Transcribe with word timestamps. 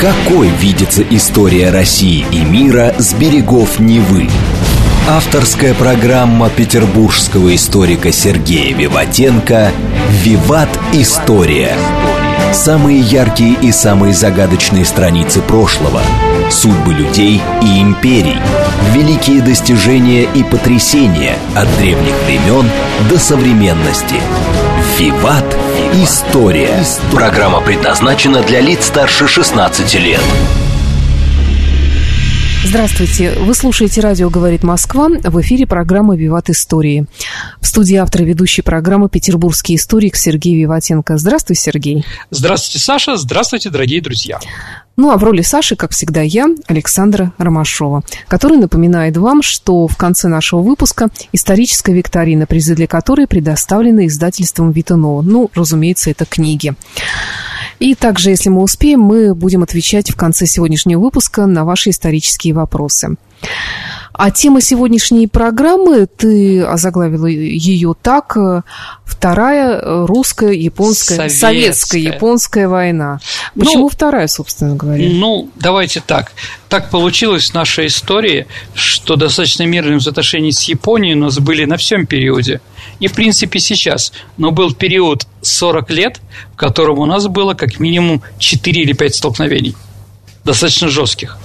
Какой 0.00 0.50
видится 0.50 1.02
история 1.02 1.70
России 1.70 2.26
и 2.30 2.44
мира 2.44 2.94
с 2.98 3.14
берегов 3.14 3.80
Невы? 3.80 4.28
Авторская 5.08 5.72
программа 5.72 6.50
петербургского 6.50 7.54
историка 7.54 8.12
Сергея 8.12 8.76
Виватенко 8.76 9.72
«Виват. 10.22 10.68
История». 10.92 11.72
Самые 12.52 13.00
яркие 13.00 13.54
и 13.62 13.72
самые 13.72 14.12
загадочные 14.12 14.84
страницы 14.84 15.40
прошлого, 15.40 16.02
судьбы 16.50 16.94
людей 16.94 17.40
и 17.62 17.82
империй, 17.82 18.38
великие 18.92 19.42
достижения 19.42 20.22
и 20.22 20.42
потрясения 20.42 21.36
от 21.54 21.68
древних 21.78 22.14
времен 22.26 22.68
до 23.10 23.18
современности. 23.18 24.16
«Виват. 24.98 25.44
История». 25.94 26.82
Программа 27.12 27.60
предназначена 27.60 28.42
для 28.42 28.60
лиц 28.60 28.86
старше 28.86 29.26
16 29.26 29.94
лет. 29.94 30.20
Здравствуйте. 32.64 33.32
Вы 33.38 33.54
слушаете 33.54 34.00
«Радио 34.00 34.28
говорит 34.28 34.62
Москва». 34.62 35.08
В 35.08 35.40
эфире 35.40 35.66
программа 35.66 36.16
«Виват 36.16 36.50
Истории». 36.50 37.06
В 37.60 37.66
студии 37.66 37.96
автор 37.96 38.22
и 38.22 38.24
ведущей 38.24 38.62
программы 38.62 39.08
петербургский 39.08 39.76
историк 39.76 40.16
Сергей 40.16 40.56
Виватенко. 40.56 41.16
Здравствуй, 41.16 41.56
Сергей. 41.56 42.04
Здравствуйте, 42.30 42.84
Саша. 42.84 43.16
Здравствуйте, 43.16 43.70
дорогие 43.70 44.00
друзья. 44.00 44.40
Ну 44.96 45.10
а 45.10 45.18
в 45.18 45.24
роли 45.24 45.42
Саши, 45.42 45.76
как 45.76 45.92
всегда, 45.92 46.22
я, 46.22 46.48
Александра 46.66 47.32
Ромашова, 47.36 48.02
который 48.28 48.56
напоминает 48.56 49.16
вам, 49.18 49.42
что 49.42 49.86
в 49.86 49.96
конце 49.96 50.28
нашего 50.28 50.62
выпуска 50.62 51.08
историческая 51.32 51.92
викторина, 51.92 52.46
призы 52.46 52.74
для 52.74 52.86
которой 52.86 53.26
предоставлены 53.26 54.06
издательством 54.06 54.72
Витанова. 54.72 55.20
Ну, 55.20 55.50
разумеется, 55.54 56.10
это 56.10 56.24
книги. 56.24 56.74
И 57.78 57.94
также, 57.94 58.30
если 58.30 58.48
мы 58.48 58.62
успеем, 58.62 59.00
мы 59.00 59.34
будем 59.34 59.62
отвечать 59.62 60.10
в 60.10 60.16
конце 60.16 60.46
сегодняшнего 60.46 61.00
выпуска 61.00 61.44
на 61.44 61.66
ваши 61.66 61.90
исторические 61.90 62.54
вопросы. 62.54 63.16
А 64.18 64.30
тема 64.30 64.60
сегодняшней 64.60 65.26
программы, 65.26 66.06
ты 66.06 66.62
озаглавила 66.62 67.26
ее 67.26 67.94
так, 68.00 68.36
Вторая 69.16 69.80
русская, 70.06 70.52
японская, 70.52 71.16
советская, 71.16 71.50
советская 71.50 72.00
японская 72.02 72.68
война. 72.68 73.18
Почему 73.54 73.84
ну, 73.84 73.88
вторая, 73.88 74.26
собственно 74.26 74.76
говоря? 74.76 75.08
Ну, 75.08 75.48
давайте 75.56 76.02
так. 76.06 76.32
Так 76.68 76.90
получилось 76.90 77.50
в 77.50 77.54
нашей 77.54 77.86
истории, 77.86 78.46
что 78.74 79.16
достаточно 79.16 79.62
мирные 79.62 79.96
взаимоотношения 79.96 80.52
с 80.52 80.64
Японией 80.64 81.14
у 81.14 81.20
нас 81.20 81.38
были 81.38 81.64
на 81.64 81.78
всем 81.78 82.04
периоде. 82.06 82.60
И, 83.00 83.06
в 83.06 83.14
принципе, 83.14 83.58
сейчас. 83.58 84.12
Но 84.36 84.50
был 84.50 84.74
период 84.74 85.26
40 85.40 85.90
лет, 85.92 86.20
в 86.52 86.56
котором 86.56 86.98
у 86.98 87.06
нас 87.06 87.26
было 87.26 87.54
как 87.54 87.80
минимум 87.80 88.22
4 88.38 88.82
или 88.82 88.92
5 88.92 89.14
столкновений 89.14 89.74
достаточно 90.46 90.88
жестких. 90.88 91.36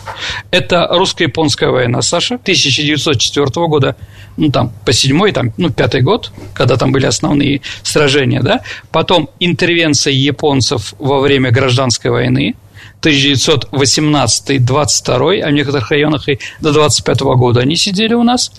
Это 0.52 0.88
русско-японская 0.90 1.72
война, 1.72 2.02
Саша, 2.02 2.36
1904 2.36 3.68
года, 3.68 3.98
ну, 4.38 4.50
там, 4.52 4.72
по 4.86 4.94
седьмой, 4.94 5.34
там, 5.34 5.52
ну, 5.58 5.72
пятый 5.72 6.02
год, 6.02 6.32
когда 6.54 6.78
там 6.78 6.92
были 6.92 7.08
основные 7.08 7.62
сражения, 7.84 8.42
да. 8.42 8.62
Потом 8.92 9.30
интервенция 9.40 10.14
японцев 10.14 10.94
во 11.00 11.20
время 11.20 11.52
гражданской 11.52 12.12
войны, 12.12 12.56
1918-22, 13.02 15.42
а 15.42 15.48
в 15.48 15.52
некоторых 15.52 15.90
районах 15.90 16.30
и 16.30 16.38
до 16.62 16.72
25 16.72 17.22
года 17.22 17.62
они 17.62 17.76
сидели 17.76 18.14
у 18.14 18.24
нас. 18.24 18.52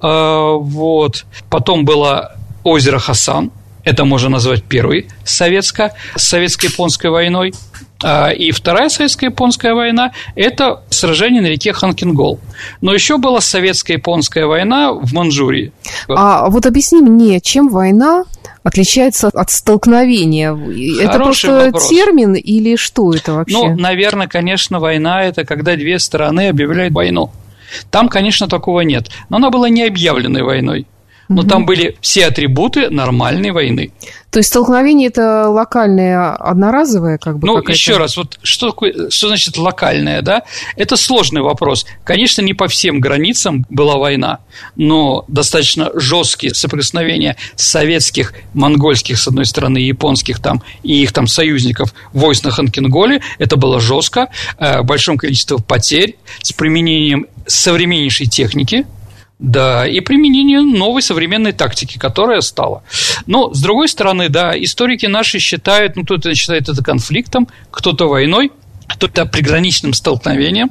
А, 0.00 0.52
вот. 0.52 1.24
Потом 1.48 1.86
было 1.86 2.36
озеро 2.62 2.98
Хасан, 2.98 3.50
это 3.86 4.04
можно 4.04 4.28
назвать 4.28 4.64
первой 4.64 5.06
советско, 5.24 5.94
советско-японской 6.16 7.08
войной. 7.08 7.54
А, 8.02 8.30
и 8.30 8.50
Вторая 8.50 8.88
советско-японская 8.88 9.74
война– 9.74 10.12
это 10.34 10.82
сражение 10.90 11.40
на 11.40 11.46
реке 11.46 11.72
Ханкингол. 11.72 12.38
Но 12.80 12.92
еще 12.92 13.16
была 13.16 13.40
советско-японская 13.40 14.46
война 14.46 14.92
в 14.92 15.12
Манчжурии. 15.12 15.72
А 16.08 16.48
вот 16.50 16.66
объясни 16.66 17.00
мне, 17.00 17.40
чем 17.40 17.68
война 17.68 18.24
отличается 18.62 19.28
от 19.28 19.50
столкновения? 19.50 20.52
Хороший 20.54 21.04
это 21.04 21.18
просто 21.18 21.64
вопрос. 21.66 21.88
термин 21.88 22.34
или 22.34 22.76
что 22.76 23.12
это 23.14 23.32
вообще? 23.32 23.56
Ну, 23.56 23.76
наверное, 23.76 24.28
конечно, 24.28 24.78
война– 24.78 25.22
это 25.24 25.44
когда 25.44 25.76
две 25.76 25.98
стороны 25.98 26.48
объявляют 26.48 26.92
войну. 26.92 27.30
Там, 27.90 28.08
конечно, 28.08 28.46
такого 28.46 28.80
нет. 28.82 29.08
Но 29.28 29.38
она 29.38 29.50
была 29.50 29.68
не 29.68 29.84
объявленной 29.84 30.42
войной 30.42 30.86
но 31.28 31.42
угу. 31.42 31.48
там 31.48 31.66
были 31.66 31.96
все 32.00 32.26
атрибуты 32.26 32.90
нормальной 32.90 33.50
войны. 33.50 33.92
То 34.30 34.40
есть 34.40 34.50
столкновение 34.50 35.08
это 35.08 35.48
локальное, 35.48 36.34
одноразовое, 36.34 37.16
как 37.16 37.38
бы? 37.38 37.46
Ну, 37.46 37.58
еще 37.60 37.96
раз, 37.96 38.16
вот 38.16 38.38
что 38.42 38.68
такое, 38.68 39.08
что 39.08 39.28
значит 39.28 39.56
локальное, 39.56 40.20
да? 40.20 40.42
Это 40.76 40.96
сложный 40.96 41.40
вопрос. 41.40 41.86
Конечно, 42.04 42.42
не 42.42 42.52
по 42.52 42.68
всем 42.68 43.00
границам 43.00 43.64
была 43.70 43.96
война, 43.96 44.40
но 44.74 45.24
достаточно 45.28 45.90
жесткие 45.94 46.54
соприкосновения 46.54 47.36
советских, 47.54 48.34
монгольских, 48.52 49.18
с 49.18 49.26
одной 49.26 49.46
стороны, 49.46 49.78
японских 49.78 50.40
там 50.40 50.62
и 50.82 51.02
их 51.02 51.12
там 51.12 51.28
союзников 51.28 51.94
войск 52.12 52.44
на 52.44 52.50
Ханкинголе, 52.50 53.22
это 53.38 53.56
было 53.56 53.80
жестко, 53.80 54.28
э, 54.58 54.82
большом 54.82 55.16
количестве 55.16 55.56
потерь, 55.58 56.16
с 56.42 56.52
применением 56.52 57.26
современнейшей 57.46 58.26
техники, 58.26 58.84
да, 59.38 59.86
и 59.86 60.00
применение 60.00 60.60
новой 60.62 61.02
современной 61.02 61.52
тактики, 61.52 61.98
которая 61.98 62.40
стала. 62.40 62.82
Но, 63.26 63.52
с 63.52 63.60
другой 63.60 63.88
стороны, 63.88 64.28
да, 64.28 64.52
историки 64.56 65.06
наши 65.06 65.38
считают, 65.38 65.96
ну, 65.96 66.04
кто-то 66.04 66.34
считает 66.34 66.68
это 66.68 66.82
конфликтом, 66.82 67.48
кто-то 67.70 68.08
войной, 68.08 68.50
кто-то 68.88 69.26
приграничным 69.26 69.92
столкновением. 69.92 70.70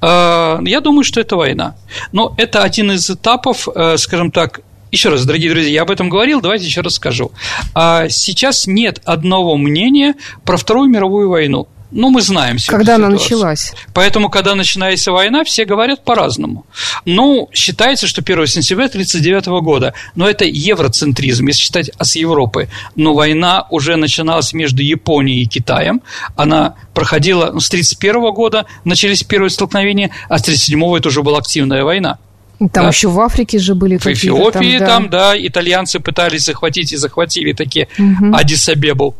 А, 0.00 0.60
я 0.64 0.80
думаю, 0.80 1.04
что 1.04 1.20
это 1.20 1.36
война. 1.36 1.76
Но 2.12 2.34
это 2.38 2.62
один 2.62 2.92
из 2.92 3.10
этапов, 3.10 3.68
э, 3.74 3.96
скажем 3.98 4.30
так, 4.30 4.60
еще 4.90 5.10
раз, 5.10 5.26
дорогие 5.26 5.50
друзья, 5.50 5.70
я 5.70 5.82
об 5.82 5.90
этом 5.90 6.08
говорил, 6.08 6.40
давайте 6.40 6.64
еще 6.64 6.80
раз 6.80 6.94
скажу. 6.94 7.32
А 7.74 8.08
сейчас 8.08 8.66
нет 8.66 9.02
одного 9.04 9.58
мнения 9.58 10.14
про 10.44 10.56
Вторую 10.56 10.88
мировую 10.88 11.28
войну. 11.28 11.68
Ну, 11.90 12.10
мы 12.10 12.20
знаем 12.20 12.58
всю 12.58 12.70
Когда 12.70 12.96
она 12.96 13.08
началась? 13.08 13.72
Поэтому, 13.94 14.28
когда 14.28 14.54
начинается 14.54 15.10
война, 15.10 15.44
все 15.44 15.64
говорят 15.64 16.04
по-разному. 16.04 16.66
Ну, 17.06 17.48
считается, 17.52 18.06
что 18.06 18.20
1 18.20 18.46
сентября 18.46 18.86
1939 18.86 19.62
года. 19.62 19.94
Но 20.14 20.28
это 20.28 20.44
евроцентризм, 20.44 21.46
если 21.46 21.62
считать 21.62 21.90
с 21.98 22.16
Европы. 22.16 22.68
Но 22.94 23.14
война 23.14 23.66
уже 23.70 23.96
начиналась 23.96 24.52
между 24.52 24.82
Японией 24.82 25.44
и 25.44 25.46
Китаем. 25.46 26.02
Она 26.36 26.74
проходила 26.92 27.50
ну, 27.52 27.60
с 27.60 27.68
1931 27.68 28.34
года, 28.34 28.66
начались 28.84 29.22
первые 29.22 29.50
столкновения, 29.50 30.10
а 30.28 30.38
с 30.38 30.42
1937 30.42 30.96
это 30.96 31.08
уже 31.08 31.22
была 31.22 31.38
активная 31.38 31.84
война. 31.84 32.18
Там 32.58 32.68
да? 32.84 32.88
еще 32.88 33.08
в 33.08 33.20
Африке 33.20 33.58
же 33.58 33.74
были 33.74 33.98
В 33.98 34.06
Эфиопии 34.06 34.78
там, 34.78 34.80
да. 34.80 34.86
там, 34.86 35.10
да, 35.10 35.34
итальянцы 35.38 36.00
пытались 36.00 36.44
захватить 36.44 36.92
и 36.92 36.96
захватили 36.96 37.52
такие 37.52 37.88
угу. 37.98 38.34
Адисабебу. 38.34 39.14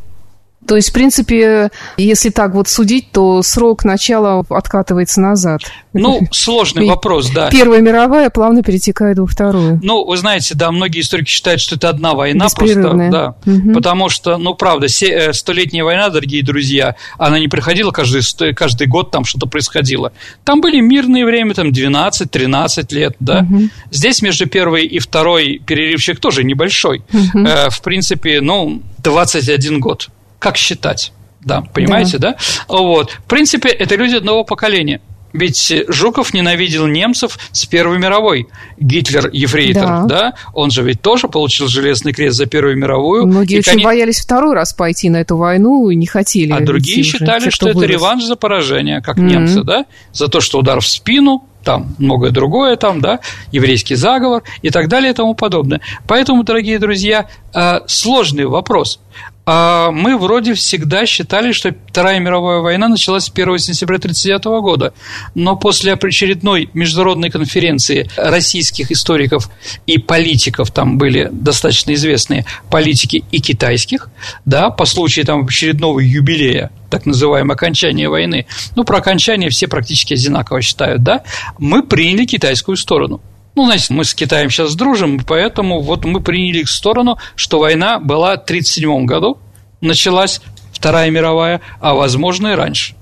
То 0.67 0.77
есть, 0.77 0.91
в 0.91 0.93
принципе, 0.93 1.71
если 1.97 2.31
так 2.31 2.53
вот 2.53 2.69
судить, 2.69 3.13
то 3.13 3.43
срок 3.43 3.85
начала 3.85 4.45
откатывается 4.51 5.21
назад. 5.21 5.61
Ну, 5.93 6.21
сложный 6.33 6.87
вопрос, 6.89 7.31
да. 7.31 7.49
Первая 7.49 7.81
мировая 7.81 8.29
плавно 8.29 8.63
перетекает 8.63 9.19
во 9.19 9.27
вторую. 9.27 9.81
Ну, 9.83 10.05
вы 10.05 10.17
знаете, 10.17 10.55
да, 10.55 10.73
многие 10.73 11.01
историки 11.01 11.31
считают, 11.31 11.61
что 11.61 11.77
это 11.77 11.89
одна 11.89 12.15
война 12.15 12.49
просто, 12.55 13.09
да. 13.11 13.35
Угу. 13.47 13.73
Потому 13.73 14.09
что, 14.09 14.37
ну, 14.37 14.55
правда, 14.55 14.87
э, 14.87 15.33
столетняя 15.33 15.85
война, 15.85 16.09
дорогие 16.09 16.43
друзья, 16.43 16.97
она 17.19 17.39
не 17.39 17.49
приходила 17.49 17.93
каждый, 17.93 18.53
каждый 18.53 18.89
год, 18.89 19.13
там 19.13 19.25
что-то 19.25 19.47
происходило. 19.47 20.13
Там 20.45 20.61
были 20.61 20.81
мирные 20.81 21.25
время, 21.25 21.55
там 21.55 21.69
12-13 21.69 22.95
лет, 22.95 23.17
да. 23.21 23.47
Угу. 23.49 23.63
Здесь 23.93 24.23
между 24.23 24.47
первой 24.47 24.87
и 24.87 24.99
второй 24.99 25.63
перерывчик 25.65 26.19
тоже 26.19 26.43
небольшой. 26.43 27.05
Угу. 27.13 27.47
В 27.71 27.83
принципе, 27.83 28.41
ну, 28.41 28.83
21 28.99 29.79
год 29.79 30.09
как 30.39 30.57
считать. 30.57 31.13
Да, 31.41 31.63
понимаете, 31.73 32.19
да. 32.19 32.33
да? 32.33 32.37
Вот. 32.69 33.13
В 33.13 33.25
принципе, 33.25 33.69
это 33.69 33.95
люди 33.97 34.17
одного 34.17 34.45
поколения. 34.45 35.01
Ведь 35.33 35.85
Жуков 35.89 36.33
ненавидел 36.33 36.87
немцев 36.87 37.39
с 37.53 37.67
Первой 37.67 37.99
мировой. 37.99 38.49
Гитлер 38.79 39.29
ефрейтор, 39.31 39.85
да. 39.85 40.05
да? 40.05 40.35
Он 40.55 40.71
же 40.71 40.83
ведь 40.83 41.03
тоже 41.03 41.29
получил 41.29 41.69
Железный 41.69 42.13
крест 42.13 42.37
за 42.39 42.47
Первую 42.47 42.77
мировую. 42.77 43.27
Многие 43.27 43.57
и 43.57 43.59
очень 43.59 43.75
кон... 43.75 43.83
боялись 43.83 44.21
второй 44.21 44.55
раз 44.55 44.73
пойти 44.73 45.11
на 45.11 45.19
эту 45.19 45.37
войну 45.37 45.91
и 45.91 45.97
не 45.97 46.07
хотели. 46.07 46.53
А 46.53 46.61
другие 46.61 47.03
считали, 47.03 47.45
те, 47.45 47.51
что 47.51 47.69
это 47.69 47.79
вырос. 47.79 47.91
реванш 47.91 48.25
за 48.25 48.37
поражение, 48.37 49.03
как 49.03 49.19
mm-hmm. 49.19 49.23
немцы, 49.23 49.63
да? 49.63 49.85
За 50.13 50.29
то, 50.29 50.41
что 50.41 50.61
удар 50.61 50.81
в 50.81 50.87
спину, 50.87 51.45
там 51.63 51.95
многое 51.99 52.31
другое, 52.31 52.77
там, 52.77 53.01
да, 53.01 53.21
еврейский 53.53 53.97
заговор 53.97 54.43
и 54.63 54.71
так 54.71 54.89
далее 54.89 55.11
и 55.11 55.15
тому 55.15 55.35
подобное. 55.35 55.83
Поэтому, 56.07 56.43
дорогие 56.43 56.79
друзья, 56.79 57.29
э, 57.55 57.81
сложный 57.87 58.47
вопрос. 58.47 59.01
А 59.51 59.91
мы 59.93 60.19
вроде 60.19 60.53
всегда 60.53 61.07
считали, 61.07 61.53
что 61.53 61.75
Вторая 61.89 62.21
мировая 62.21 62.59
война 62.59 62.87
началась 62.87 63.33
1 63.35 63.59
сентября 63.59 63.97
1939 63.97 64.45
года, 64.61 64.93
но 65.35 65.57
после 65.57 65.95
очередной 65.95 66.69
международной 66.75 67.31
конференции 67.31 68.11
российских 68.19 68.91
историков 68.91 69.49
и 69.87 69.97
политиков, 69.97 70.71
там 70.71 70.99
были 70.99 71.31
достаточно 71.33 71.95
известные 71.95 72.45
политики 72.71 73.25
и 73.31 73.41
китайских, 73.41 74.11
да, 74.45 74.69
по 74.69 74.85
случаю 74.85 75.25
там 75.25 75.47
очередного 75.47 76.01
юбилея 76.01 76.71
так 76.91 77.07
называемое 77.07 77.55
окончание 77.55 78.11
войны, 78.11 78.45
ну, 78.77 78.85
про 78.85 78.99
окончание 78.99 79.49
все 79.49 79.67
практически 79.67 80.13
одинаково 80.13 80.61
считают, 80.61 81.03
да, 81.03 81.23
мы 81.59 81.83
приняли 81.83 82.27
китайскую 82.27 82.77
сторону. 82.77 83.23
Ну, 83.59 83.67
значит, 83.67 83.91
мы 83.91 84.05
с 84.05 84.15
Китаем 84.15 84.51
сейчас 84.51 84.77
дружим, 84.77 85.19
поэтому 85.19 85.81
вот 85.81 86.05
мы 86.05 86.21
приняли 86.21 86.61
их 86.61 86.71
сторону, 86.71 87.19
что 87.35 87.59
война 87.59 87.99
была 87.99 88.37
в 88.37 88.45
1937 88.45 89.05
году, 89.05 89.39
началась 89.81 90.41
Вторая 90.71 91.11
мировая, 91.11 91.61
а 91.81 91.95
возможно 91.95 92.53
и 92.53 92.55
раньше. 92.55 92.95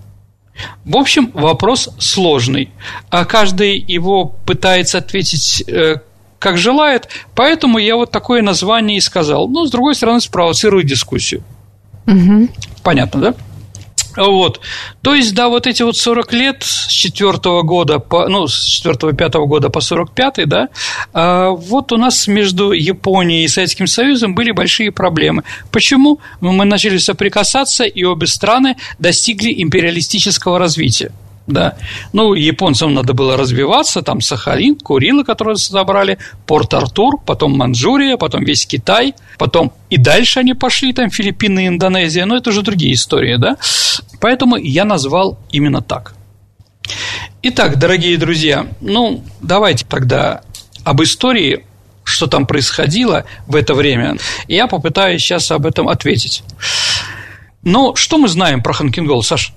В 0.87 0.97
общем, 0.97 1.31
вопрос 1.35 1.91
сложный, 1.99 2.71
а 3.11 3.27
каждый 3.27 3.79
его 3.79 4.25
пытается 4.25 4.97
ответить 4.97 5.63
э, 5.69 5.97
как 6.39 6.57
желает, 6.57 7.11
поэтому 7.35 7.77
я 7.77 7.97
вот 7.97 8.11
такое 8.11 8.41
название 8.41 8.97
и 8.97 9.03
сказал. 9.03 9.49
Но, 9.49 9.67
с 9.67 9.71
другой 9.71 9.95
стороны, 9.95 10.23
спровоцирую 10.23 10.85
дискуссию. 10.85 11.43
Угу. 12.07 12.49
Понятно, 12.83 13.21
да? 13.21 13.35
Вот. 14.17 14.61
То 15.03 15.15
есть, 15.15 15.35
да, 15.35 15.49
вот 15.49 15.67
эти 15.67 15.83
вот 15.83 15.97
40 15.97 16.33
лет 16.33 16.63
с 16.63 16.87
4 16.89 17.39
года, 17.63 17.99
по, 17.99 18.29
ну, 18.29 18.47
с 18.47 18.83
4-5 18.85 19.47
года 19.47 19.69
по 19.69 19.81
45 19.81 20.49
да, 20.49 20.69
а 21.13 21.51
вот 21.51 21.93
у 21.93 21.97
нас 21.97 22.27
между 22.27 22.73
Японией 22.73 23.45
и 23.45 23.49
Советским 23.49 23.87
Союзом 23.87 24.35
были 24.35 24.51
большие 24.51 24.91
проблемы. 24.91 25.43
Почему? 25.71 26.21
Мы 26.41 26.65
начали 26.65 26.99
соприкасаться, 26.99 27.85
и 27.85 28.05
обе 28.05 28.27
страны 28.27 28.77
достигли 28.99 29.63
империалистического 29.63 30.59
развития 30.59 31.13
да. 31.47 31.77
Ну, 32.13 32.35
японцам 32.35 32.95
надо 32.95 33.13
было 33.13 33.37
развиваться, 33.37 34.03
там 34.03 34.21
Сахалин, 34.21 34.77
Курилы, 34.77 35.25
которые 35.25 35.57
забрали, 35.57 36.19
Порт-Артур, 36.47 37.21
потом 37.25 37.57
Манчжурия, 37.57 38.17
потом 38.17 38.45
весь 38.45 38.67
Китай, 38.67 39.15
потом 39.39 39.73
и 39.91 39.97
дальше 39.97 40.41
они 40.41 40.55
пошли, 40.55 40.93
там 40.93 41.11
Филиппины 41.11 41.69
Индонезия, 41.69 42.27
но 42.27 42.37
это 42.37 42.51
уже 42.51 42.63
другие 42.63 42.95
истории, 42.95 43.37
да. 43.37 43.57
Поэтому 44.21 44.57
я 44.57 44.85
назвал 44.85 45.39
именно 45.51 45.83
так. 45.83 46.15
Итак, 47.43 47.79
дорогие 47.79 48.17
друзья, 48.19 48.67
ну, 48.81 49.23
давайте 49.41 49.85
тогда 49.89 50.43
об 50.85 51.03
истории, 51.03 51.65
что 52.05 52.27
там 52.27 52.47
происходило 52.47 53.25
в 53.47 53.57
это 53.57 53.75
время, 53.75 54.17
я 54.49 54.67
попытаюсь 54.67 55.23
сейчас 55.23 55.51
об 55.51 55.67
этом 55.67 55.89
ответить. 55.89 56.43
Но 57.63 57.97
что 57.97 58.19
мы 58.19 58.29
знаем 58.29 58.63
про 58.63 58.73
Ханкингол, 58.73 59.23
Саша? 59.23 59.53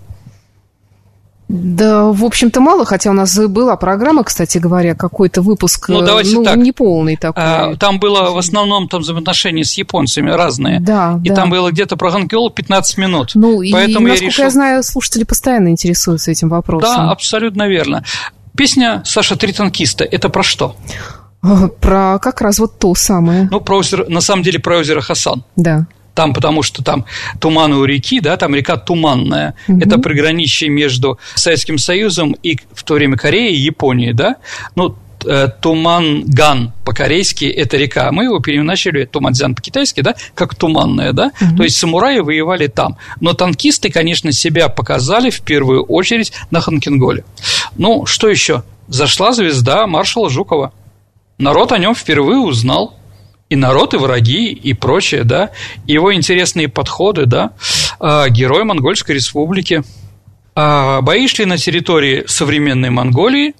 Да, 1.49 2.05
в 2.11 2.23
общем-то, 2.23 2.61
мало, 2.61 2.85
хотя 2.85 3.09
у 3.09 3.13
нас 3.13 3.35
была 3.47 3.75
программа, 3.75 4.23
кстати 4.23 4.59
говоря, 4.59 4.93
какой-то 4.93 5.41
выпуск, 5.41 5.89
ну, 5.89 6.01
давайте 6.03 6.35
ну, 6.35 6.43
так. 6.43 6.57
неполный 6.57 7.15
такой. 7.15 7.43
А, 7.43 7.75
там 7.75 7.99
было 7.99 8.29
в 8.29 8.37
основном 8.37 8.87
там 8.87 9.01
взаимоотношения 9.01 9.63
с 9.63 9.73
японцами 9.73 10.29
разные. 10.29 10.79
Да, 10.79 11.19
И 11.23 11.29
да. 11.29 11.35
там 11.35 11.49
было 11.49 11.71
где-то 11.71 11.97
про 11.97 12.11
Ханкиол 12.11 12.51
15 12.51 12.97
минут. 12.99 13.31
Ну, 13.33 13.63
Поэтому 13.71 14.05
и, 14.05 14.11
насколько 14.11 14.25
я, 14.25 14.29
решил... 14.29 14.43
я 14.43 14.49
знаю, 14.51 14.83
слушатели 14.83 15.23
постоянно 15.23 15.69
интересуются 15.69 16.29
этим 16.29 16.49
вопросом. 16.49 16.95
Да, 16.95 17.11
абсолютно 17.11 17.67
верно. 17.67 18.03
Песня 18.55 19.01
Саша 19.03 19.35
Три 19.35 19.51
танкиста– 19.51 20.03
это 20.11 20.29
про 20.29 20.43
что? 20.43 20.75
Про 21.81 22.19
как 22.19 22.41
раз 22.41 22.59
вот 22.59 22.77
то 22.77 22.93
самое. 22.93 23.47
Ну, 23.49 23.59
про 23.59 23.77
озеро, 23.77 24.05
на 24.07 24.21
самом 24.21 24.43
деле 24.43 24.59
про 24.59 24.77
озеро 24.77 25.01
Хасан. 25.01 25.43
Да 25.55 25.87
там, 26.19 26.33
потому 26.33 26.63
что 26.63 26.83
там 26.83 27.05
туманы 27.39 27.77
у 27.77 27.85
реки, 27.85 28.19
да, 28.19 28.35
там 28.35 28.53
река 28.53 28.75
Туманная, 28.75 29.55
угу. 29.69 29.79
это 29.79 29.99
приграничие 29.99 30.69
между 30.69 31.17
Советским 31.35 31.77
Союзом 31.77 32.35
и 32.43 32.59
в 32.73 32.83
то 32.83 32.95
время 32.95 33.15
Кореей 33.15 33.55
и 33.55 33.59
Японией, 33.59 34.11
да, 34.11 34.35
ну, 34.75 34.97
э, 35.23 35.47
Туманган 35.61 36.73
по-корейски– 36.83 37.45
это 37.45 37.77
река. 37.77 38.11
Мы 38.11 38.25
его 38.25 38.39
переначали, 38.39 39.05
Туманзян 39.05 39.55
по-китайски, 39.55 40.01
да, 40.01 40.13
как 40.35 40.55
Туманная, 40.55 41.13
да. 41.13 41.31
Угу. 41.39 41.55
То 41.55 41.63
есть 41.63 41.77
самураи 41.77 42.19
воевали 42.19 42.67
там. 42.67 42.97
Но 43.21 43.31
танкисты, 43.31 43.89
конечно, 43.89 44.33
себя 44.33 44.67
показали 44.67 45.29
в 45.29 45.39
первую 45.39 45.83
очередь 45.83 46.33
на 46.51 46.59
Ханкинголе. 46.59 47.23
Ну, 47.77 48.05
что 48.05 48.27
еще? 48.27 48.63
Зашла 48.89 49.31
звезда 49.31 49.87
маршала 49.87 50.29
Жукова. 50.29 50.73
Народ 51.37 51.71
о 51.71 51.77
нем 51.77 51.95
впервые 51.95 52.39
узнал 52.39 52.98
и 53.49 53.55
народ, 53.55 53.93
и 53.93 53.97
враги, 53.97 54.51
и 54.51 54.73
прочее, 54.73 55.23
да, 55.23 55.49
его 55.85 56.13
интересные 56.13 56.67
подходы, 56.67 57.25
да, 57.25 57.51
а, 57.99 58.29
герой 58.29 58.63
Монгольской 58.63 59.13
республики. 59.13 59.83
А, 60.55 61.01
бои 61.01 61.27
шли 61.27 61.45
на 61.45 61.57
территории 61.57 62.23
современной 62.27 62.89
Монголии, 62.89 63.55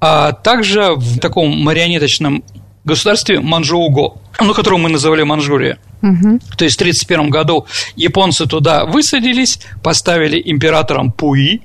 а 0.00 0.32
также 0.32 0.94
в 0.96 1.18
таком 1.20 1.50
марионеточном 1.62 2.42
государстве 2.84 3.40
Манчжоуго, 3.40 4.14
ну, 4.40 4.54
которое 4.54 4.78
мы 4.78 4.88
называли 4.88 5.22
Манчжурия. 5.22 5.78
Угу. 6.02 6.40
То 6.56 6.64
есть 6.64 6.76
в 6.76 6.80
1931 6.80 7.30
году 7.30 7.66
японцы 7.96 8.46
туда 8.46 8.86
высадились, 8.86 9.60
поставили 9.82 10.40
императором 10.44 11.12
Пуи, 11.12 11.62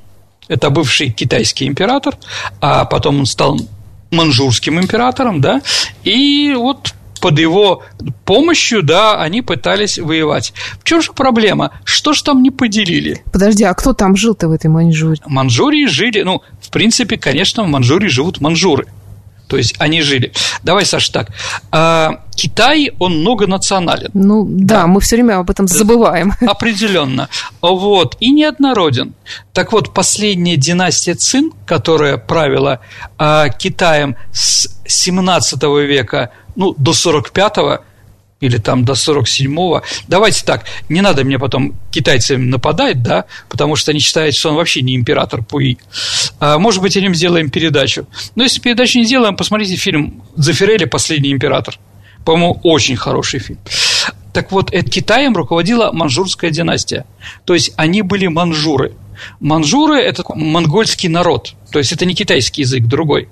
это 0.47 0.69
бывший 0.69 1.09
китайский 1.09 1.65
император, 1.65 2.17
а 2.59 2.85
потом 2.85 3.19
он 3.19 3.25
стал 3.25 3.59
манжурским 4.11 4.79
императором, 4.79 5.41
да, 5.41 5.61
и 6.03 6.53
вот 6.55 6.93
под 7.23 7.39
его 7.39 7.83
помощью, 8.25 8.83
да, 8.83 9.21
они 9.21 9.41
пытались 9.41 9.97
воевать. 9.97 10.53
В 10.81 10.83
чем 10.83 11.01
же 11.01 11.13
проблема? 11.13 11.71
Что 11.85 12.11
же 12.11 12.21
там 12.21 12.43
не 12.43 12.51
поделили? 12.51 13.23
Подожди, 13.31 13.63
а 13.63 13.73
кто 13.73 13.93
там 13.93 14.17
жил-то 14.17 14.49
в 14.49 14.51
этой 14.51 14.67
Маньчжурии? 14.67 15.21
В 15.25 15.29
Манчжурии 15.29 15.85
жили, 15.85 16.21
ну, 16.23 16.41
в 16.61 16.69
принципе, 16.69 17.17
конечно, 17.17 17.63
в 17.63 17.67
Манчжурии 17.67 18.09
живут 18.09 18.41
манжуры. 18.41 18.87
То 19.47 19.57
есть 19.57 19.75
они 19.79 20.01
жили. 20.01 20.31
Давай, 20.63 20.85
Саша, 20.85 21.11
так. 21.11 21.29
А, 21.71 22.23
Китай, 22.35 22.91
он 22.99 23.19
многонационален. 23.19 24.09
Ну 24.13 24.45
да, 24.49 24.81
да, 24.81 24.87
мы 24.87 25.01
все 25.01 25.15
время 25.15 25.39
об 25.39 25.49
этом 25.49 25.67
забываем. 25.67 26.33
Определенно. 26.41 27.29
Вот. 27.61 28.17
И 28.19 28.31
неоднороден. 28.31 29.13
Так 29.53 29.71
вот, 29.71 29.93
последняя 29.93 30.57
династия 30.57 31.15
Цин, 31.15 31.51
которая 31.65 32.17
правила 32.17 32.79
а, 33.17 33.49
Китаем 33.49 34.15
с 34.31 34.67
17 34.87 35.61
века 35.63 36.31
ну, 36.55 36.73
до 36.77 36.91
45-го 36.91 37.83
или 38.43 38.57
там 38.57 38.83
до 38.85 38.93
47-го. 38.93 39.83
Давайте 40.07 40.43
так, 40.45 40.65
не 40.89 41.01
надо 41.01 41.23
мне 41.23 41.39
потом 41.39 41.75
китайцам 41.91 42.49
нападать, 42.49 43.01
да, 43.01 43.25
потому 43.49 43.75
что 43.75 43.91
они 43.91 43.99
считают, 43.99 44.35
что 44.35 44.49
он 44.49 44.55
вообще 44.55 44.81
не 44.81 44.95
император 44.95 45.43
Пуи. 45.43 45.77
А, 46.39 46.59
может 46.59 46.81
быть, 46.81 46.97
о 46.97 47.01
нем 47.01 47.15
сделаем 47.15 47.49
передачу. 47.49 48.05
Но 48.35 48.43
если 48.43 48.59
передачу 48.59 48.99
не 48.99 49.05
сделаем, 49.05 49.35
посмотрите 49.35 49.75
фильм 49.75 50.23
«Зафирелли. 50.35 50.85
Последний 50.85 51.31
император». 51.31 51.79
По-моему, 52.25 52.59
очень 52.63 52.95
хороший 52.95 53.39
фильм. 53.39 53.59
Так 54.33 54.51
вот, 54.51 54.71
Китаем 54.71 55.35
руководила 55.35 55.91
манжурская 55.91 56.51
династия. 56.51 57.05
То 57.45 57.53
есть 57.53 57.71
они 57.77 58.01
были 58.01 58.27
манжуры. 58.27 58.93
Манжуры– 59.39 59.99
это 60.01 60.23
монгольский 60.35 61.07
народ, 61.07 61.53
то 61.71 61.79
есть 61.79 61.91
это 61.91 62.05
не 62.05 62.15
китайский 62.15 62.63
язык, 62.63 62.83
другой. 62.83 63.29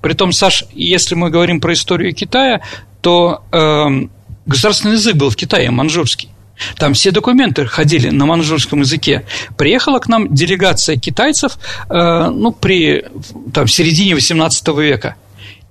Притом, 0.00 0.32
Саш, 0.32 0.64
если 0.72 1.14
мы 1.14 1.30
говорим 1.30 1.60
про 1.60 1.72
историю 1.72 2.14
Китая, 2.14 2.62
то 3.00 3.42
э, 3.52 4.08
государственный 4.46 4.94
язык 4.94 5.16
был 5.16 5.30
в 5.30 5.36
Китае 5.36 5.70
манжурский. 5.70 6.30
Там 6.78 6.94
все 6.94 7.10
документы 7.10 7.66
ходили 7.66 8.08
на 8.08 8.24
манжурском 8.24 8.80
языке. 8.80 9.26
Приехала 9.58 9.98
к 9.98 10.08
нам 10.08 10.34
делегация 10.34 10.96
китайцев 10.96 11.58
э, 11.90 12.30
ну, 12.30 12.50
при 12.52 13.04
там, 13.52 13.68
середине 13.68 14.12
XVIII 14.12 14.82
века– 14.82 15.16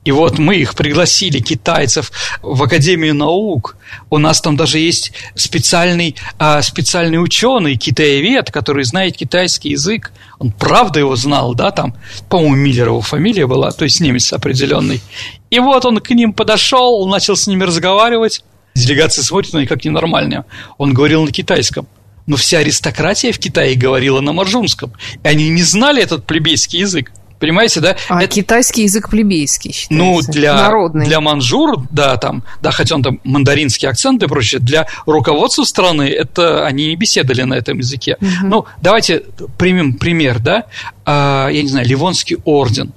и 0.06 0.12
вот 0.12 0.38
мы 0.38 0.58
их 0.58 0.76
пригласили, 0.76 1.40
китайцев, 1.40 2.12
в 2.44 2.62
Академию 2.62 3.16
наук. 3.16 3.76
У 4.12 4.20
нас 4.20 4.40
там 4.40 4.56
даже 4.56 4.78
есть 4.78 5.12
специальный, 5.34 6.16
а, 6.38 6.62
специальный 6.62 7.22
ученый, 7.22 7.76
китаевед, 7.76 8.52
который 8.52 8.84
знает 8.84 9.18
китайский 9.18 9.70
язык. 9.70 10.14
Он 10.38 10.52
правда 10.52 11.00
его 11.00 11.16
знал, 11.16 11.56
да, 11.56 11.72
там, 11.72 11.96
по-моему, 12.30 12.56
Миллер 12.56 12.88
его 12.90 13.02
фамилия 13.02 13.48
была, 13.48 13.72
то 13.72 13.84
есть 13.84 14.00
немец 14.00 14.32
определенный. 14.32 15.02
И 15.50 15.60
вот 15.60 15.86
он 15.86 16.00
к 16.00 16.12
ним 16.12 16.34
подошел, 16.34 17.08
начал 17.08 17.36
с 17.36 17.48
ними 17.48 17.64
разговаривать. 17.64 18.44
Делегация 18.76 19.24
смотрит 19.24 19.54
на 19.54 19.60
них 19.60 19.70
как 19.70 19.84
ненормальная. 19.86 20.46
Он 20.78 20.94
говорил 20.94 21.24
на 21.24 21.32
китайском. 21.32 21.88
Но 22.28 22.36
вся 22.36 22.60
аристократия 22.60 23.32
в 23.32 23.40
Китае 23.40 23.76
говорила 23.76 24.20
на 24.20 24.34
маржунском. 24.34 24.94
И 25.24 25.28
они 25.28 25.50
не 25.50 25.62
знали 25.62 26.02
этот 26.02 26.26
плебейский 26.26 26.80
язык. 26.80 27.12
Понимаете, 27.40 27.82
да? 27.82 27.96
А 28.08 28.24
это... 28.24 28.34
китайский 28.34 28.84
язык 28.84 29.10
плебейский 29.10 29.72
считается. 29.74 29.94
Ну, 29.94 30.22
для, 30.22 30.56
Народный. 30.56 31.06
для 31.06 31.20
манжур, 31.20 31.86
да, 31.92 32.18
там, 32.18 32.44
да, 32.62 32.72
хотя 32.72 32.96
он 32.96 33.04
там 33.04 33.20
мандаринский 33.24 33.88
акцент 33.88 34.24
и 34.24 34.28
прочее, 34.28 34.62
для 34.62 34.88
руководства 35.06 35.64
страны 35.64 36.04
это 36.04 36.66
они 36.66 36.88
не 36.88 36.96
беседовали 36.96 37.44
на 37.44 37.56
этом 37.56 37.78
языке. 37.78 38.18
Угу. 38.22 38.48
Ну, 38.48 38.66
давайте 38.82 39.24
примем 39.58 39.94
пример, 39.94 40.40
да, 40.40 40.66
а, 41.06 41.50
я 41.50 41.62
не 41.62 41.68
знаю, 41.68 41.86
Ливонский 41.86 42.38
орден. 42.46 42.94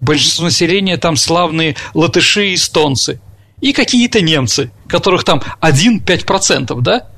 Большинство 0.00 0.46
населения 0.46 0.96
там 0.96 1.16
славные 1.16 1.76
латыши 1.94 2.48
и 2.48 2.54
эстонцы. 2.54 3.20
И 3.60 3.72
какие-то 3.72 4.20
немцы, 4.20 4.70
которых 4.88 5.24
там 5.24 5.42
1-5%, 5.60 6.80
да? 6.80 7.08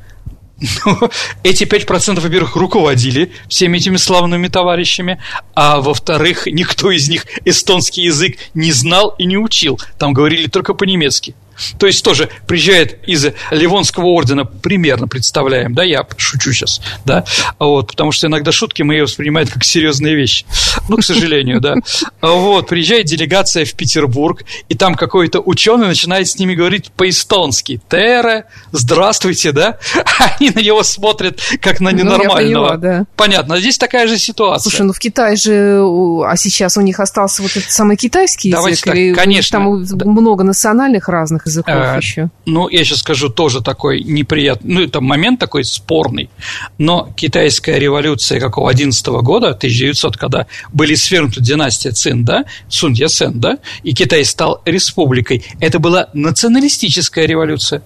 Но 0.85 1.11
эти 1.45 1.64
5%, 1.64 2.21
во-первых, 2.21 2.57
руководили 2.57 3.33
всеми 3.49 3.78
этими 3.78 3.97
славными 3.97 4.49
товарищами, 4.49 5.21
а 5.54 5.80
во-вторых, 5.80 6.47
никто 6.47 6.90
из 6.90 7.09
них 7.09 7.26
эстонский 7.45 8.02
язык 8.02 8.38
не 8.54 8.73
знал 8.73 9.14
и 9.18 9.25
не 9.25 9.37
учил. 9.37 9.80
Там 9.99 10.12
говорили 10.12 10.49
только 10.49 10.75
по-немецки. 10.75 11.35
То 11.79 11.87
есть 11.87 12.05
тоже 12.05 12.29
приезжает 12.47 12.99
из 13.07 13.27
Ливонского 13.50 14.07
ордена, 14.07 14.45
примерно 14.45 15.09
представляем, 15.09 15.75
да, 15.75 15.85
я 15.85 16.07
шучу 16.17 16.53
сейчас, 16.53 16.81
да, 17.05 17.25
вот, 17.59 17.88
потому 17.88 18.12
что 18.12 18.27
иногда 18.27 18.53
шутки 18.53 18.83
мы 18.83 18.95
ее 18.95 19.05
воспринимаем 19.05 19.49
как 19.49 19.65
серьезные 19.65 20.15
вещи, 20.15 20.45
ну, 20.88 20.97
к 20.97 21.05
сожалению, 21.05 21.61
да. 21.61 21.75
Вот, 22.21 22.69
приезжает 22.69 23.07
делегация 23.07 23.65
в 23.65 23.75
Петербург, 23.75 24.43
и 24.69 24.75
там 24.75 24.95
какой-то 24.95 25.41
ученый 25.41 25.87
начинает 25.87 26.29
с 26.29 26.38
ними 26.38 26.55
говорить 26.55 26.91
по-эстонски. 26.93 27.81
Тере, 27.88 28.45
здравствуйте, 28.73 29.53
да? 29.53 29.79
Они 30.38 30.50
на 30.50 30.61
него 30.61 30.83
смотрят 30.83 31.41
как 31.61 31.81
на 31.81 31.91
ненормального. 31.91 32.38
Ну, 32.38 32.47
поняла, 32.47 32.77
да. 32.77 33.05
Понятно, 33.17 33.59
здесь 33.61 33.79
такая 33.79 34.07
же 34.09 34.19
ситуация. 34.19 34.71
Слушай, 34.71 34.87
ну 34.87 34.93
в 34.93 34.99
Китае 34.99 35.37
же, 35.37 35.81
а 36.25 36.37
сейчас 36.37 36.77
у 36.77 36.81
них 36.81 37.00
остался 37.00 37.43
вот 37.43 37.57
этот 37.57 37.71
самый 37.71 37.97
китайский 37.97 38.50
язык? 38.50 38.85
Давайте 38.85 39.12
так, 39.15 39.25
конечно. 39.25 39.59
Там 39.59 40.11
много 40.11 40.45
национальных 40.45 41.09
разных 41.09 41.47
языков 41.49 41.75
а, 41.76 41.97
еще. 41.97 42.31
Ну, 42.47 42.69
я 42.69 42.85
сейчас 42.85 42.99
скажу 42.99 43.28
тоже 43.28 43.62
такой 43.62 44.02
неприятный, 44.02 44.75
ну, 44.75 44.81
это 44.83 45.00
момент 45.00 45.40
такой 45.40 45.64
спорный, 45.64 46.31
но 46.78 47.12
китайская 47.17 47.78
революция 47.78 48.40
какого 48.40 48.71
11 48.71 49.07
года, 49.07 49.49
1900, 49.49 50.17
когда 50.17 50.47
были 50.73 50.95
свергнуты 50.95 51.40
династия 51.43 51.90
Цин, 51.93 52.25
да, 52.25 52.45
Сун 52.69 52.93
Ясен, 52.93 53.40
да, 53.40 53.59
и 53.83 53.95
Китай 53.95 54.25
стал 54.25 54.62
республикой, 54.64 55.45
это 55.61 55.78
была 55.78 56.09
националистическая 56.12 57.26
революция. 57.26 57.83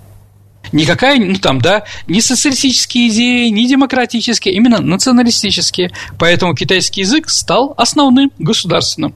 Никакая, 0.70 1.18
ну 1.18 1.34
там, 1.34 1.60
да, 1.60 1.84
не 2.06 2.20
социалистические 2.20 3.08
идеи, 3.08 3.48
не 3.48 3.68
демократические, 3.68 4.54
именно 4.54 4.80
националистические. 4.80 5.90
Поэтому 6.18 6.54
китайский 6.54 7.00
язык 7.00 7.28
стал 7.28 7.74
основным 7.76 8.30
государственным. 8.38 9.14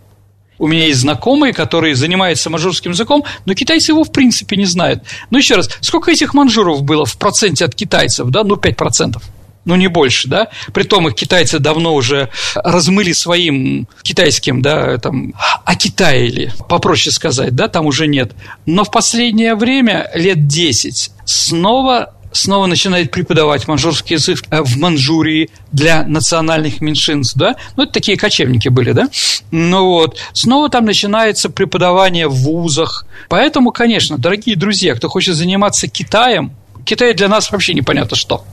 У 0.59 0.67
меня 0.67 0.87
есть 0.87 1.01
знакомые, 1.01 1.53
которые 1.53 1.95
занимаются 1.95 2.51
манжурским 2.51 2.93
языком, 2.93 3.25
но 3.45 3.55
китайцы 3.55 3.93
его 3.93 4.05
в 4.05 4.13
принципе 4.13 4.57
не 4.57 4.65
знают. 4.65 5.03
Ну, 5.31 5.39
еще 5.39 5.57
раз, 5.57 5.69
сколько 5.81 6.11
этих 6.11 6.35
манжуров 6.35 6.83
было 6.83 7.05
в 7.05 7.17
проценте 7.19 7.65
от 7.65 7.75
китайцев, 7.75 8.29
да? 8.29 8.45
Ну, 8.45 8.57
5% 8.57 9.21
ну 9.67 9.75
не 9.75 9.89
больше, 9.89 10.29
да. 10.29 10.49
Притом 10.73 11.09
их 11.09 11.15
китайцы 11.15 11.59
давно 11.59 11.95
уже 11.95 12.31
размыли 12.55 13.13
своим 13.13 13.87
китайским, 14.03 14.63
да, 14.63 14.97
там, 14.99 15.35
а 15.37 15.61
окитаили, 15.73 16.53
попроще 16.69 17.13
сказать, 17.13 17.55
да, 17.55 17.69
там 17.69 17.85
уже 17.85 18.07
нет. 18.07 18.33
Но 18.65 18.85
в 18.85 18.91
последнее 18.91 19.57
время, 19.57 20.09
лет 20.15 20.47
10, 20.47 21.11
снова 21.25 22.15
снова 22.37 22.67
начинает 22.67 23.11
преподавать 23.11 23.67
манжурский 23.67 24.17
язык 24.17 24.43
э, 24.51 24.63
в 24.63 24.77
Манчжурии 24.79 25.51
для 25.73 26.05
национальных 26.05 26.81
меньшинств, 26.81 27.37
да, 27.37 27.57
ну, 27.77 27.85
это 27.85 27.93
такие 27.93 28.17
кочевники 28.17 28.69
были, 28.69 28.93
да, 28.93 29.09
ну 29.51 29.87
вот, 29.87 30.19
снова 30.33 30.69
там 30.69 30.85
начинается 30.85 31.51
преподавание 31.51 32.29
в 32.29 32.35
вузах, 32.35 33.07
поэтому, 33.29 33.73
конечно, 33.73 34.19
дорогие 34.19 34.57
друзья, 34.57 34.95
кто 34.95 35.09
хочет 35.09 35.35
заниматься 35.35 35.89
Китаем, 35.89 36.53
Китай 36.85 37.15
для 37.15 37.27
нас 37.29 37.51
вообще 37.51 37.75
непонятно 37.75 38.17
что, 38.17 38.45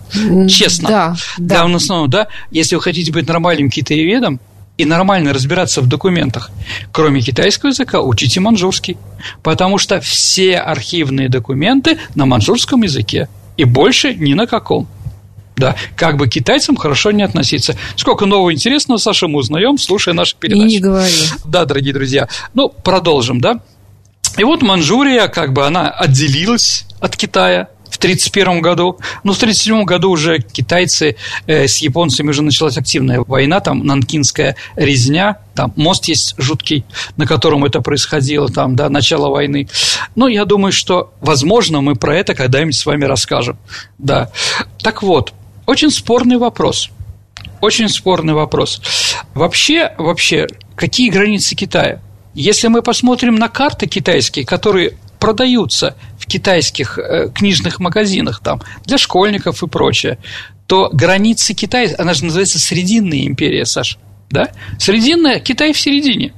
честно. 0.50 0.90
Да, 0.90 1.16
да. 1.38 1.68
в 1.68 1.76
основном, 1.76 2.10
да, 2.10 2.28
если 2.50 2.76
вы 2.76 2.82
хотите 2.82 3.12
быть 3.12 3.28
нормальным 3.28 3.70
китаеведом, 3.70 4.40
и 4.78 4.86
нормально 4.86 5.34
разбираться 5.34 5.82
в 5.82 5.88
документах, 5.88 6.50
кроме 6.92 7.22
китайского 7.22 7.70
языка, 7.70 8.02
учите 8.02 8.40
манжурский, 8.40 8.98
потому 9.44 9.78
что 9.78 10.02
все 10.02 10.58
архивные 10.58 11.30
документы 11.30 12.00
на 12.16 12.26
манжурском 12.26 12.82
языке 12.82 13.28
и 13.58 13.64
больше 13.64 14.14
ни 14.14 14.34
на 14.34 14.48
каком. 14.48 14.88
Да, 15.56 15.76
как 15.96 16.18
бы 16.18 16.28
к 16.28 16.32
китайцам 16.32 16.76
хорошо 16.76 17.12
не 17.12 17.22
относиться. 17.22 17.76
Сколько 17.96 18.26
нового 18.26 18.52
интересного, 18.52 18.98
Саша, 18.98 19.28
мы 19.28 19.40
узнаем, 19.40 19.78
слушая 19.78 20.16
наши 20.16 20.36
передачи. 20.36 20.64
И 20.64 20.76
не 20.76 20.80
говори. 20.80 21.14
Да, 21.46 21.66
дорогие 21.66 21.94
друзья. 21.94 22.28
Ну, 22.56 22.70
продолжим, 22.70 23.40
да. 23.40 23.60
И 24.38 24.44
вот 24.44 24.64
Манчжурия, 24.64 25.28
как 25.28 25.54
бы 25.54 25.66
она 25.66 25.90
отделилась 25.90 26.86
от 27.00 27.16
Китая, 27.16 27.68
в 27.94 27.98
1931 27.98 28.62
году. 28.62 28.98
Но 29.24 29.34
в 29.34 29.38
1937 29.38 29.84
году 29.86 30.10
уже 30.10 30.40
китайцы 30.40 31.16
э, 31.46 31.68
с 31.68 31.78
японцами 31.78 32.30
уже 32.30 32.42
началась 32.42 32.78
активная 32.78 33.22
война, 33.22 33.60
там 33.60 33.86
нанкинская 33.86 34.56
резня, 34.76 35.38
там 35.54 35.74
мост 35.76 36.06
есть 36.06 36.34
жуткий, 36.40 36.86
на 37.18 37.28
котором 37.28 37.64
это 37.66 37.82
происходило, 37.82 38.50
там, 38.50 38.76
да, 38.76 38.90
начало 38.90 39.30
войны. 39.30 39.68
Но 40.16 40.28
я 40.28 40.46
думаю, 40.46 40.72
что, 40.72 41.14
возможно, 41.22 41.82
мы 41.82 41.96
про 41.96 42.18
это 42.18 42.34
когда-нибудь 42.34 42.76
с 42.76 42.86
вами 42.86 43.06
расскажем. 43.06 43.58
Да. 44.00 44.32
Так 44.82 45.04
вот, 45.04 45.34
очень 45.68 45.92
спорный 45.92 46.38
вопрос. 46.38 46.90
Очень 47.62 47.90
спорный 47.90 48.34
вопрос. 48.34 48.82
Вообще, 49.36 49.94
вообще, 50.00 50.48
какие 50.76 51.10
границы 51.12 51.56
Китая? 51.56 52.02
Если 52.34 52.68
мы 52.68 52.82
посмотрим 52.82 53.36
на 53.36 53.48
карты 53.48 53.86
китайские, 53.86 54.46
которые 54.46 54.94
продаются 55.24 55.96
в 56.20 56.26
китайских 56.26 57.00
э, 57.00 57.30
книжных 57.34 57.80
магазинах 57.80 58.42
там 58.44 58.62
для 58.84 58.98
школьников 58.98 59.64
и 59.64 59.68
прочее, 59.68 60.18
то 60.68 60.90
границы 60.92 61.54
Китая, 61.54 61.96
она 61.98 62.14
же 62.14 62.26
называется 62.26 62.60
Срединная 62.60 63.26
империя, 63.26 63.66
Саш, 63.66 64.00
да? 64.30 64.50
Срединная, 64.78 65.40
Китай 65.40 65.72
в 65.72 65.80
середине. 65.80 66.34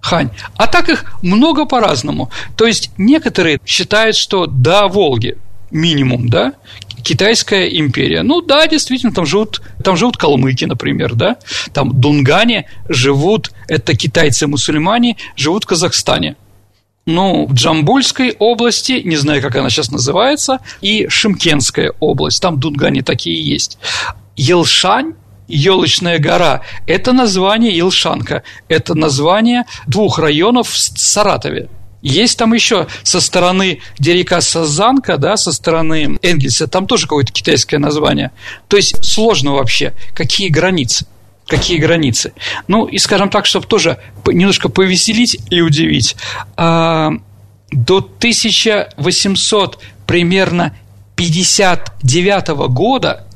Хань. 0.00 0.30
А 0.56 0.68
так 0.68 0.88
их 0.88 1.18
много 1.20 1.64
по-разному. 1.64 2.30
То 2.56 2.64
есть 2.64 2.92
некоторые 2.96 3.58
считают, 3.66 4.14
что 4.14 4.46
до 4.46 4.86
Волги 4.86 5.36
минимум, 5.72 6.28
да, 6.28 6.52
Китайская 7.02 7.66
империя. 7.66 8.22
Ну 8.22 8.40
да, 8.40 8.68
действительно, 8.68 9.12
там 9.12 9.26
живут, 9.26 9.62
там 9.82 9.96
живут 9.96 10.16
калмыки, 10.16 10.64
например, 10.64 11.16
да, 11.16 11.38
там 11.72 12.00
Дунгане 12.00 12.66
живут, 12.88 13.50
это 13.66 13.96
китайцы-мусульмане, 13.96 15.16
живут 15.34 15.64
в 15.64 15.66
Казахстане 15.66 16.36
ну, 17.08 17.48
Джамбульской 17.50 18.36
области, 18.38 19.00
не 19.02 19.16
знаю, 19.16 19.40
как 19.40 19.56
она 19.56 19.70
сейчас 19.70 19.90
называется, 19.90 20.60
и 20.82 21.08
Шимкенская 21.08 21.94
область, 22.00 22.42
там 22.42 22.60
дунгани 22.60 23.00
такие 23.00 23.42
есть. 23.42 23.78
Елшань 24.36 25.14
Елочная 25.48 26.18
гора– 26.18 26.60
это 26.86 27.14
название 27.14 27.74
Елшанка, 27.74 28.42
это 28.68 28.94
название 28.94 29.64
двух 29.86 30.18
районов 30.18 30.68
в 30.68 30.76
Саратове. 30.76 31.70
Есть 32.02 32.38
там 32.38 32.52
еще 32.52 32.86
со 33.02 33.22
стороны, 33.22 33.80
где 33.98 34.12
река 34.12 34.42
Сазанка, 34.42 35.16
да, 35.16 35.38
со 35.38 35.52
стороны 35.52 36.18
Энгельса, 36.20 36.68
там 36.68 36.86
тоже 36.86 37.04
какое-то 37.04 37.32
китайское 37.32 37.80
название. 37.80 38.30
То 38.68 38.76
есть 38.76 39.02
сложно 39.02 39.54
вообще, 39.54 39.94
какие 40.14 40.50
границы– 40.50 41.06
какие 41.48 41.78
границы. 41.78 42.32
Ну, 42.68 42.84
и 42.84 42.98
скажем 42.98 43.30
так, 43.30 43.46
чтобы 43.46 43.66
тоже 43.66 43.98
немножко 44.26 44.68
повеселить 44.68 45.38
и 45.50 45.60
удивить. 45.60 46.14
А, 46.56 47.10
до 47.72 47.98
1800 47.98 49.82
примерно 50.06 50.76
59 51.16 52.68
года 52.68 53.26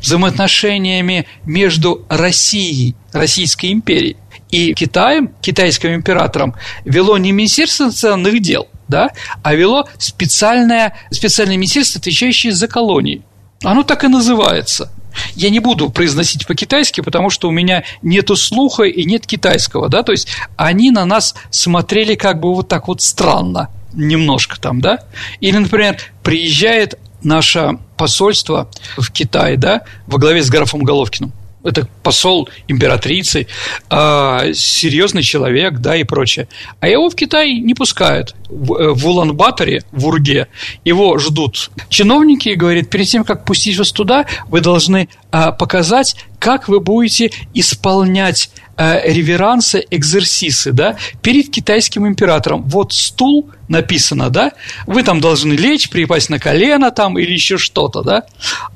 взаимоотношениями 0.00 1.26
между 1.44 2.04
Россией, 2.08 2.96
Российской 3.12 3.72
империей 3.72 4.16
и 4.50 4.74
Китаем, 4.74 5.30
китайским 5.40 5.94
императором, 5.94 6.54
вело 6.84 7.18
не 7.18 7.32
Министерство 7.32 7.86
национальных 7.86 8.40
дел, 8.40 8.68
да, 8.88 9.10
а 9.42 9.54
вело 9.54 9.88
специальное, 9.98 10.96
специальное 11.10 11.56
министерство, 11.56 11.98
отвечающее 12.00 12.52
за 12.52 12.68
колонии. 12.68 13.22
Оно 13.62 13.82
так 13.82 14.04
и 14.04 14.08
называется. 14.08 14.90
Я 15.34 15.50
не 15.50 15.60
буду 15.60 15.90
произносить 15.90 16.46
по-китайски, 16.46 17.00
потому 17.00 17.30
что 17.30 17.48
у 17.48 17.50
меня 17.50 17.84
нету 18.02 18.36
слуха 18.36 18.84
и 18.84 19.04
нет 19.04 19.26
китайского, 19.26 19.88
да, 19.88 20.02
то 20.02 20.12
есть 20.12 20.28
они 20.56 20.90
на 20.90 21.04
нас 21.04 21.34
смотрели 21.50 22.14
как 22.14 22.40
бы 22.40 22.54
вот 22.54 22.68
так 22.68 22.88
вот 22.88 23.02
странно, 23.02 23.70
немножко 23.92 24.60
там, 24.60 24.80
да. 24.80 25.00
Или, 25.40 25.58
например, 25.58 25.98
приезжает 26.22 26.98
наше 27.22 27.78
посольство 27.96 28.70
в 28.96 29.10
Китае, 29.10 29.56
да, 29.56 29.82
во 30.06 30.18
главе 30.18 30.42
с 30.42 30.50
графом 30.50 30.82
Головкиным– 30.82 31.32
это 31.66 31.88
посол 32.02 32.48
императрицы, 32.68 33.48
э, 33.90 34.52
серьезный 34.54 35.22
человек, 35.22 35.78
да, 35.78 35.96
и 35.96 36.04
прочее. 36.04 36.48
А 36.80 36.88
его 36.88 37.10
в 37.10 37.14
Китай 37.14 37.58
не 37.58 37.74
пускают. 37.74 38.34
В, 38.48 38.74
э, 38.74 38.92
в 38.94 39.06
Улан-Баторе, 39.06 39.82
в 39.90 40.06
Урге, 40.06 40.46
его 40.84 41.18
ждут 41.18 41.70
чиновники 41.88 42.50
и 42.50 42.54
говорят, 42.54 42.88
перед 42.88 43.08
тем, 43.08 43.24
как 43.24 43.44
пустить 43.44 43.76
вас 43.78 43.90
туда, 43.90 44.26
вы 44.48 44.60
должны 44.60 45.08
э, 45.32 45.52
показать, 45.58 46.16
как 46.38 46.68
вы 46.68 46.78
будете 46.78 47.32
исполнять 47.54 48.50
э, 48.76 49.12
реверансы, 49.12 49.84
экзерсисы, 49.90 50.72
да, 50.72 50.96
перед 51.22 51.50
китайским 51.50 52.06
императором. 52.06 52.62
Вот 52.62 52.92
стул 52.92 53.50
написано, 53.68 54.30
да, 54.30 54.52
вы 54.86 55.02
там 55.02 55.20
должны 55.20 55.54
лечь, 55.54 55.90
припасть 55.90 56.30
на 56.30 56.38
колено 56.38 56.92
там 56.92 57.18
или 57.18 57.32
еще 57.32 57.58
что-то, 57.58 58.02
да. 58.02 58.22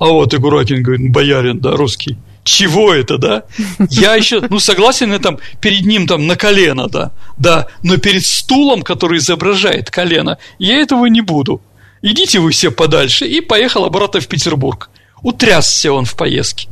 А 0.01 0.07
вот 0.07 0.35
и 0.35 0.39
Гуракин 0.39 0.83
говорит, 0.83 1.13
боярин, 1.13 1.61
да, 1.61 1.77
русский 1.77 2.17
чего 2.45 2.93
это, 2.93 3.19
да? 3.19 3.43
Я 3.91 4.15
еще, 4.15 4.41
ну, 4.49 4.59
согласен, 4.59 5.13
я 5.13 5.19
там 5.19 5.39
перед 5.61 5.87
ним 5.87 6.07
там 6.07 6.27
на 6.27 6.37
колено, 6.37 6.89
да, 6.89 7.13
да, 7.39 7.67
но 7.83 7.97
перед 7.97 8.25
стулом, 8.25 8.83
который 8.83 9.19
изображает 9.19 9.91
колено, 9.91 10.39
я 10.59 10.77
этого 10.79 11.07
не 11.07 11.21
буду. 11.21 11.61
Идите 12.03 12.41
вы 12.41 12.51
все 12.51 12.71
подальше, 12.71 13.27
и 13.27 13.41
поехал 13.41 13.85
обратно 13.85 14.21
в 14.21 14.27
Петербург. 14.27 14.91
утрясся 15.23 15.93
он 15.93 16.07
в 16.07 16.17
поездке. 16.17 16.69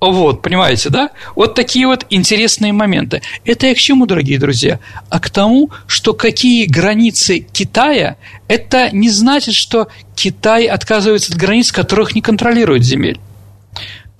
Вот, 0.00 0.42
понимаете, 0.42 0.88
да? 0.88 1.10
Вот 1.36 1.54
такие 1.54 1.86
вот 1.86 2.06
интересные 2.10 2.72
моменты. 2.72 3.22
Это 3.44 3.66
я 3.66 3.74
к 3.74 3.78
чему, 3.78 4.06
дорогие 4.06 4.38
друзья? 4.38 4.80
А 5.08 5.20
к 5.20 5.30
тому, 5.30 5.70
что 5.86 6.12
какие 6.12 6.66
границы 6.66 7.40
Китая, 7.40 8.16
это 8.48 8.90
не 8.90 9.10
значит, 9.10 9.54
что 9.54 9.88
Китай 10.16 10.66
отказывается 10.66 11.32
от 11.32 11.38
границ, 11.38 11.70
которых 11.70 12.14
не 12.14 12.22
контролирует 12.22 12.84
земель. 12.84 13.20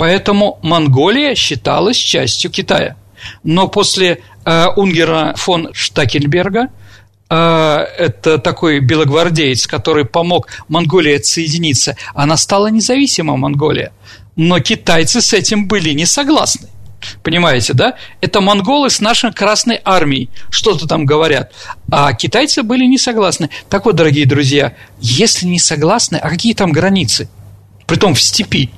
Поэтому 0.01 0.59
Монголия 0.63 1.35
считалась 1.35 1.99
частью 1.99 2.51
Китая. 2.51 2.97
Но 3.45 3.69
после 3.69 4.23
э, 4.47 4.67
Унгера 4.75 5.35
фон 5.37 5.69
Штакельберга 5.75 6.69
э, 7.29 7.35
это 7.35 8.39
такой 8.39 8.81
белогвардеец, 8.81 9.67
который 9.67 10.07
помог 10.07 10.49
Монголии 10.69 11.17
отсоединиться, 11.17 11.99
она 12.15 12.39
стала 12.39 12.69
независимой 12.69 13.37
Монголия. 13.37 13.93
Но 14.37 14.59
китайцы 14.61 15.21
с 15.21 15.35
этим 15.35 15.69
были 15.69 15.91
не 15.91 16.07
согласны. 16.07 16.71
Понимаете, 17.23 17.75
да? 17.75 17.97
Это 18.23 18.41
монголы 18.41 18.89
с 18.89 19.01
нашей 19.01 19.35
Красной 19.35 19.83
Армией 19.85 20.31
что-то 20.49 20.87
там 20.87 21.05
говорят. 21.05 21.53
А 21.93 22.15
китайцы 22.15 22.63
были 22.63 22.87
не 22.87 22.97
согласны. 22.97 23.51
Так 23.69 23.85
вот, 23.85 23.97
дорогие 23.97 24.25
друзья, 24.25 24.73
если 24.99 25.45
не 25.45 25.59
согласны, 25.59 26.17
а 26.17 26.31
какие 26.31 26.55
там 26.55 26.73
границы? 26.73 27.29
Притом 27.87 28.15
в 28.15 28.23
степи. 28.23 28.71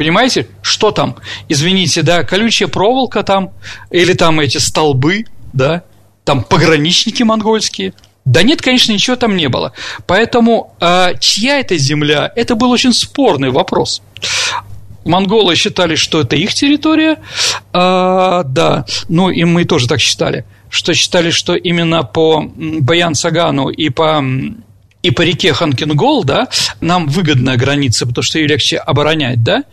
Понимаете, 0.00 0.46
что 0.62 0.92
там? 0.92 1.16
Извините, 1.50 2.00
да, 2.00 2.24
колючая 2.24 2.68
проволока 2.68 3.22
там, 3.22 3.50
или 3.90 4.14
там 4.14 4.40
эти 4.40 4.56
столбы, 4.56 5.26
да, 5.52 5.82
там 6.24 6.42
пограничники 6.42 7.22
монгольские. 7.22 7.92
Да 8.24 8.42
нет, 8.42 8.62
конечно, 8.62 8.92
ничего 8.92 9.16
там 9.16 9.36
не 9.36 9.50
было. 9.50 9.74
Поэтому 10.06 10.74
э, 10.80 11.18
чья 11.20 11.60
это 11.60 11.76
земля? 11.76 12.32
Это 12.34 12.54
был 12.54 12.70
очень 12.70 12.94
спорный 12.94 13.50
вопрос. 13.50 14.00
Монголы 15.04 15.54
считали, 15.54 15.96
что 15.96 16.22
это 16.22 16.34
их 16.34 16.54
территория, 16.54 17.18
а, 17.74 18.42
да, 18.44 18.86
ну 19.10 19.28
и 19.28 19.44
мы 19.44 19.66
тоже 19.66 19.86
так 19.86 20.00
считали, 20.00 20.46
что 20.70 20.94
считали, 20.94 21.30
что 21.30 21.54
именно 21.54 22.04
по 22.04 22.42
Баян-Сагану 22.56 23.68
и 23.68 23.90
по 23.90 24.24
и 25.02 25.10
по 25.10 25.22
реке 25.22 25.52
Ханкингол, 25.52 26.24
да, 26.24 26.48
нам 26.80 27.06
выгодная 27.06 27.56
граница, 27.56 28.06
потому 28.06 28.22
что 28.22 28.38
ее 28.38 28.46
легче 28.46 28.76
оборонять, 28.76 29.42
да, 29.42 29.64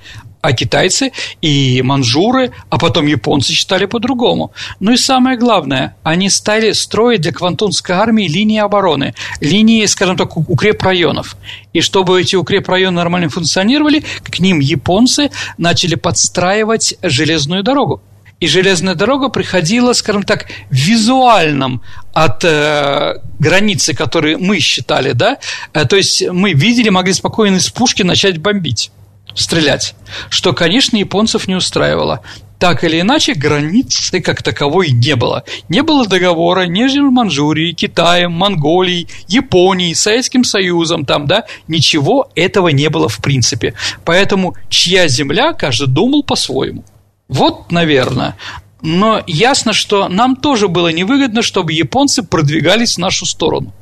а 0.41 0.53
китайцы 0.53 1.11
и 1.41 1.81
манжуры, 1.81 2.51
а 2.69 2.77
потом 2.77 3.05
японцы 3.07 3.51
считали 3.51 3.85
по-другому. 3.85 4.51
Ну 4.79 4.93
и 4.93 4.97
самое 4.97 5.37
главное, 5.37 5.95
они 6.03 6.29
стали 6.29 6.71
строить 6.71 7.21
для 7.21 7.33
Квантунской 7.33 7.95
армии 7.95 8.27
линии 8.27 8.59
обороны, 8.59 9.13
линии, 9.41 9.85
скажем 9.85 10.15
так, 10.15 10.37
укрепрайонов. 10.37 11.35
И 11.73 11.81
чтобы 11.81 12.21
эти 12.21 12.35
укрепрайоны 12.35 12.95
нормально 12.95 13.29
функционировали, 13.29 14.03
к 14.23 14.39
ним 14.39 14.59
японцы 14.59 15.31
начали 15.57 15.95
подстраивать 15.95 16.95
железную 17.01 17.63
дорогу. 17.63 18.01
И 18.39 18.47
железная 18.47 18.93
дорога 18.93 19.29
приходила, 19.29 19.93
скажем 19.93 20.23
так, 20.23 20.45
визуальном 20.69 21.81
от 22.13 22.43
э, 22.43 23.15
границы, 23.39 23.95
которые 23.95 24.37
мы 24.37 24.59
считали, 24.59 25.13
да, 25.13 25.37
э, 25.73 25.85
то 25.85 25.95
есть 25.95 26.27
мы 26.29 26.53
видели, 26.53 26.89
могли 26.89 27.13
спокойно 27.13 27.55
из 27.55 27.69
пушки 27.69 28.03
начать 28.03 28.37
бомбить 28.37 28.91
стрелять, 29.37 29.95
что, 30.29 30.53
конечно, 30.53 30.97
японцев 30.97 31.47
не 31.47 31.55
устраивало. 31.55 32.21
Так 32.59 32.83
или 32.83 33.01
иначе, 33.01 33.35
границы 33.35 34.19
как 34.19 34.41
таковой 34.41 34.89
не 34.89 35.15
было. 35.15 35.43
Не 35.69 35.83
было 35.83 36.07
договора 36.07 36.65
между 36.65 37.11
Манчжурией, 37.11 37.73
Китаем, 37.73 38.31
Монголией, 38.31 39.07
Японией, 39.27 39.93
Советским 39.93 40.43
Союзом, 40.43 41.05
там, 41.05 41.27
да, 41.27 41.45
ничего 41.67 42.29
этого 42.33 42.69
не 42.69 42.89
было 42.89 43.09
в 43.09 43.19
принципе. 43.19 43.75
Поэтому 44.05 44.55
чья 44.69 45.07
земля, 45.07 45.53
каждый 45.53 45.87
думал 45.87 46.23
по-своему. 46.23 46.83
Вот, 47.27 47.71
наверное. 47.71 48.35
Но 48.81 49.23
ясно, 49.27 49.73
что 49.73 50.07
нам 50.07 50.35
тоже 50.35 50.67
было 50.67 50.89
невыгодно, 50.89 51.41
чтобы 51.41 51.73
японцы 51.73 52.23
продвигались 52.23 52.95
в 52.95 52.99
нашу 52.99 53.25
сторону. 53.25 53.73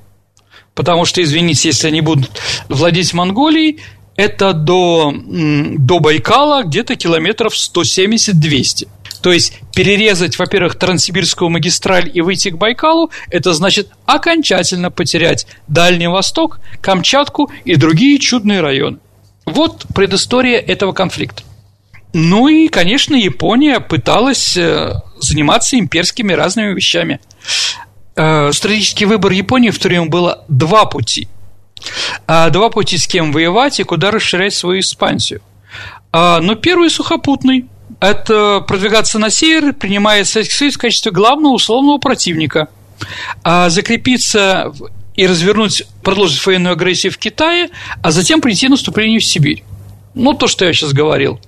Потому 0.73 1.05
что, 1.05 1.21
извините, 1.21 1.69
если 1.69 1.87
они 1.87 2.01
будут 2.01 2.31
владеть 2.69 3.13
Монголией, 3.13 3.81
это 4.15 4.53
до, 4.53 5.13
до 5.15 5.99
Байкала 5.99 6.63
где-то 6.63 6.95
километров 6.95 7.53
170-200. 7.53 8.87
То 9.21 9.33
есть 9.33 9.59
перерезать, 9.73 10.37
во-первых, 10.37 10.75
Транссибирскую 10.75 11.49
магистраль 11.49 12.11
и 12.13 12.21
выйти 12.21 12.49
к 12.49 12.57
Байкалу, 12.57 13.09
это 13.29 13.53
значит 13.53 13.89
окончательно 14.05 14.91
потерять 14.91 15.47
Дальний 15.67 16.07
Восток, 16.07 16.59
Камчатку 16.79 17.51
и 17.63 17.75
другие 17.75 18.19
чудные 18.19 18.61
районы. 18.61 18.99
Вот 19.45 19.85
предыстория 19.95 20.59
этого 20.59 20.91
конфликта. 20.91 21.43
Ну 22.17 22.47
и, 22.47 22.69
конечно, 22.69 23.13
Япония 23.13 23.81
пыталась 23.81 24.55
э, 24.55 24.93
заниматься 25.19 25.77
имперскими 25.77 26.31
разными 26.31 26.73
вещами. 26.73 27.19
Э, 28.15 28.51
стратегический 28.53 29.05
выбор 29.05 29.33
Японии 29.33 29.69
в 29.69 29.79
то 29.79 29.89
время 29.89 30.05
было 30.05 30.45
два 30.47 30.85
пути– 30.85 31.27
а, 32.27 32.49
два 32.49 32.69
пути 32.69 32.97
с 32.97 33.07
кем 33.07 33.31
воевать 33.31 33.79
и 33.79 33.83
куда 33.83 34.11
расширять 34.11 34.53
свою 34.53 34.79
экспансию. 34.79 35.41
А, 36.11 36.39
но 36.41 36.55
первый 36.55 36.89
сухопутный– 36.89 37.65
это 37.99 38.61
продвигаться 38.61 39.19
на 39.19 39.29
север, 39.29 39.73
принимая 39.73 40.23
Советский 40.23 40.69
в 40.69 40.77
качестве 40.77 41.11
главного 41.11 41.53
условного 41.53 41.97
противника, 41.97 42.69
а 43.43 43.69
закрепиться 43.69 44.71
и 45.15 45.27
развернуть, 45.27 45.83
продолжить 46.03 46.45
военную 46.45 46.73
агрессию 46.73 47.11
в 47.11 47.17
Китае, 47.17 47.69
а 48.01 48.11
затем 48.11 48.41
прийти 48.41 48.67
наступлению 48.67 49.21
в 49.21 49.25
Сибирь. 49.25 49.63
Ну, 50.13 50.33
то, 50.33 50.47
что 50.47 50.65
я 50.65 50.73
сейчас 50.73 50.93
говорил. 50.93 51.39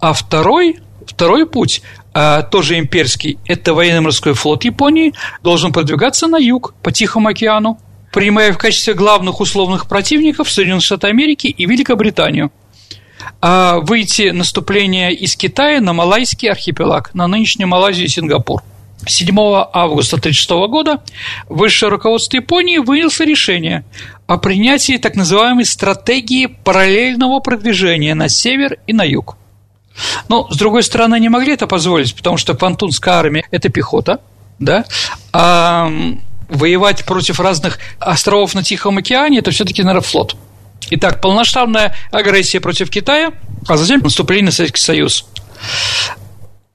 А 0.00 0.14
второй, 0.14 0.78
второй 1.06 1.46
путь 1.46 1.82
а, 2.14 2.42
тоже 2.42 2.78
имперский, 2.78 3.38
это 3.46 3.74
военно-морской 3.74 4.32
флот 4.32 4.64
Японии, 4.64 5.12
должен 5.42 5.72
продвигаться 5.72 6.26
на 6.26 6.36
юг 6.36 6.74
по 6.82 6.90
Тихому 6.90 7.28
океану, 7.28 7.78
принимая 8.12 8.52
в 8.52 8.58
качестве 8.58 8.94
главных 8.94 9.40
условных 9.40 9.86
противников 9.88 10.50
Соединенные 10.50 10.80
Штаты 10.80 11.08
Америки 11.08 11.48
и 11.48 11.66
Великобританию. 11.66 12.50
А 13.42 13.78
выйти 13.80 14.30
наступление 14.30 15.12
из 15.12 15.36
Китая 15.36 15.80
на 15.80 15.92
Малайский 15.92 16.50
архипелаг, 16.50 17.14
на 17.14 17.26
нынешнюю 17.26 17.68
Малайзию 17.68 18.06
и 18.06 18.10
Сингапур. 18.10 18.62
7 19.06 19.34
августа 19.72 20.16
1936 20.16 20.50
года 20.70 21.02
высшее 21.48 21.90
руководство 21.90 22.36
Японии 22.36 22.78
вынесло 22.78 23.24
решение 23.24 23.84
о 24.26 24.36
принятии 24.36 24.98
так 24.98 25.16
называемой 25.16 25.64
стратегии 25.64 26.46
параллельного 26.46 27.40
продвижения 27.40 28.14
на 28.14 28.28
север 28.28 28.78
и 28.86 28.92
на 28.92 29.04
юг. 29.04 29.36
Но, 30.28 30.48
с 30.50 30.56
другой 30.56 30.82
стороны, 30.82 31.18
не 31.20 31.28
могли 31.28 31.54
это 31.54 31.66
позволить, 31.66 32.14
потому 32.14 32.36
что 32.36 32.54
Пантунская 32.54 33.14
армия– 33.14 33.44
это 33.50 33.68
пехота, 33.68 34.20
да, 34.58 34.84
а 35.32 35.90
воевать 36.48 37.04
против 37.04 37.40
разных 37.40 37.78
островов 37.98 38.54
на 38.54 38.62
Тихом 38.62 38.98
океане, 38.98 39.38
это 39.38 39.50
все-таки, 39.50 39.82
наверное, 39.82 40.06
флот. 40.06 40.36
Итак, 40.90 41.20
полномасштабная 41.20 41.94
агрессия 42.10 42.60
против 42.60 42.90
Китая, 42.90 43.32
а 43.68 43.76
затем 43.76 44.00
наступление 44.00 44.46
на 44.46 44.52
Советский 44.52 44.80
Союз. 44.80 45.26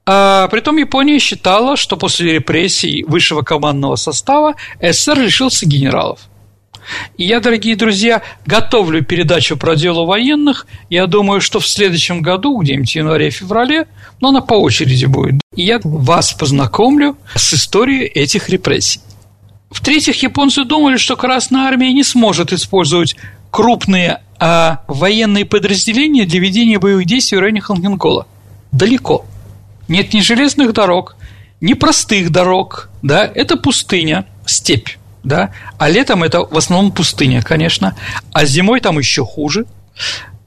А 0.06 0.48
притом 0.50 0.78
Япония 0.78 1.20
считала, 1.20 1.76
что 1.76 1.98
после 1.98 2.34
репрессий 2.34 3.04
высшего 3.08 3.42
командного 3.42 3.96
состава 3.96 4.54
СССР 4.80 5.20
лишился 5.20 5.66
генералов. 5.66 6.20
И 7.18 7.26
я, 7.26 7.40
дорогие 7.40 7.76
друзья, 7.76 8.22
готовлю 8.46 9.04
передачу 9.04 9.58
про 9.58 9.76
дело 9.76 10.06
военных. 10.06 10.68
Я 10.90 11.08
думаю, 11.08 11.42
что 11.42 11.60
в 11.60 11.68
следующем 11.68 12.22
году, 12.22 12.58
где-нибудь 12.58 12.96
январе-феврале, 12.96 13.88
но 14.22 14.30
она 14.30 14.42
по 14.42 14.54
очереди 14.54 15.06
будет. 15.06 15.42
И 15.56 15.64
я 15.64 15.80
вас 15.84 16.34
познакомлю 16.34 17.18
с 17.36 17.54
историей 17.54 18.06
этих 18.06 18.50
репрессий. 18.50 19.02
В-третьих, 19.70 20.22
японцы 20.24 20.64
думали, 20.64 20.98
что 20.98 21.16
Красная 21.16 21.64
Армия 21.64 21.92
не 21.92 22.04
сможет 22.04 22.54
использовать 22.54 23.16
крупные 23.52 24.22
а, 24.40 24.84
военные 24.88 25.46
подразделения 25.46 26.26
для 26.26 26.40
ведения 26.40 26.80
боевых 26.80 27.06
действий 27.06 27.38
в 27.38 27.42
районе 27.42 27.62
Хангенкола. 27.62 28.28
Далеко. 28.72 29.26
Нет 29.88 30.14
ни 30.14 30.22
железных 30.22 30.74
дорог, 30.74 31.16
ни 31.62 31.74
простых 31.74 32.32
дорог, 32.32 32.90
да, 33.02 33.30
это 33.34 33.56
пустыня, 33.56 34.26
степь, 34.46 34.90
да, 35.26 35.52
а 35.78 35.90
летом 35.90 36.24
это 36.24 36.42
в 36.46 36.58
основном 36.58 36.92
пустыня, 36.92 37.42
конечно, 37.42 37.96
а 38.32 38.46
зимой 38.46 38.80
там 38.80 38.98
еще 39.00 39.26
хуже. 39.26 39.66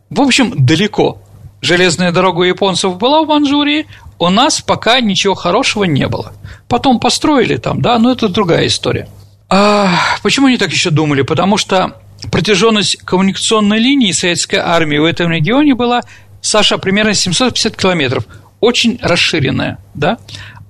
В 0.08 0.22
общем, 0.22 0.54
далеко. 0.56 1.20
Железная 1.60 2.12
дорога 2.12 2.44
японцев 2.44 2.96
была 2.96 3.22
в 3.22 3.26
Манчжурии, 3.26 3.86
у 4.18 4.30
нас 4.30 4.60
пока 4.60 5.00
ничего 5.00 5.34
хорошего 5.34 5.84
не 5.84 6.06
было. 6.06 6.32
Потом 6.68 7.00
построили 7.00 7.56
там, 7.56 7.82
да, 7.82 7.98
но 7.98 8.12
это 8.12 8.28
другая 8.28 8.66
история. 8.68 9.08
А 9.48 9.90
почему 10.22 10.46
они 10.46 10.56
так 10.56 10.70
еще 10.70 10.90
думали? 10.90 11.22
Потому 11.22 11.56
что 11.56 11.94
протяженность 12.30 12.98
коммуникационной 12.98 13.78
линии 13.78 14.12
советской 14.12 14.56
армии 14.56 14.98
в 14.98 15.04
этом 15.04 15.32
регионе 15.32 15.74
была, 15.74 16.02
Саша, 16.40 16.78
примерно 16.78 17.14
750 17.14 17.76
километров, 17.76 18.24
очень 18.60 18.98
расширенная, 19.02 19.78
да? 19.94 20.18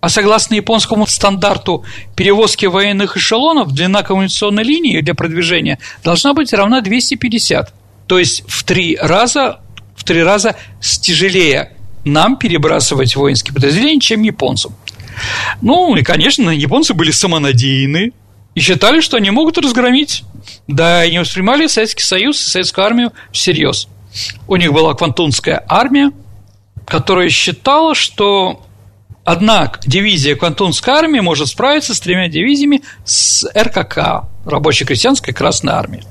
А 0.00 0.08
согласно 0.08 0.54
японскому 0.54 1.06
стандарту 1.06 1.84
перевозки 2.14 2.66
военных 2.66 3.16
эшелонов, 3.16 3.72
длина 3.72 4.02
коммуникационной 4.02 4.62
линии 4.62 5.00
для 5.00 5.14
продвижения 5.14 5.78
должна 6.04 6.34
быть 6.34 6.52
равна 6.52 6.80
250, 6.80 7.74
то 8.06 8.18
есть 8.18 8.44
в 8.46 8.62
три 8.64 8.96
раза 9.00 9.60
три 10.08 10.22
раза 10.22 10.56
тяжелее 10.80 11.72
нам 12.04 12.36
перебрасывать 12.36 13.14
воинские 13.14 13.54
подразделения, 13.54 14.00
чем 14.00 14.22
японцам. 14.22 14.74
Ну, 15.60 15.94
и, 15.96 16.02
конечно, 16.02 16.48
японцы 16.48 16.94
были 16.94 17.10
самонадеянны 17.10 18.12
и 18.54 18.60
считали, 18.60 19.00
что 19.00 19.18
они 19.18 19.30
могут 19.30 19.58
разгромить. 19.58 20.24
Да, 20.66 21.04
и 21.04 21.10
не 21.10 21.18
воспринимали 21.18 21.66
Советский 21.66 22.04
Союз 22.04 22.40
и 22.40 22.50
Советскую 22.50 22.86
армию 22.86 23.12
всерьез. 23.32 23.88
У 24.46 24.56
них 24.56 24.72
была 24.72 24.94
Квантунская 24.94 25.62
армия, 25.68 26.12
которая 26.86 27.28
считала, 27.28 27.94
что 27.94 28.64
одна 29.28 29.70
дивизия 29.84 30.36
Квантунской 30.36 30.94
армии 30.94 31.20
может 31.20 31.48
справиться 31.48 31.94
с 31.94 32.00
тремя 32.00 32.28
дивизиями 32.28 32.82
с 33.04 33.46
РКК, 33.54 34.24
Рабоче-крестьянской 34.46 35.34
Красной 35.34 35.74
армии. 35.74 36.02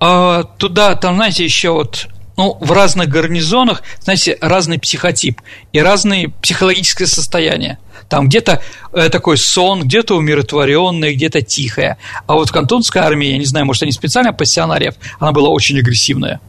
А 0.00 0.42
туда, 0.42 0.96
там, 0.96 1.14
знаете, 1.14 1.44
еще 1.44 1.70
вот 1.70 2.08
ну, 2.36 2.58
в 2.60 2.72
разных 2.72 3.08
гарнизонах, 3.08 3.84
знаете, 4.00 4.36
разный 4.40 4.80
психотип 4.80 5.40
и 5.72 5.78
разные 5.78 6.30
психологическое 6.42 7.06
состояние. 7.06 7.78
Там 8.08 8.28
где-то 8.28 8.60
э, 8.92 9.08
такой 9.08 9.38
сон, 9.38 9.84
где-то 9.84 10.16
умиротворенный, 10.16 11.14
где-то 11.14 11.42
тихое. 11.42 11.96
А 12.26 12.34
вот 12.34 12.50
Кантонская 12.50 13.04
армия, 13.04 13.30
я 13.30 13.38
не 13.38 13.46
знаю, 13.46 13.66
может, 13.66 13.84
они 13.84 13.92
специально 13.92 14.32
пассионариев, 14.32 14.94
она 15.20 15.30
была 15.30 15.48
очень 15.48 15.78
агрессивная. 15.78 16.40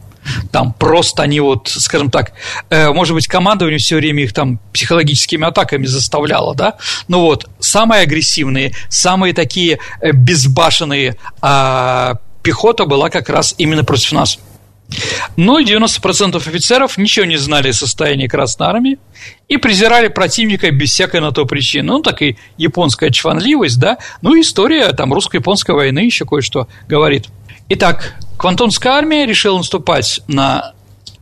Там 0.52 0.72
просто 0.72 1.22
они 1.22 1.40
вот, 1.40 1.68
скажем 1.68 2.10
так, 2.10 2.32
э, 2.70 2.90
может 2.92 3.14
быть, 3.14 3.26
командование 3.26 3.78
все 3.78 3.96
время 3.96 4.24
их 4.24 4.32
там 4.32 4.58
психологическими 4.72 5.46
атаками 5.46 5.86
заставляло, 5.86 6.54
да? 6.54 6.74
Ну 7.08 7.20
вот, 7.20 7.48
самые 7.58 8.02
агрессивные, 8.02 8.72
самые 8.88 9.34
такие 9.34 9.78
э, 10.00 10.12
безбашенные 10.12 11.16
а 11.40 12.16
пехота 12.42 12.84
была 12.84 13.10
как 13.10 13.28
раз 13.28 13.54
именно 13.58 13.84
против 13.84 14.12
нас. 14.12 14.38
Но 15.36 15.60
90% 15.60 16.36
офицеров 16.36 16.96
ничего 16.96 17.26
не 17.26 17.36
знали 17.36 17.70
о 17.70 17.72
состоянии 17.72 18.28
Красной 18.28 18.68
Армии 18.68 18.98
и 19.48 19.56
презирали 19.56 20.08
противника 20.08 20.70
без 20.70 20.90
всякой 20.92 21.20
на 21.20 21.32
то 21.32 21.44
причины. 21.44 21.88
Ну, 21.88 22.02
так 22.02 22.22
и 22.22 22.36
японская 22.56 23.10
чванливость, 23.10 23.78
да, 23.80 23.98
ну, 24.22 24.40
история 24.40 24.92
там 24.92 25.12
русско-японской 25.12 25.72
войны 25.72 26.00
еще 26.00 26.24
кое-что 26.24 26.68
говорит. 26.88 27.26
Итак, 27.68 28.14
Квантунская 28.38 28.92
армия 28.92 29.26
решила 29.26 29.58
наступать 29.58 30.20
на 30.28 30.72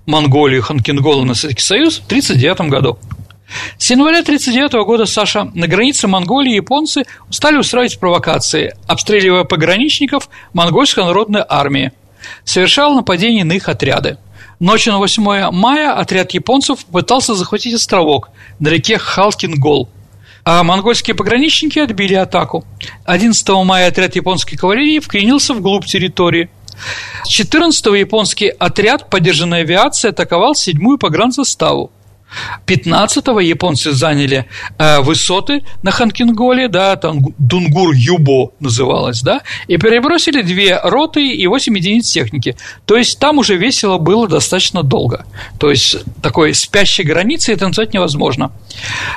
Монголию, 0.06 0.62
Ханкинголу, 0.62 1.24
на 1.24 1.34
Советский 1.34 1.62
Союз 1.62 1.98
в 1.98 2.06
1939 2.06 2.70
году. 2.70 2.98
С 3.78 3.90
января 3.90 4.20
1939 4.20 4.86
года, 4.86 5.06
Саша, 5.06 5.50
на 5.54 5.66
границе 5.68 6.08
Монголии 6.08 6.54
японцы 6.54 7.04
стали 7.30 7.56
устраивать 7.56 8.00
провокации, 8.00 8.74
обстреливая 8.86 9.44
пограничников 9.44 10.28
монгольской 10.52 11.04
народной 11.04 11.44
армии– 11.48 11.92
совершал 12.44 12.94
нападение 12.94 13.44
на 13.44 13.52
их 13.52 13.68
отряды. 13.68 14.18
Ночью 14.60 14.92
на 14.92 14.98
8 14.98 15.50
мая 15.50 15.92
отряд 15.92 16.32
японцев 16.32 16.84
пытался 16.86 17.34
захватить 17.34 17.74
островок 17.74 18.30
на 18.58 18.68
реке 18.68 18.98
Халкингол, 18.98 19.88
а 20.44 20.62
монгольские 20.62 21.16
пограничники 21.16 21.78
отбили 21.78 22.14
атаку. 22.14 22.64
11 23.04 23.48
мая 23.64 23.88
отряд 23.88 24.16
японской 24.16 24.56
кавалерии 24.56 25.00
вклинился 25.00 25.54
вглубь 25.54 25.86
территории. 25.86 26.50
14 27.26 27.86
японский 27.86 28.48
отряд 28.48 29.10
поддержанной 29.10 29.60
авиации 29.60 30.08
атаковал 30.10 30.52
7-ю 30.52 30.98
погранзаставу. 30.98 31.90
15-го 32.66 33.40
японцы 33.40 33.92
заняли 33.92 34.46
э, 34.78 35.00
высоты 35.00 35.64
на 35.82 35.90
Ханкинголе, 35.90 36.68
да, 36.68 36.96
там 36.96 37.34
Дунгур-Юбо 37.38 38.52
называлось, 38.60 39.22
да, 39.22 39.42
и 39.66 39.76
перебросили 39.76 40.42
две 40.42 40.78
роты 40.82 41.26
и 41.26 41.46
8 41.46 41.76
единиц 41.76 42.10
техники. 42.10 42.56
То 42.86 42.96
есть 42.96 43.18
там 43.18 43.38
уже 43.38 43.56
весело 43.56 43.98
было 43.98 44.28
достаточно 44.28 44.82
долго. 44.82 45.26
То 45.58 45.70
есть 45.70 45.96
такой 46.22 46.54
спящей 46.54 47.04
границы 47.04 47.52
это 47.52 47.66
назвать 47.66 47.94
невозможно. 47.94 48.52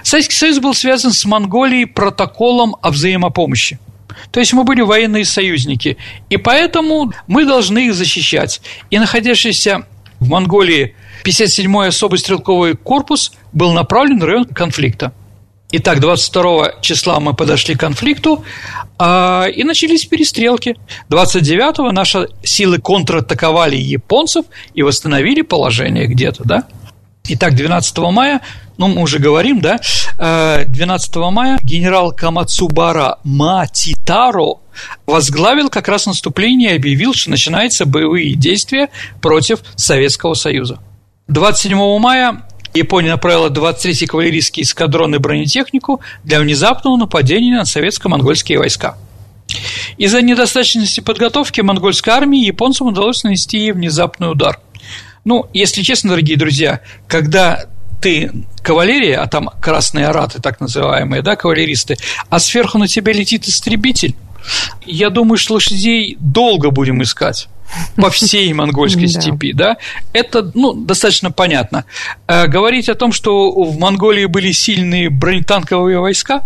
Советский 0.03 0.35
Союз 0.35 0.59
был 0.59 0.73
связан 0.73 1.11
с 1.11 1.25
Монголией 1.25 1.85
протоколом 1.85 2.75
о 2.81 2.91
взаимопомощи. 2.91 3.79
То 4.31 4.39
есть 4.39 4.53
мы 4.53 4.63
были 4.63 4.81
военные 4.81 5.25
союзники, 5.25 5.97
и 6.29 6.37
поэтому 6.37 7.11
мы 7.27 7.45
должны 7.45 7.87
их 7.87 7.93
защищать. 7.93 8.61
И 8.89 8.99
находящиеся 8.99 9.85
в 10.19 10.29
Монголии 10.29 10.95
57-й 11.23 11.87
особый 11.87 12.19
стрелковый 12.19 12.75
корпус 12.75 13.33
был 13.53 13.73
направлен 13.73 14.19
в 14.19 14.23
район 14.23 14.45
конфликта. 14.45 15.13
Итак, 15.69 15.99
22 15.99 16.79
числа 16.81 17.19
мы 17.19 17.33
подошли 17.33 17.75
к 17.75 17.79
конфликту, 17.81 18.45
а, 18.97 19.45
и 19.45 19.63
начались 19.63 20.05
перестрелки. 20.05 20.77
29-го 21.09 21.91
наши 21.91 22.29
силы 22.43 22.79
контратаковали 22.79 23.75
японцев 23.75 24.45
и 24.73 24.81
восстановили 24.81 25.41
положение 25.41 26.07
где-то, 26.07 26.43
да? 26.45 26.63
Итак, 27.29 27.55
12 27.55 27.97
мая, 27.97 28.41
ну, 28.77 28.87
мы 28.87 29.01
уже 29.01 29.19
говорим, 29.19 29.59
да, 29.61 29.79
12 30.17 31.15
э, 31.15 31.19
мая 31.31 31.59
генерал 31.63 32.11
Камацубара 32.11 33.17
Матитаро 33.23 34.59
возглавил 35.05 35.69
как 35.69 35.87
раз 35.87 36.05
наступление 36.05 36.73
и 36.73 36.75
объявил, 36.75 37.13
что 37.13 37.31
начинаются 37.31 37.85
боевые 37.85 38.35
действия 38.35 38.89
против 39.21 39.61
Советского 39.75 40.35
Союза. 40.35 40.79
27 41.27 41.99
мая 41.99 42.43
Япония 42.73 43.11
направила 43.11 43.49
23-й 43.49 44.05
кавалерийский 44.05 44.63
эскадрон 44.63 45.15
и 45.15 45.17
бронетехнику 45.17 46.01
для 46.23 46.39
внезапного 46.39 46.95
нападения 46.97 47.57
на 47.57 47.65
советско-монгольские 47.65 48.59
войска. 48.59 48.97
Из-за 49.97 50.21
недостаточности 50.21 50.99
подготовки 50.99 51.61
монгольской 51.61 52.09
армии 52.11 52.45
японцам 52.45 52.87
удалось 52.87 53.23
нанести 53.23 53.57
ей 53.57 53.71
внезапный 53.71 54.29
удар. 54.29 54.59
Ну, 55.25 55.47
если 55.53 55.81
честно, 55.81 56.11
дорогие 56.11 56.37
друзья, 56.37 56.81
когда 57.07 57.65
ты 58.01 58.31
кавалерия, 58.61 59.21
а 59.21 59.27
там 59.27 59.49
красные 59.61 60.07
араты, 60.07 60.41
так 60.41 60.59
называемые, 60.59 61.21
да, 61.21 61.35
кавалеристы, 61.35 61.97
а 62.29 62.39
сверху 62.39 62.77
на 62.77 62.87
тебя 62.87 63.13
летит 63.13 63.47
истребитель, 63.47 64.15
я 64.85 65.09
думаю, 65.09 65.37
что 65.37 65.55
лошадей 65.55 66.17
долго 66.19 66.71
будем 66.71 67.01
искать 67.03 67.47
по 67.95 68.09
всей 68.09 68.51
монгольской 68.53 69.07
степи, 69.07 69.53
да, 69.53 69.77
это, 70.13 70.51
ну, 70.53 70.73
достаточно 70.73 71.31
понятно. 71.31 71.85
Э, 72.27 72.47
говорить 72.47 72.89
о 72.89 72.95
том, 72.95 73.11
что 73.11 73.51
в 73.51 73.77
Монголии 73.77 74.25
были 74.25 74.51
сильные 74.51 75.09
бронетанковые 75.09 75.99
войска 75.99 76.43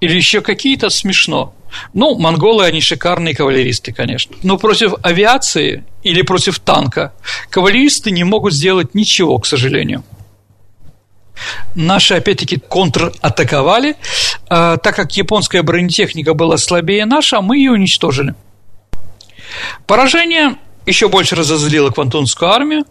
или 0.00 0.16
еще 0.16 0.40
какие-то, 0.40 0.90
смешно. 0.90 1.54
Ну, 1.94 2.18
монголы, 2.18 2.64
они 2.64 2.80
шикарные 2.80 3.34
кавалеристы, 3.34 3.92
конечно. 3.92 4.34
Но 4.42 4.58
против 4.58 4.94
авиации 5.02 5.84
или 6.02 6.22
против 6.22 6.58
танка 6.58 7.12
кавалеристы 7.48 8.10
не 8.10 8.24
могут 8.24 8.54
сделать 8.54 8.94
ничего, 8.94 9.38
к 9.38 9.46
сожалению. 9.46 10.02
Наши, 11.74 12.14
опять-таки, 12.14 12.56
контратаковали, 12.58 13.96
э, 14.48 14.76
так 14.82 14.94
как 14.96 15.16
японская 15.16 15.62
бронетехника 15.62 16.34
была 16.34 16.56
слабее 16.56 17.06
наша, 17.06 17.40
мы 17.40 17.58
ее 17.58 17.72
уничтожили. 17.72 18.34
Поражение 19.86 20.56
еще 20.86 21.08
больше 21.08 21.36
разозлило 21.36 21.90
Квантунскую 21.90 22.50
армию, 22.50 22.84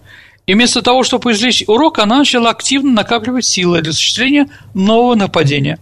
и 0.45 0.53
вместо 0.53 0.81
того, 0.81 1.03
чтобы 1.03 1.31
извлечь 1.31 1.63
урок, 1.67 1.99
она 1.99 2.19
начала 2.19 2.49
активно 2.49 2.91
накапливать 2.91 3.45
силы 3.45 3.81
для 3.81 3.91
осуществления 3.91 4.47
нового 4.73 5.15
нападения. 5.15 5.77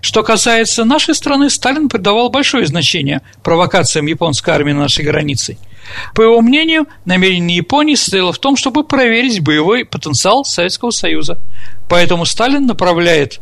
Что 0.00 0.22
касается 0.22 0.84
нашей 0.84 1.14
страны, 1.14 1.50
Сталин 1.50 1.88
придавал 1.88 2.30
большое 2.30 2.66
значение 2.66 3.22
провокациям 3.42 4.06
японской 4.06 4.50
армии 4.50 4.72
на 4.72 4.80
нашей 4.80 5.04
границе. 5.04 5.56
По 6.14 6.22
его 6.22 6.40
мнению, 6.40 6.86
намерение 7.04 7.56
Японии 7.56 7.94
состояло 7.94 8.32
в 8.32 8.38
том, 8.38 8.56
чтобы 8.56 8.84
проверить 8.84 9.40
боевой 9.40 9.84
потенциал 9.84 10.44
Советского 10.44 10.90
Союза. 10.90 11.38
Поэтому 11.88 12.24
Сталин 12.24 12.66
направляет 12.66 13.40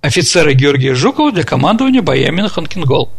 офицера 0.00 0.52
Георгия 0.52 0.94
Жукова 0.94 1.32
для 1.32 1.44
командования 1.44 2.02
боями 2.02 2.40
на 2.40 2.48
Ханкингол. 2.48 3.10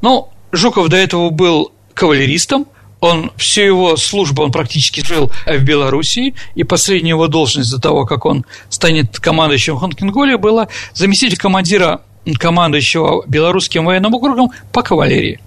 Ну, 0.00 0.28
Жуков 0.52 0.88
до 0.88 0.96
этого 0.96 1.30
был 1.30 1.72
кавалеристом, 1.94 2.66
он 3.00 3.32
всю 3.36 3.62
его 3.62 3.96
службу 3.96 4.44
он 4.44 4.52
практически 4.52 5.04
жил 5.04 5.30
в 5.44 5.58
Белоруссии, 5.64 6.34
и 6.54 6.62
последняя 6.62 7.10
его 7.10 7.26
должность 7.26 7.70
до 7.72 7.80
того, 7.80 8.06
как 8.06 8.24
он 8.24 8.44
станет 8.68 9.18
командующим 9.18 9.76
Хонкинголе, 9.76 10.36
была 10.36 10.68
заместитель 10.94 11.36
командира 11.36 12.02
командующего 12.38 13.24
белорусским 13.26 13.86
военным 13.86 14.14
округом 14.14 14.52
по 14.70 14.82
кавалерии. 14.82 15.40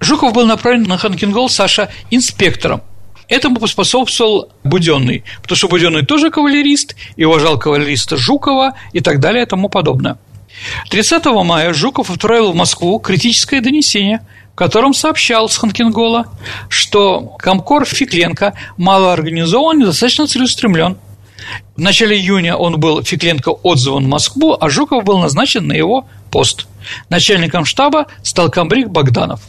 Жуков 0.00 0.32
был 0.32 0.46
направлен 0.46 0.82
на 0.82 0.98
Ханкингол 0.98 1.48
Саша 1.48 1.90
инспектором. 2.10 2.82
Этому 3.28 3.56
поспособствовал 3.56 4.50
Буденный, 4.64 5.24
потому 5.42 5.56
что 5.56 5.68
Буденный 5.68 6.04
тоже 6.04 6.30
кавалерист 6.30 6.96
и 7.16 7.24
уважал 7.24 7.58
кавалериста 7.58 8.16
Жукова 8.16 8.74
и 8.92 9.00
так 9.00 9.20
далее 9.20 9.44
и 9.44 9.46
тому 9.46 9.68
подобное. 9.68 10.18
30 10.90 11.24
мая 11.26 11.72
Жуков 11.72 12.10
отправил 12.10 12.52
в 12.52 12.54
Москву 12.54 12.98
критическое 12.98 13.60
донесение– 13.60 14.20
в 14.54 14.56
котором 14.56 14.94
сообщал 14.94 15.48
с 15.48 15.56
Ханкингола, 15.56 16.26
что 16.68 17.34
Комкор 17.40 17.84
Фикленко 17.84 18.54
малоорганизован 18.76 19.82
и 19.82 19.84
достаточно 19.84 20.28
целеустремлен. 20.28 20.96
В 21.74 21.80
начале 21.80 22.16
июня 22.16 22.56
он 22.56 22.78
был 22.78 23.02
Фикленко 23.02 23.48
отзыван 23.48 24.04
в 24.04 24.08
Москву, 24.08 24.56
а 24.58 24.70
Жуков 24.70 25.02
был 25.02 25.18
назначен 25.18 25.66
на 25.66 25.72
его 25.72 26.06
пост. 26.30 26.68
Начальником 27.08 27.64
штаба 27.64 28.06
стал 28.22 28.48
комбриг 28.48 28.90
Богданов. 28.90 29.40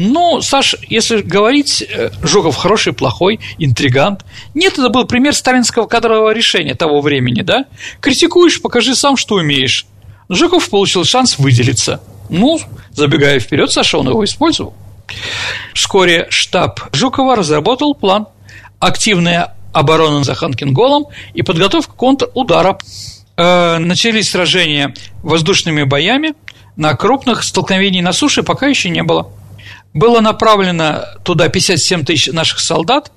Ну, 0.00 0.40
Саш, 0.40 0.76
если 0.88 1.22
говорить, 1.22 1.82
э, 1.82 2.10
Жуков 2.22 2.54
хороший, 2.54 2.92
плохой, 2.92 3.40
интригант. 3.58 4.24
Нет, 4.54 4.74
это 4.74 4.90
был 4.90 5.06
пример 5.06 5.34
сталинского 5.34 5.86
кадрового 5.88 6.30
решения 6.30 6.74
того 6.74 7.00
времени, 7.00 7.42
да? 7.42 7.64
Критикуешь, 8.00 8.62
покажи 8.62 8.94
сам, 8.94 9.16
что 9.16 9.34
умеешь. 9.34 9.86
Жуков 10.28 10.70
получил 10.70 11.04
шанс 11.04 11.36
выделиться. 11.36 12.00
Ну, 12.30 12.60
забегая 12.92 13.40
вперед, 13.40 13.72
Саша, 13.72 13.98
он 13.98 14.08
его 14.08 14.24
использовал. 14.24 14.72
Вскоре 15.74 16.28
штаб 16.30 16.80
Жукова 16.92 17.34
разработал 17.34 17.92
план 17.92 18.28
активная 18.78 19.56
оборона 19.72 20.22
за 20.22 20.36
Ханкинголом 20.36 21.06
и 21.34 21.42
подготовка 21.42 21.92
контрудара. 21.94 22.78
Э, 23.36 23.78
начались 23.78 24.30
сражения 24.30 24.94
воздушными 25.24 25.82
боями, 25.82 26.34
на 26.76 26.94
крупных 26.94 27.42
столкновений 27.42 28.00
на 28.00 28.12
суше 28.12 28.44
пока 28.44 28.68
еще 28.68 28.90
не 28.90 29.02
было. 29.02 29.32
Было 29.94 30.20
направлено 30.20 31.04
туда 31.24 31.48
57 31.48 32.04
тысяч 32.04 32.32
наших 32.32 32.60
солдат, 32.60 33.12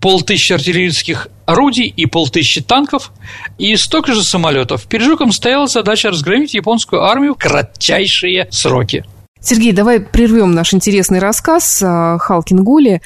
полтысячи 0.00 0.52
артиллерийских 0.52 1.28
орудий 1.46 1.86
и 1.86 2.06
полтысячи 2.06 2.60
танков, 2.60 3.12
и 3.58 3.76
столько 3.76 4.14
же 4.14 4.22
самолетов. 4.22 4.84
Перед 4.84 5.04
Жуком 5.04 5.32
стояла 5.32 5.66
задача 5.66 6.10
разгромить 6.10 6.54
японскую 6.54 7.02
армию 7.02 7.34
в 7.34 7.38
кратчайшие 7.38 8.48
сроки. 8.50 9.04
Сергей, 9.40 9.72
давай 9.72 9.98
прервем 9.98 10.52
наш 10.52 10.72
интересный 10.72 11.18
рассказ 11.18 11.82
о 11.82 12.16
Халкин-Гуле 12.18 13.00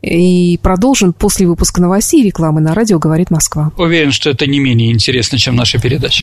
и 0.00 0.58
продолжим 0.62 1.12
после 1.12 1.46
выпуска 1.46 1.82
новостей 1.82 2.22
и 2.22 2.26
рекламы 2.26 2.62
на 2.62 2.74
радио 2.74 2.98
«Говорит 2.98 3.30
Москва». 3.30 3.70
Уверен, 3.76 4.10
что 4.10 4.30
это 4.30 4.46
не 4.46 4.60
менее 4.60 4.90
интересно, 4.90 5.36
чем 5.36 5.56
наша 5.56 5.78
передача. 5.78 6.22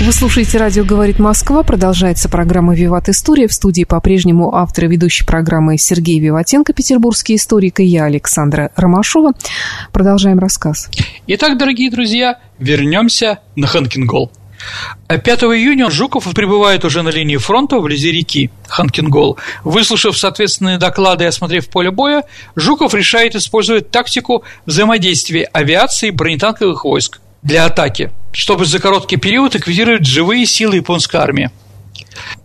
Вы 0.00 0.12
слушаете 0.12 0.58
«Радио 0.58 0.84
говорит 0.84 1.18
Москва». 1.18 1.64
Продолжается 1.64 2.28
программа 2.28 2.72
«Виват 2.72 3.08
История». 3.08 3.48
В 3.48 3.52
студии 3.52 3.82
по-прежнему 3.82 4.54
автор 4.54 4.84
и 4.84 4.88
ведущий 4.88 5.24
программы 5.24 5.76
Сергей 5.76 6.20
Виватенко, 6.20 6.72
петербургский 6.72 7.34
историк, 7.34 7.80
и 7.80 7.84
я, 7.84 8.04
Александра 8.04 8.70
Ромашова. 8.76 9.32
Продолжаем 9.92 10.38
рассказ. 10.38 10.88
Итак, 11.26 11.58
дорогие 11.58 11.90
друзья, 11.90 12.38
вернемся 12.60 13.40
на 13.56 13.66
Ханкингол. 13.66 14.30
5 15.08 15.42
июня 15.42 15.90
Жуков 15.90 16.32
прибывает 16.32 16.84
уже 16.84 17.02
на 17.02 17.08
линии 17.08 17.36
фронта 17.36 17.78
вблизи 17.78 18.12
реки 18.12 18.50
Ханкингол. 18.68 19.36
Выслушав 19.64 20.16
соответственные 20.16 20.78
доклады 20.78 21.24
и 21.24 21.26
осмотрев 21.26 21.68
поле 21.68 21.90
боя, 21.90 22.22
Жуков 22.54 22.94
решает 22.94 23.34
использовать 23.34 23.90
тактику 23.90 24.44
взаимодействия 24.64 25.44
авиации 25.52 26.08
и 26.08 26.12
бронетанковых 26.12 26.84
войск 26.84 27.18
для 27.42 27.66
атаки, 27.66 28.10
чтобы 28.32 28.64
за 28.64 28.78
короткий 28.78 29.16
период 29.16 29.54
ликвидировать 29.54 30.06
живые 30.06 30.46
силы 30.46 30.76
японской 30.76 31.16
армии. 31.16 31.50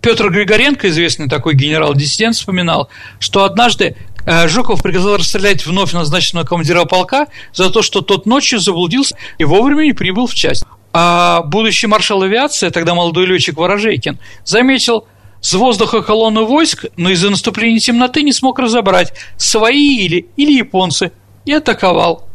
Петр 0.01 0.29
Григоренко, 0.29 0.89
известный 0.89 1.29
такой 1.29 1.55
генерал-диссидент, 1.55 2.35
вспоминал, 2.35 2.89
что 3.19 3.43
однажды 3.43 3.95
э, 4.25 4.47
Жуков 4.47 4.83
приказал 4.83 5.17
расстрелять 5.17 5.65
вновь 5.65 5.93
назначенного 5.93 6.45
командира 6.45 6.85
полка 6.85 7.27
за 7.53 7.69
то, 7.69 7.81
что 7.81 8.01
тот 8.01 8.25
ночью 8.25 8.59
заблудился 8.59 9.15
и 9.37 9.43
вовремя 9.45 9.83
не 9.83 9.93
прибыл 9.93 10.27
в 10.27 10.35
часть. 10.35 10.63
А 10.91 11.41
будущий 11.41 11.87
маршал 11.87 12.21
авиации, 12.21 12.69
тогда 12.69 12.93
молодой 12.93 13.25
летчик 13.25 13.57
Ворожейкин, 13.57 14.19
заметил 14.43 15.07
с 15.41 15.53
воздуха 15.53 16.03
колонну 16.03 16.45
войск, 16.45 16.85
но 16.95 17.09
из-за 17.09 17.31
наступления 17.31 17.79
темноты 17.79 18.21
не 18.21 18.31
смог 18.31 18.59
разобрать, 18.59 19.13
свои 19.37 19.97
или, 19.97 20.27
или 20.37 20.53
японцы, 20.53 21.11
и 21.45 21.51
атаковал. 21.51 22.29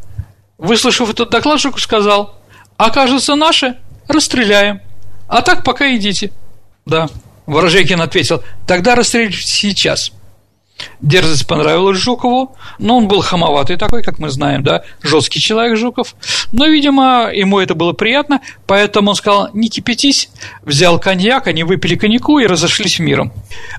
Выслушав 0.59 1.09
этот 1.11 1.31
доклад, 1.31 1.61
Жуков 1.61 1.81
сказал– 1.81 2.35
Окажется 2.79 3.35
наши, 3.35 3.77
расстреляем. 4.07 4.81
А 5.27 5.43
так 5.43 5.64
пока 5.64 5.95
идите. 5.95 6.31
Да. 6.87 7.09
Ворожейкин 7.47 8.01
ответил, 8.01 8.43
тогда 8.67 8.95
расстреливайте 8.95 9.43
сейчас. 9.43 10.12
Дерзость 11.01 11.49
понравилась 11.49 11.99
Жукову, 11.99 12.55
но 12.79 12.99
он 12.99 13.09
был 13.09 13.21
хамоватый 13.21 13.77
такой, 13.77 14.05
как 14.05 14.21
мы 14.21 14.29
знаем, 14.29 14.62
да, 14.62 14.85
жесткий 15.03 15.41
человек 15.41 15.77
Жуков. 15.77 16.14
Но, 16.53 16.67
видимо, 16.67 17.31
ему 17.33 17.59
это 17.59 17.75
было 17.75 17.95
приятно, 17.95 18.41
поэтому 18.67 19.11
он 19.11 19.17
сказал, 19.17 19.49
не 19.55 19.71
кипятись, 19.71 20.31
взял 20.62 21.01
коньяк, 21.01 21.49
они 21.49 21.64
выпили 21.64 21.97
коньяку 21.97 22.38
и 22.38 22.47
разошлись 22.47 23.01
миром. 23.01 23.33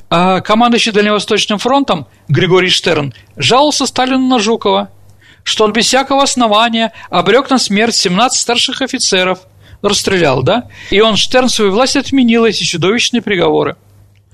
А 0.09 0.41
командующий 0.41 0.91
Дальневосточным 0.91 1.57
фронтом 1.57 2.05
Григорий 2.27 2.69
Штерн 2.69 3.13
жаловался 3.37 3.85
Сталину 3.85 4.27
на 4.27 4.39
Жукова– 4.39 4.89
что 5.43 5.65
он 5.65 5.73
без 5.73 5.85
всякого 5.85 6.23
основания 6.23 6.91
обрек 7.09 7.49
на 7.49 7.57
смерть 7.57 7.95
17 7.95 8.39
старших 8.39 8.81
офицеров, 8.81 9.39
расстрелял, 9.81 10.43
да? 10.43 10.65
И 10.89 10.99
он, 10.99 11.15
Штерн, 11.15 11.49
свою 11.49 11.71
власть 11.71 11.95
отменил 11.95 12.45
эти 12.45 12.63
чудовищные 12.63 13.21
приговоры. 13.21 13.75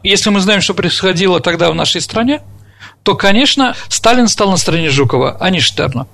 Если 0.04 0.30
мы 0.30 0.39
знаем, 0.39 0.62
что 0.62 0.74
происходило 0.74 1.39
тогда 1.39 1.72
в 1.72 1.76
нашей 1.76 2.02
стране, 2.02 2.41
то, 3.04 3.15
конечно, 3.15 3.76
Сталин 3.89 4.28
стал 4.28 4.52
на 4.52 4.58
стороне 4.58 4.89
Жукова, 4.89 5.38
а 5.39 5.50
не 5.50 5.60
Штерна. 5.60 6.08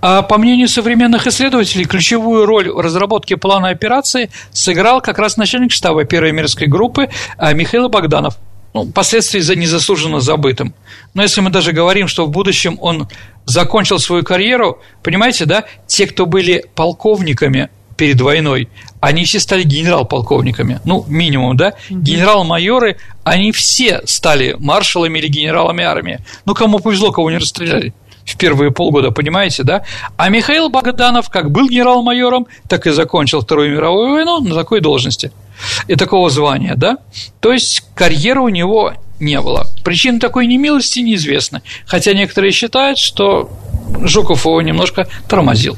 А 0.00 0.22
по 0.22 0.38
мнению 0.38 0.68
современных 0.68 1.26
исследователей, 1.26 1.84
ключевую 1.84 2.46
роль 2.46 2.70
в 2.70 2.78
разработке 2.78 3.36
плана 3.36 3.68
операции 3.68 4.30
сыграл 4.52 5.00
как 5.00 5.18
раз 5.18 5.36
начальник 5.36 5.72
штаба 5.72 6.04
первой 6.04 6.32
мирской 6.32 6.68
группы 6.68 7.10
а, 7.38 7.52
Михаил 7.52 7.88
Богданов– 7.88 8.36
ну, 8.74 8.86
последствий 8.86 9.40
за 9.40 9.54
незаслуженно 9.54 10.20
забытым. 10.20 10.74
Но 11.14 11.22
если 11.22 11.40
мы 11.40 11.50
даже 11.50 11.72
говорим, 11.72 12.08
что 12.08 12.26
в 12.26 12.30
будущем 12.30 12.78
он 12.80 13.08
закончил 13.44 13.98
свою 13.98 14.22
карьеру, 14.22 14.80
понимаете, 15.02 15.44
да, 15.44 15.64
те, 15.86 16.06
кто 16.06 16.26
были 16.26 16.64
полковниками 16.74 17.70
перед 17.96 18.20
войной, 18.20 18.68
они 19.00 19.24
все 19.24 19.40
стали 19.40 19.62
генерал-полковниками, 19.62 20.80
ну, 20.84 21.04
минимум, 21.08 21.56
да, 21.56 21.74
генерал-майоры, 21.90 22.96
они 23.24 23.52
все 23.52 24.00
стали 24.06 24.56
маршалами 24.58 25.18
или 25.18 25.28
генералами 25.28 25.84
армии. 25.84 26.20
Ну, 26.46 26.54
кому 26.54 26.78
повезло, 26.78 27.12
кого 27.12 27.30
не 27.30 27.38
расстреляли 27.38 27.92
в 28.24 28.36
первые 28.36 28.70
полгода, 28.70 29.10
понимаете, 29.10 29.62
да? 29.62 29.84
А 30.16 30.28
Михаил 30.28 30.68
Богданов 30.68 31.28
как 31.28 31.50
был 31.50 31.68
генерал-майором, 31.68 32.46
так 32.68 32.86
и 32.86 32.90
закончил 32.90 33.40
Вторую 33.40 33.72
мировую 33.72 34.12
войну 34.12 34.40
на 34.40 34.54
такой 34.54 34.80
должности 34.80 35.32
и 35.88 35.96
такого 35.96 36.30
звания, 36.30 36.74
да? 36.76 36.98
То 37.40 37.52
есть 37.52 37.84
карьеры 37.94 38.40
у 38.40 38.48
него 38.48 38.94
не 39.20 39.40
было. 39.40 39.66
Причина 39.84 40.18
такой 40.18 40.46
немилости 40.46 41.00
неизвестна, 41.00 41.62
хотя 41.86 42.12
некоторые 42.12 42.52
считают, 42.52 42.98
что 42.98 43.50
Жуков 44.00 44.44
его 44.44 44.60
немножко 44.62 45.08
тормозил. 45.28 45.76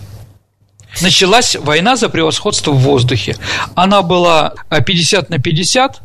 Началась 1.00 1.56
война 1.56 1.96
за 1.96 2.08
превосходство 2.08 2.70
в 2.70 2.78
воздухе. 2.78 3.36
Она 3.74 4.02
была 4.02 4.54
50 4.70 5.28
на 5.28 5.38
50, 5.38 6.00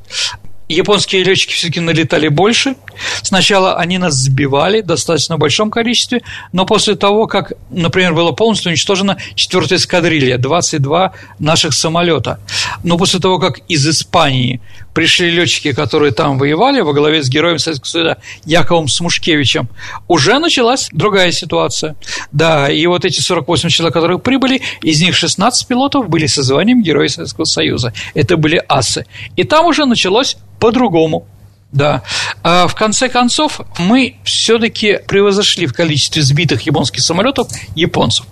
Японские 0.70 1.24
летчики 1.24 1.54
все-таки 1.54 1.80
налетали 1.80 2.28
больше. 2.28 2.76
Сначала 3.24 3.78
они 3.78 3.98
нас 3.98 4.14
сбивали 4.14 4.82
в 4.82 4.86
достаточно 4.86 5.36
большом 5.38 5.72
количестве, 5.72 6.22
но 6.52 6.68
после 6.68 6.96
того, 6.96 7.26
как, 7.26 7.54
например, 7.72 8.14
было 8.14 8.34
полностью 8.34 8.70
уничтожена 8.70 9.18
четвертая 9.34 9.80
эскадрилья, 9.80 10.38
22 10.38 11.14
наших 11.40 11.74
самолета, 11.74 12.40
но 12.84 13.00
после 13.00 13.20
того, 13.20 13.40
как 13.40 13.62
из 13.68 13.88
Испании 13.88 14.62
пришли 14.94 15.30
летчики, 15.30 15.74
которые 15.74 16.12
там 16.12 16.38
воевали, 16.38 16.82
во 16.82 16.94
главе 16.94 17.24
с 17.24 17.30
героем 17.30 17.60
Советского 17.60 17.90
Союза 17.90 18.18
Яковом 18.46 18.88
Смушкевичем, 18.88 19.70
уже 20.08 20.40
началась 20.40 20.90
другая 20.92 21.32
ситуация. 21.32 21.96
Да, 22.32 22.70
и 22.70 22.86
вот 22.88 23.06
эти 23.06 23.22
48 23.22 23.70
человек, 23.70 23.94
которые 23.94 24.20
прибыли, 24.20 24.62
из 24.82 25.02
них 25.02 25.16
16 25.16 25.68
пилотов 25.68 26.10
были 26.10 26.26
со 26.26 26.44
званием 26.44 26.82
Героя 26.82 27.08
Советского 27.08 27.46
Союза. 27.46 27.94
Это 28.14 28.38
были 28.38 28.64
асы. 28.68 29.06
И 29.36 29.44
там 29.44 29.66
уже 29.66 29.86
началось 29.86 30.38
по-другому. 30.60 31.28
Да. 31.72 32.02
А 32.44 32.68
в 32.68 32.76
конце 32.76 33.10
концов, 33.10 33.62
мы 33.78 34.16
все-таки 34.24 35.00
превозошли 35.08 35.68
в 35.68 35.74
количестве 35.74 36.24
сбитых 36.24 36.64
японских 36.64 37.02
самолетов 37.02 37.48
японцев. 37.76 38.26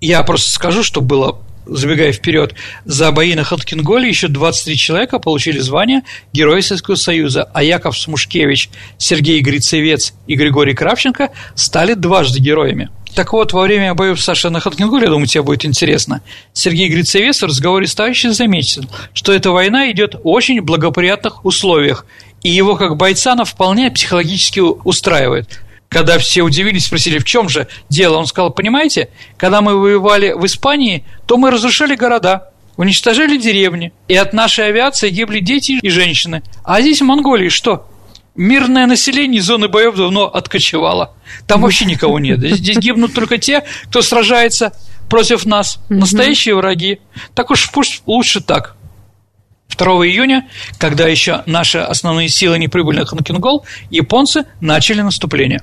Я 0.00 0.22
просто 0.22 0.50
скажу, 0.50 0.82
что 0.82 1.00
было 1.00 1.38
забегая 1.66 2.12
вперед, 2.12 2.54
за 2.84 3.12
бои 3.12 3.34
на 3.34 3.44
Хаткинголе 3.44 4.08
еще 4.08 4.28
23 4.28 4.76
человека 4.76 5.18
получили 5.18 5.58
звание 5.58 6.02
Героя 6.32 6.62
Советского 6.62 6.96
Союза, 6.96 7.48
а 7.52 7.62
Яков 7.62 7.98
Смушкевич, 7.98 8.70
Сергей 8.98 9.40
Грицевец 9.40 10.14
и 10.26 10.34
Григорий 10.34 10.74
Кравченко 10.74 11.30
стали 11.54 11.94
дважды 11.94 12.40
героями– 12.40 12.90
так 13.14 13.34
вот, 13.34 13.52
во 13.52 13.62
время 13.62 13.94
боев 13.94 14.20
Саши 14.20 14.48
на 14.48 14.60
Хаткингуле, 14.60 15.04
я 15.04 15.10
думаю, 15.10 15.26
тебе 15.26 15.42
будет 15.42 15.66
интересно, 15.66 16.22
Сергей 16.54 16.88
Грицевец 16.88 17.42
в 17.42 17.46
разговоре 17.46 17.86
с 17.86 17.94
товарищем 17.94 18.32
заметил, 18.32 18.84
что 19.12 19.32
эта 19.32 19.50
война 19.50 19.90
идет 19.90 20.14
в 20.14 20.20
очень 20.24 20.62
благоприятных 20.62 21.44
условиях, 21.44 22.06
и 22.42 22.48
его 22.48 22.76
как 22.76 22.96
бойца 22.96 23.32
она 23.32 23.44
вполне 23.44 23.90
психологически 23.90 24.60
устраивает. 24.60 25.61
Когда 25.92 26.18
все 26.18 26.40
удивились, 26.40 26.86
спросили, 26.86 27.18
в 27.18 27.24
чем 27.24 27.50
же 27.50 27.68
дело, 27.90 28.16
он 28.16 28.26
сказал, 28.26 28.50
понимаете, 28.50 29.10
когда 29.36 29.60
мы 29.60 29.78
воевали 29.78 30.32
в 30.32 30.46
Испании, 30.46 31.04
то 31.26 31.36
мы 31.36 31.50
разрушали 31.50 31.96
города, 31.96 32.50
уничтожали 32.78 33.36
деревни, 33.36 33.92
и 34.08 34.16
от 34.16 34.32
нашей 34.32 34.68
авиации 34.68 35.10
гибли 35.10 35.40
дети 35.40 35.78
и 35.82 35.88
женщины. 35.90 36.42
А 36.64 36.80
здесь 36.80 37.02
в 37.02 37.04
Монголии 37.04 37.50
что? 37.50 37.86
Мирное 38.34 38.86
население 38.86 39.40
из 39.40 39.44
зоны 39.44 39.68
боев 39.68 39.94
давно 39.94 40.24
откочевало. 40.24 41.14
Там 41.46 41.60
вообще 41.60 41.84
никого 41.84 42.18
нет. 42.18 42.40
Здесь 42.40 42.78
гибнут 42.78 43.12
только 43.12 43.36
те, 43.36 43.62
кто 43.88 44.00
сражается 44.00 44.72
против 45.10 45.44
нас. 45.44 45.78
Настоящие 45.90 46.54
враги. 46.54 47.00
Так 47.34 47.50
уж 47.50 47.70
пусть 47.70 48.02
лучше 48.06 48.40
так. 48.40 48.76
2 49.76 49.86
июня, 50.06 50.48
когда 50.78 51.06
еще 51.06 51.42
наши 51.44 51.78
основные 51.78 52.30
силы 52.30 52.58
не 52.58 52.68
прибыли 52.68 53.00
на 53.00 53.04
Ханкингол, 53.04 53.66
японцы 53.90 54.46
начали 54.60 55.02
наступление. 55.02 55.62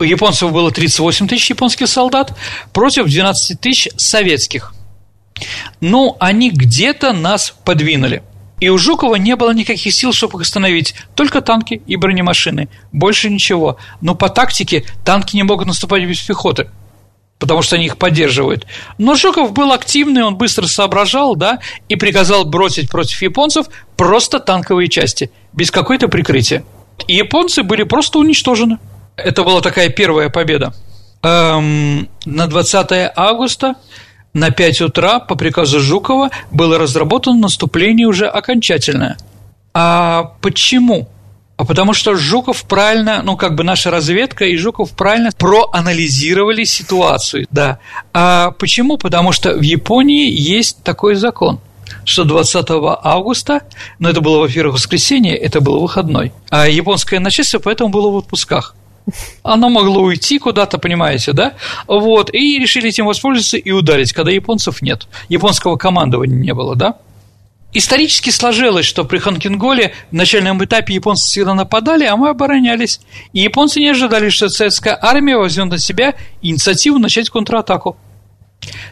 Японцев 0.00 0.52
было 0.52 0.70
38 0.70 1.28
тысяч 1.28 1.50
японских 1.50 1.88
солдат 1.88 2.36
против 2.72 3.06
12 3.06 3.60
тысяч 3.60 3.88
советских. 3.96 4.74
Ну, 5.80 6.16
они 6.20 6.50
где-то 6.50 7.12
нас 7.12 7.54
подвинули. 7.64 8.22
И 8.60 8.68
у 8.68 8.78
Жукова 8.78 9.16
не 9.16 9.36
было 9.36 9.52
никаких 9.52 9.92
сил, 9.92 10.12
чтобы 10.12 10.38
их 10.38 10.42
остановить. 10.42 10.94
Только 11.14 11.40
танки 11.40 11.82
и 11.86 11.96
бронемашины. 11.96 12.68
Больше 12.92 13.30
ничего. 13.30 13.78
Но 14.00 14.14
по 14.14 14.28
тактике 14.28 14.84
танки 15.04 15.36
не 15.36 15.42
могут 15.42 15.66
наступать 15.66 16.04
без 16.04 16.20
пехоты– 16.20 16.70
потому 17.44 17.60
что 17.60 17.76
они 17.76 17.84
их 17.84 17.98
поддерживают. 17.98 18.66
Но 18.96 19.16
Жуков 19.16 19.52
был 19.52 19.72
активный, 19.72 20.22
он 20.22 20.36
быстро 20.36 20.66
соображал, 20.66 21.36
да, 21.36 21.58
и 21.90 21.96
приказал 21.96 22.46
бросить 22.46 22.88
против 22.88 23.20
японцев 23.20 23.66
просто 23.96 24.40
танковые 24.40 24.88
части, 24.88 25.30
без 25.52 25.70
какой-то 25.70 26.08
прикрытия. 26.08 26.64
И 27.06 27.16
японцы 27.16 27.62
были 27.62 27.82
просто 27.82 28.18
уничтожены. 28.18 28.78
Это 29.16 29.44
была 29.44 29.60
такая 29.60 29.88
первая 29.88 30.28
победа. 30.28 30.74
Эм, 31.22 32.08
на 32.24 32.46
20 32.46 33.12
августа 33.16 33.74
на 34.32 34.50
5 34.50 34.80
утра 34.82 35.20
по 35.20 35.36
приказу 35.36 35.80
Жукова 35.80 36.30
было 36.50 36.78
разработано 36.78 37.38
наступление 37.38 38.06
уже 38.06 38.26
окончательное. 38.26 39.16
А 39.72 40.32
почему? 40.40 41.08
А 41.56 41.64
потому 41.64 41.92
что 41.92 42.16
Жуков 42.16 42.64
правильно, 42.64 43.22
ну, 43.22 43.36
как 43.36 43.54
бы 43.54 43.62
наша 43.62 43.90
разведка 43.90 44.44
и 44.44 44.56
Жуков 44.56 44.90
правильно 44.90 45.30
проанализировали 45.38 46.64
ситуацию, 46.64 47.46
да. 47.50 47.78
А 48.12 48.50
почему? 48.50 48.98
Потому 48.98 49.30
что 49.30 49.54
в 49.54 49.62
Японии 49.62 50.28
есть 50.30 50.82
такой 50.82 51.14
закон– 51.14 51.60
что 52.04 52.24
20 52.24 52.66
августа, 53.02 53.62
ну, 53.98 54.08
это 54.08 54.20
было, 54.20 54.38
во-первых, 54.38 54.76
воскресенье, 54.76 55.36
это 55.36 55.60
был 55.60 55.80
выходной, 55.80 56.32
а 56.50 56.68
японское 56.68 57.18
начальство 57.18 57.58
поэтому 57.58 57.90
было 57.90 58.10
в 58.10 58.16
отпусках. 58.16 58.74
Оно 59.42 59.68
могло 59.68 60.02
уйти 60.02 60.38
куда-то, 60.38 60.78
понимаете, 60.78 61.32
да? 61.32 61.54
Вот, 61.86 62.32
и 62.32 62.58
решили 62.58 62.88
этим 62.88 63.06
воспользоваться 63.06 63.56
и 63.56 63.70
ударить, 63.70 64.12
когда 64.12 64.30
японцев 64.30 64.82
нет. 64.82 65.06
Японского 65.28 65.76
командования 65.76 66.36
не 66.36 66.54
было, 66.54 66.74
да? 66.74 66.96
Исторически 67.76 68.30
сложилось, 68.30 68.86
что 68.86 69.04
при 69.04 69.18
Ханкинголе 69.18 69.92
в 70.12 70.14
начальном 70.14 70.64
этапе 70.64 70.94
японцы 70.94 71.26
всегда 71.26 71.54
нападали, 71.54 72.04
а 72.04 72.16
мы 72.16 72.28
оборонялись. 72.28 73.00
И 73.32 73.40
японцы 73.40 73.80
не 73.80 73.88
ожидали, 73.88 74.28
что 74.28 74.48
советская 74.48 74.96
армия 75.00 75.36
возьмет 75.36 75.70
на 75.70 75.78
себя 75.78 76.14
инициативу 76.40 76.98
начать 76.98 77.30
контратаку. 77.30 77.96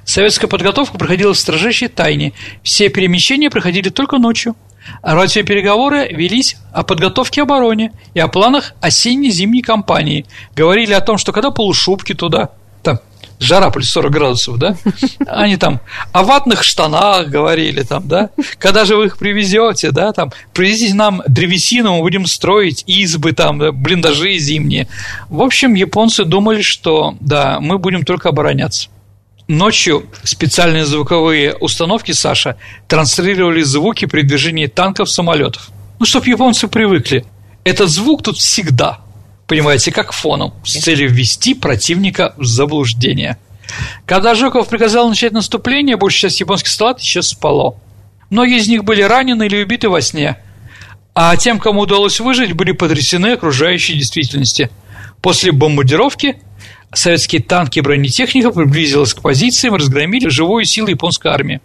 Советская 0.04 0.48
подготовка 0.48 0.98
проходила 0.98 1.32
в 1.34 1.38
строжайшей 1.38 1.88
тайне. 1.88 2.32
Все 2.62 2.88
перемещения 2.88 3.50
проходили 3.50 3.88
только 3.88 4.18
ночью. 4.18 4.56
А 5.00 5.14
радиопереговоры 5.14 6.08
велись 6.08 6.56
о 6.72 6.82
подготовке 6.82 7.42
обороне 7.42 7.92
и 8.14 8.20
о 8.20 8.28
планах 8.28 8.74
осенне-зимней 8.80 9.62
кампании. 9.62 10.26
Говорили 10.56 10.92
о 10.92 11.00
том, 11.00 11.18
что 11.18 11.32
когда 11.32 11.50
полушубки 11.50 12.14
туда– 12.14 12.50
жара 13.42 13.70
плюс 13.70 13.90
40 13.90 14.12
градусов, 14.12 14.58
да? 14.58 14.76
Они 15.26 15.56
там 15.56 15.80
о 16.12 16.22
ватных 16.22 16.62
штанах 16.62 17.28
говорили 17.28 17.82
там, 17.82 18.08
да? 18.08 18.30
Когда 18.58 18.84
же 18.84 18.96
вы 18.96 19.06
их 19.06 19.18
привезете, 19.18 19.90
да? 19.90 20.12
Там, 20.12 20.32
привезите 20.52 20.94
нам 20.94 21.22
древесину, 21.26 21.96
мы 21.96 22.00
будем 22.00 22.26
строить 22.26 22.84
избы 22.86 23.32
там, 23.32 23.58
да? 23.58 23.72
блиндажи 23.72 24.38
зимние. 24.38 24.88
В 25.28 25.42
общем, 25.42 25.74
японцы 25.74 26.24
думали, 26.24 26.62
что, 26.62 27.16
да, 27.20 27.58
мы 27.60 27.78
будем 27.78 28.04
только 28.04 28.30
обороняться. 28.30 28.88
Ночью 29.52 30.06
специальные 30.22 30.86
звуковые 30.86 31.54
установки, 31.54 32.12
Саша, 32.12 32.56
транслировали 32.88 33.60
звуки 33.60 34.06
при 34.06 34.22
движении 34.22 34.66
танков, 34.66 35.10
самолетов. 35.10 35.68
Ну, 35.98 36.06
чтобы 36.06 36.30
японцы 36.30 36.68
привыкли. 36.68 37.26
Этот 37.62 37.90
звук 37.90 38.22
тут 38.22 38.38
всегда– 38.38 39.00
понимаете, 39.46 39.92
как 39.92 40.12
фоном, 40.12 40.54
с 40.64 40.80
целью 40.80 41.10
ввести 41.10 41.52
противника 41.52 42.32
в 42.38 42.46
заблуждение. 42.46 43.36
Когда 44.06 44.34
Жуков 44.34 44.68
приказал 44.68 45.10
начать 45.10 45.32
наступление, 45.32 45.98
большая 45.98 46.30
часть 46.30 46.40
японских 46.40 46.70
солдат 46.70 47.00
еще 47.00 47.20
спало. 47.20 47.76
Многие 48.30 48.56
из 48.56 48.68
них 48.68 48.84
были 48.84 49.02
ранены 49.02 49.44
или 49.44 49.62
убиты 49.62 49.90
во 49.90 50.00
сне, 50.00 50.38
а 51.14 51.36
тем, 51.36 51.58
кому 51.58 51.82
удалось 51.82 52.20
выжить, 52.20 52.54
были 52.54 52.72
потрясены 52.72 53.32
окружающей 53.34 53.98
действительности. 53.98 54.70
После 55.20 55.52
бомбардировки 55.52 56.38
советские 56.94 57.42
танки 57.42 57.78
и 57.78 57.82
бронетехника 57.82 58.50
приблизилась 58.50 59.14
к 59.14 59.20
позициям, 59.20 59.74
разгромили 59.74 60.28
живую 60.28 60.64
силу 60.64 60.88
японской 60.88 61.28
армии. 61.28 61.60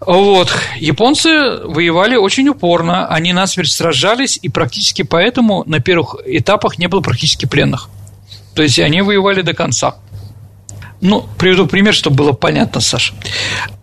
Вот. 0.00 0.52
Японцы 0.78 1.28
воевали 1.64 2.16
очень 2.16 2.48
упорно, 2.48 3.06
они 3.06 3.32
насмерть 3.32 3.72
сражались, 3.72 4.38
и 4.42 4.48
практически 4.48 5.02
поэтому 5.02 5.64
на 5.66 5.80
первых 5.80 6.16
этапах 6.26 6.78
не 6.78 6.86
было 6.86 7.00
практически 7.00 7.46
пленных. 7.46 7.88
То 8.54 8.62
есть 8.62 8.78
они 8.78 9.02
воевали 9.02 9.42
до 9.42 9.54
конца. 9.54 9.96
Ну, 11.00 11.26
приведу 11.38 11.66
пример, 11.66 11.92
чтобы 11.92 12.16
было 12.16 12.32
понятно, 12.32 12.80
Саша. 12.80 13.14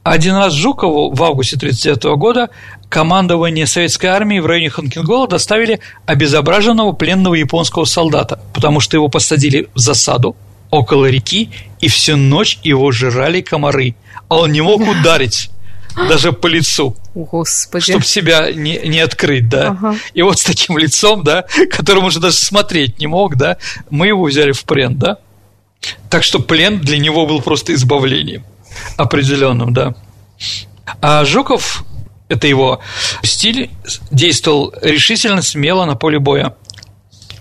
Один 0.04 0.36
раз 0.36 0.54
Жукову 0.54 1.13
в 1.13 1.24
августе 1.24 1.56
1939 1.56 2.19
года 2.19 2.50
командование 2.89 3.67
советской 3.67 4.08
армии 4.08 4.39
в 4.39 4.46
районе 4.46 4.69
Ханкингола 4.69 5.28
доставили 5.28 5.80
обезображенного 6.06 6.91
пленного 6.93 7.36
японского 7.36 7.86
солдата, 7.86 8.39
потому 8.54 8.80
что 8.80 8.98
его 8.98 9.08
посадили 9.10 9.69
в 9.74 9.80
засаду 9.80 10.36
около 10.74 11.06
реки, 11.06 11.52
и 11.80 11.88
всю 11.88 12.18
ночь 12.18 12.60
его 12.64 12.92
жрали 12.92 13.42
комары, 13.42 13.96
а 14.28 14.38
он 14.38 14.52
не 14.52 14.62
мог 14.62 14.82
ударить 14.82 15.52
даже 15.96 16.34
по 16.34 16.48
лицу. 16.48 16.96
Господи. 17.14 17.92
Чтобы 17.92 18.06
себя 18.06 18.52
не, 18.52 18.80
не 18.80 19.00
открыть, 19.00 19.48
да. 19.48 19.70
Ага. 19.70 19.96
И 20.16 20.24
вот 20.24 20.40
с 20.40 20.44
таким 20.44 20.80
лицом, 20.80 21.24
да, 21.24 21.46
которым 21.70 22.06
уже 22.06 22.20
даже 22.20 22.38
смотреть 22.38 23.00
не 23.00 23.06
мог, 23.06 23.36
да, 23.36 23.58
мы 23.92 24.08
его 24.08 24.24
взяли 24.24 24.52
в 24.52 24.64
плен, 24.64 24.98
да. 24.98 25.18
Так 26.10 26.24
что 26.24 26.40
плен 26.40 26.80
для 26.80 26.98
него 26.98 27.28
был 27.28 27.42
просто 27.42 27.76
избавлением 27.76 28.44
определенным, 28.98 29.74
да. 29.74 29.94
А 31.02 31.24
Жуков, 31.24 31.86
это 32.30 32.48
его 32.48 32.80
стиль, 33.22 33.70
действовал 34.10 34.74
решительно, 34.82 35.44
смело 35.44 35.86
на 35.86 35.96
поле 35.96 36.18
боя. 36.18 36.56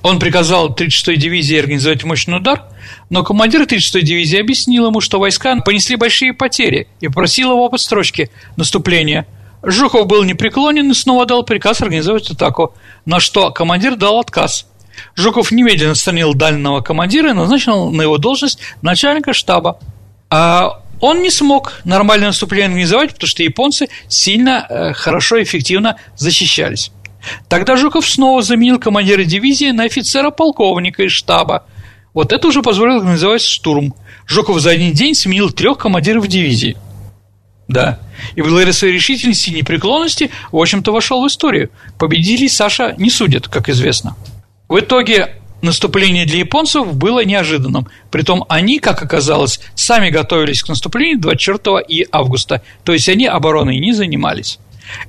Он 0.03 0.19
приказал 0.19 0.71
36-й 0.71 1.17
дивизии 1.17 1.59
организовать 1.59 2.03
мощный 2.03 2.39
удар, 2.39 2.65
но 3.09 3.23
командир 3.23 3.63
36-й 3.63 4.03
дивизии 4.03 4.41
объяснил 4.41 4.89
ему, 4.89 5.01
что 5.01 5.21
войска 5.21 5.57
понесли 5.61 5.97
большие 5.97 6.33
потери 6.33 6.89
и 7.01 7.07
попросил 7.07 7.53
его 7.53 7.67
об 7.67 7.75
отстрочке 7.75 8.31
наступления. 8.57 9.27
Жуков 9.63 10.09
был 10.09 10.25
непреклонен 10.25 10.91
и 10.91 10.95
снова 10.95 11.25
дал 11.25 11.45
приказ 11.45 11.83
организовать 11.83 12.31
атаку, 12.31 12.75
на 13.07 13.21
что 13.21 13.53
командир 13.53 13.95
дал 13.95 14.19
отказ. 14.19 14.67
Жуков 15.15 15.53
немедленно 15.53 15.93
отстранил 15.93 16.35
дальнего 16.35 16.81
командира 16.81 17.31
и 17.31 17.35
назначил 17.35 17.91
на 17.91 18.03
его 18.03 18.19
должность 18.19 18.59
начальника 18.83 19.33
штаба. 19.33 19.79
А 20.31 20.83
он 21.01 21.23
не 21.23 21.31
смог 21.31 21.81
нормальное 21.85 22.29
наступление 22.29 22.67
организовать, 22.67 23.15
потому 23.15 23.29
что 23.29 23.43
японцы 23.43 23.89
сильно, 24.09 24.67
э, 24.69 24.93
хорошо 24.95 25.43
эффективно 25.43 25.97
защищались. 26.17 26.91
Тогда 27.49 27.77
Жуков 27.77 28.09
снова 28.09 28.43
заменил 28.43 28.79
командира 28.79 29.25
дивизии 29.25 29.71
на 29.71 29.85
офицера-полковника 29.85 31.05
из 31.05 31.13
штаба. 31.13 31.65
Вот 32.15 32.33
это 32.33 32.49
уже 32.49 32.63
позволило 32.63 32.99
организовать 32.99 33.43
штурм. 33.43 33.95
Жуков 34.27 34.61
за 34.61 34.71
один 34.71 34.93
день 34.93 35.15
сменил 35.15 35.51
трех 35.51 35.79
командиров 35.79 36.27
дивизии. 36.29 36.77
Да. 37.69 38.01
И 38.35 38.43
благодаря 38.43 38.73
своей 38.73 38.95
решительности 38.95 39.51
и 39.51 39.55
непреклонности, 39.55 40.31
в 40.51 40.57
общем-то, 40.57 40.93
вошел 40.93 41.23
в 41.23 41.29
историю. 41.29 41.71
Победителей 41.99 42.49
Саша 42.49 42.95
не 42.99 43.11
судят, 43.11 43.49
как 43.49 43.69
известно. 43.69 44.17
В 44.69 44.79
итоге 44.79 45.37
наступление 45.63 46.27
для 46.27 46.41
японцев 46.41 46.95
было 46.95 47.25
неожиданным. 47.25 47.89
Притом 48.11 48.45
они, 48.49 48.79
как 48.79 49.03
оказалось, 49.03 49.61
сами 49.75 50.11
готовились 50.11 50.63
к 50.63 50.69
наступлению 50.69 51.21
24 51.21 51.81
и 51.89 52.07
августа. 52.11 52.63
То 52.85 52.93
есть 52.93 53.09
они 53.09 53.27
обороной 53.27 53.79
не 53.79 53.93
занимались. 53.93 54.59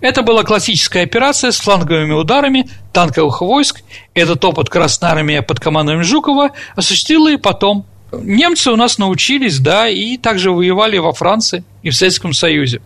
Это 0.02 0.22
была 0.22 0.44
классическая 0.44 1.04
операция 1.04 1.52
с 1.52 1.60
фланговыми 1.60 2.14
ударами 2.14 2.70
танковых 2.92 3.42
войск. 3.42 3.82
Этот 4.14 4.44
опыт 4.46 4.70
Красная 4.70 5.12
Армия 5.12 5.42
под 5.42 5.60
командой 5.60 6.02
Жукова 6.04 6.52
осуществила 6.76 7.32
и 7.32 7.38
потом. 7.38 7.86
Немцы 8.12 8.72
у 8.72 8.76
нас 8.76 8.98
научились, 8.98 9.60
да, 9.60 9.88
и 9.88 10.18
также 10.18 10.52
воевали 10.52 10.98
во 10.98 11.14
Франции 11.14 11.64
и 11.82 11.90
в 11.90 11.96
Советском 11.96 12.34
Союзе. 12.34 12.82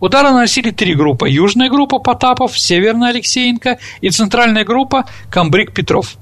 Удары 0.00 0.30
наносили 0.30 0.70
три 0.70 0.94
группы. 0.94 1.28
Южная 1.28 1.68
группа 1.68 1.98
Потапов, 1.98 2.58
Северная 2.58 3.10
Алексеенко 3.10 3.78
и 4.00 4.10
центральная 4.10 4.64
группа 4.64 5.04
Камбрик 5.30 5.72
Петров. 5.72 6.16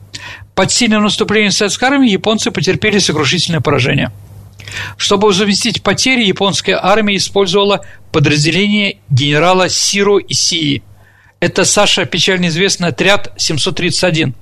Под 0.54 0.72
сильным 0.72 1.02
наступлением 1.02 1.50
советской 1.52 1.84
армии 1.84 2.10
японцы 2.10 2.50
потерпели 2.50 2.98
сокрушительное 2.98 3.60
поражение. 3.60 4.10
Чтобы 4.96 5.32
заместить 5.32 5.82
потери, 5.82 6.24
японская 6.24 6.78
армия 6.82 7.16
использовала 7.16 7.84
подразделение 8.12 8.98
генерала 9.10 9.68
Сиро 9.68 10.18
Исии. 10.18 10.82
Это, 11.40 11.64
Саша, 11.64 12.06
печально 12.06 12.46
известный 12.46 12.88
отряд 12.88 13.32
731. 13.36 14.34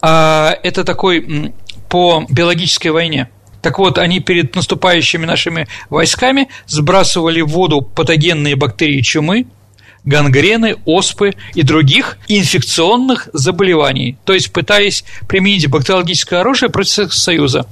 А 0.00 0.56
это 0.62 0.84
такой 0.84 1.52
по 1.88 2.24
биологической 2.30 2.88
войне. 2.88 3.28
Так 3.62 3.78
вот, 3.78 3.98
они 3.98 4.20
перед 4.20 4.54
наступающими 4.54 5.26
нашими 5.26 5.68
войсками 5.90 6.48
сбрасывали 6.66 7.42
в 7.42 7.48
воду 7.48 7.82
патогенные 7.82 8.56
бактерии 8.56 9.02
чумы, 9.02 9.46
гангрены, 10.04 10.76
оспы 10.86 11.34
и 11.54 11.62
других 11.62 12.18
инфекционных 12.28 13.28
заболеваний, 13.32 14.16
то 14.24 14.32
есть 14.32 14.52
пытаясь 14.52 15.04
применить 15.28 15.68
бактериологическое 15.68 16.40
оружие 16.40 16.70
против 16.70 17.12
Союза. 17.12 17.66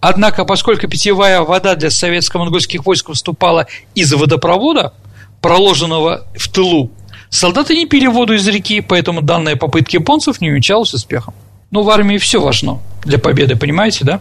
Однако, 0.00 0.44
поскольку 0.44 0.86
питьевая 0.86 1.40
вода 1.40 1.74
для 1.74 1.90
советско-монгольских 1.90 2.84
войск 2.84 3.08
выступала 3.08 3.66
из 3.94 4.12
водопровода, 4.12 4.92
проложенного 5.40 6.26
в 6.36 6.48
тылу, 6.48 6.90
солдаты 7.30 7.74
не 7.74 7.86
пили 7.86 8.06
воду 8.06 8.34
из 8.34 8.46
реки, 8.46 8.80
поэтому 8.80 9.22
данная 9.22 9.56
попытка 9.56 9.96
японцев 9.96 10.40
не 10.40 10.50
увенчалась 10.50 10.94
успехом. 10.94 11.34
Ну, 11.70 11.82
в 11.82 11.90
армии 11.90 12.18
все 12.18 12.40
важно 12.40 12.80
для 13.04 13.18
победы, 13.18 13.56
понимаете, 13.56 14.04
да? 14.04 14.20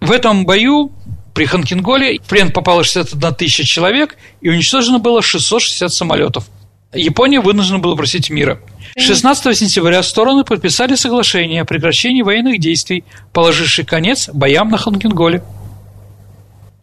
В 0.00 0.12
этом 0.12 0.44
бою 0.44 0.92
при 1.34 1.46
Ханкинголе 1.46 2.18
в 2.18 2.22
плен 2.22 2.52
попало 2.52 2.84
61 2.84 3.34
тысяча 3.34 3.64
человек 3.64 4.16
и 4.40 4.50
уничтожено 4.50 4.98
было 4.98 5.22
660 5.22 5.92
самолетов. 5.92 6.44
Япония 6.94 7.40
вынуждена 7.40 7.78
была 7.78 7.96
просить 7.96 8.30
мира. 8.30 8.60
16 8.96 9.56
сентября 9.56 10.02
стороны 10.02 10.44
подписали 10.44 10.94
соглашение 10.94 11.62
о 11.62 11.64
прекращении 11.64 12.22
военных 12.22 12.60
действий, 12.60 13.04
положивший 13.32 13.84
конец 13.84 14.28
боям 14.32 14.68
на 14.68 14.76
Ханкинголе. 14.76 15.42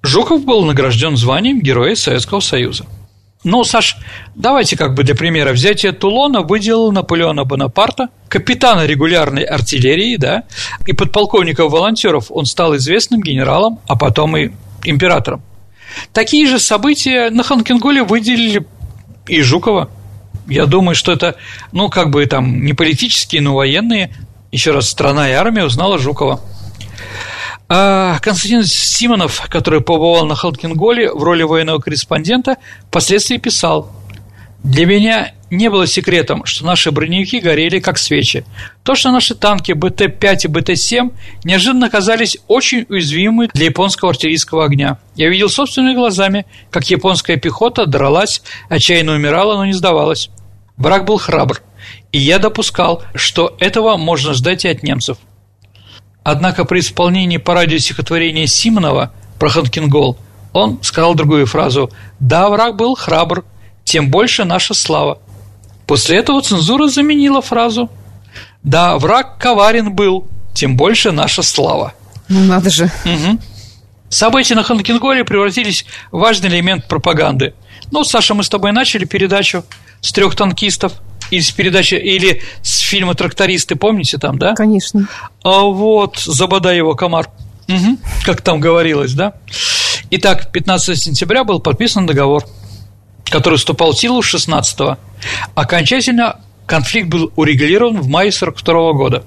Жуков 0.01 0.43
был 0.45 0.65
награжден 0.65 1.17
званием 1.17 1.59
Героя 1.59 1.93
Советского 1.95 2.39
Союза. 2.39 2.85
Ну, 3.43 3.63
Саш, 3.63 3.97
давайте 4.35 4.75
как 4.75 4.95
бы 4.95 5.03
для 5.03 5.15
примера. 5.15 5.53
Взятие 5.53 5.93
Тулона 5.93 6.41
выделил 6.41 6.91
Наполеона 6.91 7.45
Бонапарта, 7.45 8.09
капитана 8.27 8.85
регулярной 8.85 9.43
артиллерии, 9.43 10.17
да, 10.17 10.43
и 10.85 10.93
подполковника 10.93 11.69
волонтеров. 11.69 12.25
Он 12.31 12.45
стал 12.45 12.75
известным 12.75 13.21
генералом, 13.21 13.79
а 13.87 13.95
потом 13.95 14.35
и 14.35 14.51
императором. 14.83 15.41
Такие 16.11 16.47
же 16.47 16.59
события 16.59 17.29
на 17.29 17.43
Ханкинголе 17.43 18.03
выделили 18.03 18.65
и 19.27 19.41
Жукова. 19.41 19.89
Я 20.49 20.65
думаю, 20.65 20.95
что 20.95 21.11
это, 21.11 21.35
ну, 21.71 21.89
как 21.89 22.09
бы 22.09 22.25
там 22.25 22.63
не 22.65 22.73
политические, 22.73 23.41
но 23.41 23.55
военные. 23.55 24.13
Еще 24.51 24.71
раз, 24.71 24.89
страна 24.89 25.29
и 25.29 25.33
армия 25.33 25.63
узнала 25.63 25.99
Жукова. 25.99 26.41
А 27.67 28.17
Константин 28.19 28.63
Симонов, 28.63 29.47
который 29.47 29.81
побывал 29.81 30.25
на 30.25 30.35
Халкинголе 30.35 31.13
в 31.13 31.21
роли 31.21 31.43
военного 31.43 31.79
корреспондента, 31.79 32.57
впоследствии 32.87 33.37
писал 33.37 33.91
«Для 34.63 34.87
меня 34.87 35.33
не 35.51 35.69
было 35.69 35.87
секретом, 35.87 36.45
что 36.45 36.65
наши 36.65 36.91
броневики 36.91 37.39
горели 37.39 37.79
как 37.79 37.97
свечи. 37.97 38.45
То, 38.83 38.95
что 38.95 39.11
наши 39.11 39.35
танки 39.35 39.71
БТ-5 39.71 40.37
и 40.43 40.47
БТ-7 40.47 41.13
неожиданно 41.43 41.87
оказались 41.87 42.37
очень 42.47 42.85
уязвимы 42.89 43.49
для 43.53 43.65
японского 43.65 44.11
артиллерийского 44.11 44.65
огня. 44.65 44.97
Я 45.15 45.29
видел 45.29 45.49
собственными 45.49 45.95
глазами, 45.95 46.45
как 46.71 46.89
японская 46.89 47.37
пехота 47.37 47.85
дралась, 47.85 48.41
отчаянно 48.69 49.13
умирала, 49.13 49.55
но 49.55 49.65
не 49.65 49.73
сдавалась. 49.73 50.29
Враг 50.79 51.05
был 51.05 51.17
храбр, 51.17 51.61
и 52.13 52.17
я 52.17 52.39
допускал, 52.39 53.03
что 53.13 53.55
этого 53.59 53.97
можно 53.97 54.33
ждать 54.33 54.63
и 54.63 54.69
от 54.69 54.81
немцев. 54.81 55.17
Однако 56.23 56.63
при 56.63 56.79
исполнении 56.79 57.37
по 57.37 57.53
радио 57.53 57.77
стихотворения 57.77 58.47
Симонова 58.47 59.11
про 59.37 59.49
Ханкингол 59.49 60.17
он 60.53 60.79
сказал 60.81 61.15
другую 61.15 61.45
фразу 61.45 61.91
«Да, 62.19 62.49
враг 62.49 62.77
был 62.77 62.95
храбр, 62.95 63.43
тем 63.83 64.09
больше 64.09 64.45
наша 64.45 64.73
слава». 64.73 65.19
После 65.85 66.17
этого 66.17 66.41
цензура 66.41 66.87
заменила 66.87 67.41
фразу 67.41 67.89
«Да, 68.63 68.97
враг 68.97 69.37
коварен 69.37 69.93
был, 69.93 70.27
тем 70.53 70.77
больше 70.77 71.11
наша 71.11 71.43
слава». 71.43 71.93
Ну, 72.29 72.45
надо 72.45 72.69
же. 72.69 72.85
Угу. 72.85 73.39
События 74.09 74.55
на 74.55 74.63
Ханкинголе 74.63 75.25
превратились 75.25 75.85
в 76.11 76.19
важный 76.19 76.49
элемент 76.49 76.87
пропаганды. 76.87 77.53
Ну, 77.91 78.03
Саша, 78.03 78.33
мы 78.33 78.43
с 78.43 78.49
тобой 78.49 78.71
начали 78.71 79.05
передачу 79.05 79.63
с 80.01 80.11
трех 80.11 80.35
танкистов– 80.35 80.93
из 81.31 81.51
передачи 81.51 81.95
или 81.95 82.41
с 82.61 82.79
фильма 82.79 83.15
«Трактористы», 83.15 83.75
помните 83.75 84.17
там, 84.17 84.37
да? 84.37 84.55
Конечно. 84.55 85.07
А 85.43 85.61
вот 85.61 86.17
«Забодай 86.17 86.77
его, 86.77 86.95
комар». 86.95 87.29
Угу, 87.67 87.97
как 88.25 88.41
там 88.41 88.59
говорилось, 88.59 89.13
да? 89.13 89.33
Итак, 90.09 90.51
15 90.51 90.97
сентября 90.97 91.43
был 91.43 91.59
подписан 91.59 92.07
договор, 92.07 92.43
который 93.25 93.59
вступал 93.59 93.91
в 93.91 93.99
силу 93.99 94.21
16-го. 94.21 94.97
Окончательно 95.53 96.39
конфликт 96.65 97.09
был 97.09 97.31
урегулирован 97.35 98.01
в 98.01 98.07
мае 98.07 98.31
42 98.31 98.73
-го 98.73 98.93
года. 98.93 99.23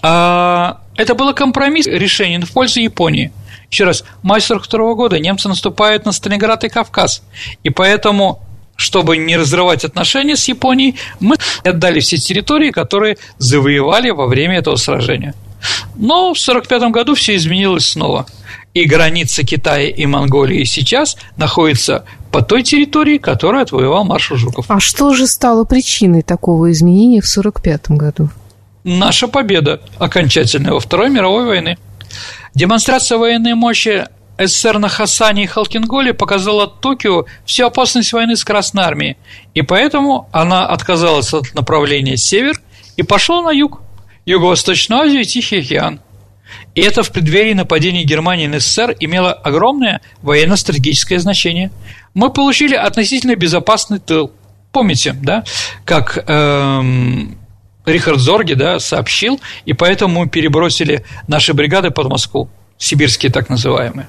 А 0.00 0.80
это 0.96 1.14
было 1.14 1.34
компромисс 1.34 1.86
решение 1.86 2.40
в 2.40 2.50
пользу 2.50 2.80
Японии. 2.80 3.30
Еще 3.70 3.84
раз, 3.84 4.04
май 4.22 4.40
42 4.40 4.80
-го 4.80 4.94
года 4.94 5.18
немцы 5.18 5.48
наступают 5.48 6.04
на 6.04 6.12
Сталинград 6.12 6.64
и 6.64 6.68
Кавказ, 6.68 7.22
и 7.62 7.70
поэтому 7.70 8.42
чтобы 8.76 9.16
не 9.16 9.36
разрывать 9.36 9.84
отношения 9.84 10.36
с 10.36 10.46
Японией, 10.46 10.94
мы 11.18 11.36
отдали 11.64 11.98
все 11.98 12.16
территории, 12.16 12.70
которые 12.70 13.18
завоевали 13.38 14.10
во 14.10 14.28
время 14.28 14.58
этого 14.58 14.76
сражения. 14.76 15.34
Но 15.96 16.32
в 16.32 16.38
1945 16.38 16.92
году 16.92 17.14
все 17.16 17.34
изменилось 17.34 17.88
снова. 17.88 18.26
И 18.74 18.84
граница 18.84 19.44
Китая 19.44 19.88
и 19.88 20.06
Монголии 20.06 20.62
сейчас 20.62 21.16
находится 21.36 22.04
по 22.30 22.40
той 22.40 22.62
территории, 22.62 23.18
которую 23.18 23.62
отвоевал 23.62 24.04
маршал 24.04 24.36
Жуков. 24.36 24.66
А 24.68 24.78
что 24.78 25.12
же 25.12 25.26
стало 25.26 25.64
причиной 25.64 26.22
такого 26.22 26.70
изменения 26.70 27.20
в 27.20 27.28
1945 27.28 27.98
году? 27.98 28.30
Наша 28.84 29.26
победа 29.26 29.80
окончательная 29.98 30.72
во 30.72 30.80
Второй 30.80 31.10
мировой 31.10 31.46
войны. 31.46 31.78
Демонстрация 32.54 33.18
военной 33.18 33.54
мощи 33.54 34.06
СССР 34.38 34.78
на 34.78 34.88
Хасане 34.88 35.44
и 35.44 35.46
Халкинголе 35.46 36.14
показала 36.14 36.68
Токио 36.68 37.26
всю 37.44 37.66
опасность 37.66 38.12
войны 38.12 38.36
с 38.36 38.44
Красной 38.44 38.84
Армией, 38.84 39.16
и 39.54 39.62
поэтому 39.62 40.28
она 40.32 40.66
отказалась 40.66 41.34
от 41.34 41.54
направления 41.54 42.16
север 42.16 42.60
и 42.96 43.02
пошла 43.02 43.42
на 43.42 43.50
юг, 43.50 43.80
Юго-Восточную 44.26 45.02
Азию 45.02 45.22
и 45.22 45.24
Тихий 45.24 45.58
океан. 45.58 46.00
И 46.74 46.80
это 46.80 47.02
в 47.02 47.10
преддверии 47.10 47.54
нападения 47.54 48.04
Германии 48.04 48.46
на 48.46 48.60
СССР 48.60 48.96
имело 49.00 49.32
огромное 49.32 50.00
военно-стратегическое 50.22 51.18
значение. 51.18 51.70
Мы 52.14 52.30
получили 52.30 52.74
относительно 52.74 53.34
безопасный 53.36 53.98
тыл. 53.98 54.32
Помните, 54.72 55.12
да, 55.12 55.44
как 55.84 56.22
эм, 56.26 57.38
Рихард 57.92 58.18
Зорги 58.18 58.54
да, 58.54 58.78
сообщил, 58.78 59.40
и 59.64 59.72
поэтому 59.72 60.28
перебросили 60.28 61.04
наши 61.26 61.54
бригады 61.54 61.90
под 61.90 62.08
Москву 62.08 62.48
сибирские 62.78 63.30
так 63.32 63.48
называемые. 63.48 64.08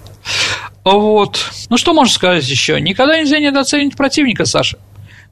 Вот. 0.84 1.40
Ну, 1.70 1.78
что 1.78 1.94
можно 1.94 2.14
сказать 2.14 2.48
еще? 2.48 2.80
Никогда 2.80 3.20
нельзя 3.20 3.40
недооценить 3.40 3.98
противника, 3.98 4.46
Саша. 4.46 4.78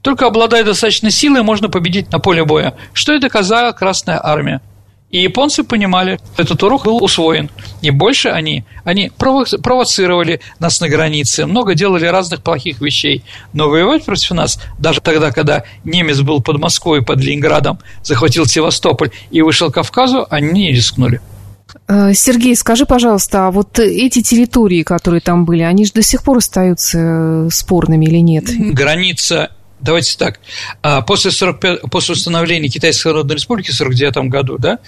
Только 0.02 0.26
обладая 0.26 0.64
достаточной 0.64 1.10
силой, 1.10 1.42
можно 1.42 1.68
победить 1.68 2.12
на 2.12 2.18
поле 2.18 2.44
боя, 2.44 2.74
что 2.92 3.14
и 3.14 3.18
доказала 3.18 3.72
Красная 3.72 4.20
Армия. 4.24 4.60
И 5.10 5.22
японцы 5.22 5.64
понимали, 5.64 6.18
этот 6.36 6.62
урок 6.62 6.84
был 6.84 7.02
усвоен. 7.02 7.50
И 7.80 7.90
больше 7.90 8.28
они, 8.28 8.64
они 8.84 9.10
провоцировали 9.16 10.40
нас 10.58 10.80
на 10.80 10.88
границе, 10.88 11.46
много 11.46 11.74
делали 11.74 12.04
разных 12.06 12.42
плохих 12.42 12.82
вещей. 12.82 13.24
Но 13.54 13.70
воевать 13.70 14.04
против 14.04 14.32
нас, 14.32 14.60
даже 14.78 15.00
тогда, 15.00 15.30
когда 15.30 15.64
немец 15.84 16.20
был 16.20 16.42
под 16.42 16.58
Москвой, 16.58 17.02
под 17.02 17.20
Ленинградом, 17.20 17.78
захватил 18.02 18.44
Севастополь 18.44 19.10
и 19.30 19.40
вышел 19.40 19.70
к 19.70 19.74
Кавказу, 19.74 20.26
они 20.28 20.52
не 20.52 20.72
рискнули. 20.72 21.22
Э, 21.86 22.12
Сергей, 22.12 22.54
скажи, 22.54 22.84
пожалуйста, 22.84 23.46
а 23.46 23.50
вот 23.50 23.78
эти 23.78 24.22
территории, 24.22 24.82
которые 24.82 25.20
там 25.20 25.46
были, 25.46 25.62
они 25.62 25.86
же 25.86 25.92
до 25.92 26.02
сих 26.02 26.22
пор 26.22 26.38
остаются 26.38 26.98
э, 26.98 27.48
спорными 27.50 28.04
или 28.04 28.18
нет? 28.18 28.44
Граница 28.74 29.52
Давайте 29.80 30.16
так. 30.16 30.40
А, 30.82 31.02
после, 31.02 31.30
45, 31.30 31.82
после 31.90 32.14
установления 32.14 32.68
Китайской 32.68 33.08
Народной 33.08 33.36
Республики 33.36 33.70
в 33.70 33.80
1949 33.80 34.30
году 34.30 34.58
да, 34.58 34.78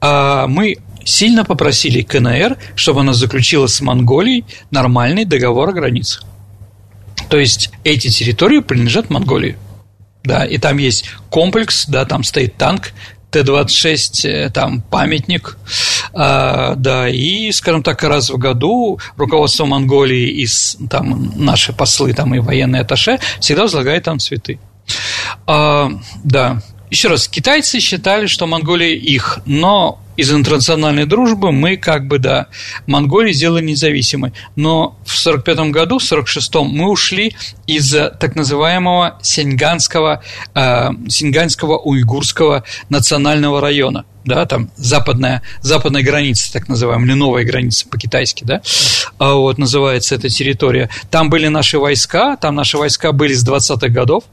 а, 0.00 0.46
мы 0.46 0.76
сильно 1.04 1.44
попросили 1.44 2.02
КНР, 2.02 2.56
чтобы 2.74 3.00
она 3.00 3.12
заключила 3.12 3.66
с 3.66 3.80
Монголией 3.80 4.44
нормальный 4.70 5.24
договор 5.24 5.70
о 5.70 5.72
границах. 5.72 6.24
То 7.28 7.38
есть 7.38 7.70
эти 7.84 8.08
территории 8.08 8.60
принадлежат 8.60 9.10
Монголии. 9.10 9.56
Да, 10.24 10.44
и 10.44 10.58
там 10.58 10.78
есть 10.78 11.06
комплекс, 11.30 11.86
да, 11.86 12.04
там 12.04 12.24
стоит 12.24 12.56
танк, 12.56 12.92
Т-26, 13.30 14.28
э, 14.28 14.50
там 14.50 14.80
памятник, 14.80 15.58
а, 16.12 16.74
да, 16.76 17.08
и, 17.08 17.52
скажем 17.52 17.82
так, 17.82 18.02
раз 18.02 18.30
в 18.30 18.38
году 18.38 18.98
руководство 19.16 19.66
Монголии 19.66 20.28
и 20.28 20.46
там 20.88 21.32
наши 21.36 21.72
послы 21.72 22.14
там 22.14 22.34
и 22.34 22.38
военные 22.38 22.82
атташе 22.82 23.18
всегда 23.40 23.62
возлагают 23.62 24.04
там 24.04 24.18
цветы. 24.18 24.58
А, 25.46 25.90
да, 26.24 26.62
еще 26.90 27.08
раз, 27.08 27.28
китайцы 27.28 27.80
считали, 27.80 28.26
что 28.26 28.46
Монголия 28.46 28.94
их, 28.94 29.40
но 29.46 30.00
из 30.16 30.32
интернациональной 30.32 31.06
дружбы 31.06 31.52
мы 31.52 31.76
как 31.76 32.08
бы, 32.08 32.18
да, 32.18 32.48
Монголию 32.86 33.32
сделали 33.32 33.64
независимой. 33.64 34.32
Но 34.56 34.98
в 35.04 35.16
1945 35.26 35.70
году, 35.70 35.98
в 35.98 36.04
1946 36.04 36.54
мы 36.72 36.90
ушли 36.90 37.36
из 37.66 37.94
так 38.18 38.34
называемого 38.34 39.18
Синьганского, 39.22 40.22
э, 40.54 40.88
Синьганского 41.08 41.78
уйгурского 41.78 42.64
национального 42.88 43.60
района– 43.60 44.04
да, 44.28 44.46
там 44.46 44.70
западная, 44.76 45.42
западная 45.62 46.02
граница, 46.02 46.52
так 46.52 46.68
называемая, 46.68 47.06
или 47.06 47.14
новая 47.14 47.44
граница 47.44 47.88
по-китайски, 47.88 48.44
да, 48.44 48.60
а 49.18 49.34
вот 49.34 49.58
называется 49.58 50.14
эта 50.14 50.28
территория. 50.28 50.90
Там 51.10 51.30
были 51.30 51.48
наши 51.48 51.78
войска, 51.78 52.36
там 52.36 52.54
наши 52.54 52.78
войска 52.78 53.12
были 53.12 53.32
с 53.32 53.46
20-х 53.46 53.88
годов, 53.88 54.24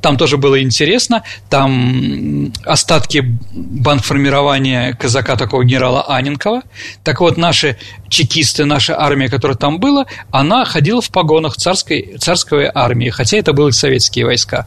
там 0.00 0.16
тоже 0.16 0.36
было 0.36 0.60
интересно. 0.62 1.22
Там 1.48 2.52
остатки 2.64 3.38
банформирования 3.52 4.94
казака 4.94 5.36
такого 5.36 5.64
генерала 5.64 6.02
Аненкова. 6.02 6.62
Так 7.04 7.20
вот, 7.20 7.36
наши 7.36 7.76
чекисты, 8.08 8.64
наша 8.64 9.00
армия, 9.00 9.28
которая 9.28 9.56
там 9.56 9.78
была, 9.78 10.06
она 10.30 10.64
ходила 10.64 11.00
в 11.00 11.10
погонах 11.10 11.56
царской, 11.56 12.16
царской 12.18 12.70
армии, 12.72 13.10
хотя 13.10 13.38
это 13.38 13.52
были 13.52 13.70
советские 13.70 14.26
войска. 14.26 14.66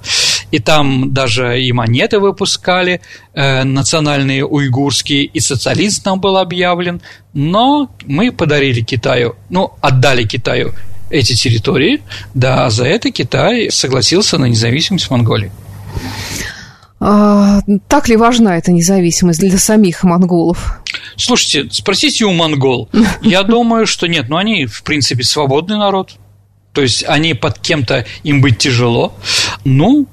И 0.51 0.59
там 0.59 1.13
даже 1.13 1.61
и 1.61 1.71
монеты 1.71 2.19
выпускали, 2.19 3.01
э, 3.33 3.63
национальные 3.63 4.45
уйгурские, 4.45 5.25
и 5.25 5.39
социализм 5.39 6.03
там 6.03 6.19
был 6.19 6.37
объявлен. 6.37 7.01
Но 7.33 7.89
мы 8.05 8.31
подарили 8.31 8.81
Китаю, 8.81 9.35
ну, 9.49 9.73
отдали 9.81 10.23
Китаю 10.23 10.73
эти 11.09 11.33
территории, 11.33 12.01
да, 12.33 12.69
за 12.69 12.85
это 12.85 13.11
Китай 13.11 13.69
согласился 13.71 14.37
на 14.37 14.45
независимость 14.45 15.09
Монголии. 15.09 15.51
А, 16.99 17.59
так 17.87 18.07
ли 18.07 18.15
важна 18.15 18.57
эта 18.57 18.71
независимость 18.71 19.39
для 19.39 19.57
самих 19.57 20.03
монголов? 20.03 20.79
Слушайте, 21.17 21.69
спросите 21.71 22.25
у 22.25 22.31
монгол. 22.31 22.89
Я 23.21 23.43
думаю, 23.43 23.85
что 23.85 24.07
нет, 24.07 24.29
но 24.29 24.37
они, 24.37 24.65
в 24.65 24.83
принципе, 24.83 25.23
свободный 25.23 25.77
народ. 25.77 26.15
То 26.73 26.81
есть 26.81 27.05
они 27.07 27.33
под 27.33 27.59
кем-то 27.59 28.05
им 28.23 28.41
быть 28.41 28.57
тяжело. 28.57 29.13
Ну, 29.63 30.07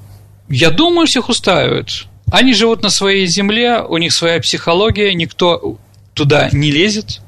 я 0.47 0.69
думаю, 0.69 1.07
всех 1.07 1.27
устраивает. 1.27 2.05
Они 2.31 2.53
живут 2.53 2.83
на 2.83 2.89
своей 2.89 3.27
земле, 3.27 3.81
у 3.81 3.97
них 3.97 4.13
своя 4.13 4.39
психология, 4.39 5.13
никто 5.13 5.77
туда 6.13 6.49
не 6.53 6.71
лезет. 6.71 7.19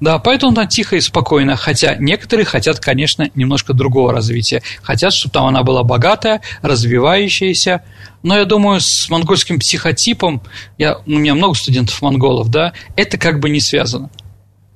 Да, 0.00 0.18
поэтому 0.18 0.54
там 0.54 0.68
тихо 0.68 0.96
и 0.96 1.00
спокойно, 1.00 1.56
хотя 1.56 1.96
некоторые 1.96 2.44
хотят, 2.44 2.80
конечно, 2.80 3.30
немножко 3.34 3.72
другого 3.72 4.12
развития. 4.12 4.62
Хотят, 4.82 5.12
чтобы 5.12 5.32
там 5.32 5.46
она 5.46 5.62
была 5.62 5.82
богатая, 5.82 6.40
развивающаяся. 6.62 7.82
Но 8.22 8.36
я 8.36 8.44
думаю, 8.44 8.80
с 8.80 9.08
монгольским 9.08 9.58
психотипом, 9.58 10.42
я, 10.78 10.98
у 11.06 11.10
меня 11.10 11.34
много 11.34 11.54
студентов 11.54 12.00
монголов, 12.02 12.48
да, 12.50 12.72
это 12.96 13.18
как 13.18 13.40
бы 13.40 13.50
не 13.50 13.60
связано. 13.60 14.10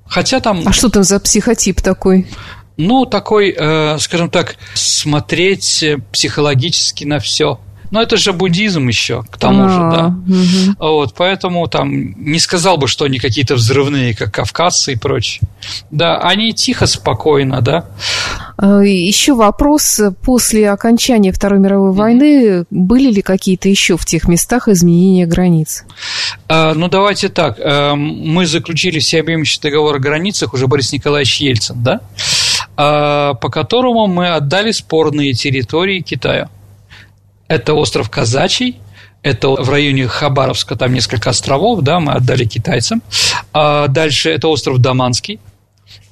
Хотя 0.07 0.39
там... 0.39 0.63
А 0.65 0.73
что 0.73 0.89
там 0.89 1.03
за 1.03 1.19
психотип 1.19 1.81
такой? 1.81 2.27
Ну, 2.77 3.05
такой, 3.05 3.55
э, 3.57 3.97
скажем 3.99 4.29
так, 4.29 4.57
смотреть 4.73 5.83
психологически 6.11 7.05
на 7.05 7.19
все– 7.19 7.59
но 7.91 8.01
это 8.01 8.17
же 8.17 8.33
буддизм 8.33 8.87
еще, 8.87 9.23
к 9.23 9.37
тому 9.37 9.69
же, 9.69 9.75
да. 9.75 10.07
Угу. 10.07 10.75
Вот, 10.79 11.13
поэтому 11.15 11.67
там 11.67 11.91
не 11.91 12.39
сказал 12.39 12.77
бы, 12.77 12.87
что 12.87 13.05
они 13.05 13.19
какие-то 13.19 13.55
взрывные, 13.55 14.15
как 14.15 14.33
кавказцы 14.33 14.93
и 14.93 14.95
прочее. 14.95 15.41
Да, 15.91 16.17
они 16.17 16.53
тихо, 16.53 16.85
спокойно, 16.87 17.61
да. 17.61 17.85
А, 18.57 18.81
еще 18.81 19.33
вопрос. 19.33 19.99
После 20.23 20.69
окончания 20.69 21.31
Второй 21.31 21.59
мировой 21.59 21.91
войны 21.91 22.65
были 22.69 23.11
ли 23.11 23.21
какие-то 23.21 23.69
еще 23.69 23.97
в 23.97 24.05
тех 24.05 24.27
местах 24.27 24.67
изменения 24.67 25.25
границ? 25.25 25.85
А, 26.47 26.73
ну, 26.73 26.87
давайте 26.87 27.29
так. 27.29 27.57
А, 27.59 27.95
мы 27.95 28.45
заключили 28.45 28.99
всеобъемлющий 28.99 29.61
договор 29.61 29.95
о 29.95 29.99
границах 29.99 30.53
уже 30.53 30.67
Борис 30.67 30.91
Николаевич 30.93 31.41
Ельцин, 31.41 31.83
да? 31.83 32.01
по 32.75 33.49
которому 33.49 34.07
мы 34.07 34.31
отдали 34.31 34.71
спорные 34.71 35.31
территории 35.31 36.01
Китая. 36.01 36.49
Это 37.47 37.73
остров 37.73 38.09
Казачий, 38.09 38.79
это 39.21 39.49
в 39.49 39.69
районе 39.69 40.07
Хабаровска, 40.07 40.75
там 40.75 40.93
несколько 40.93 41.31
островов, 41.31 41.81
да, 41.81 41.99
мы 41.99 42.13
отдали 42.13 42.45
китайцам. 42.45 43.01
А 43.53 43.87
дальше 43.87 44.29
это 44.29 44.47
остров 44.47 44.79
Даманский. 44.79 45.39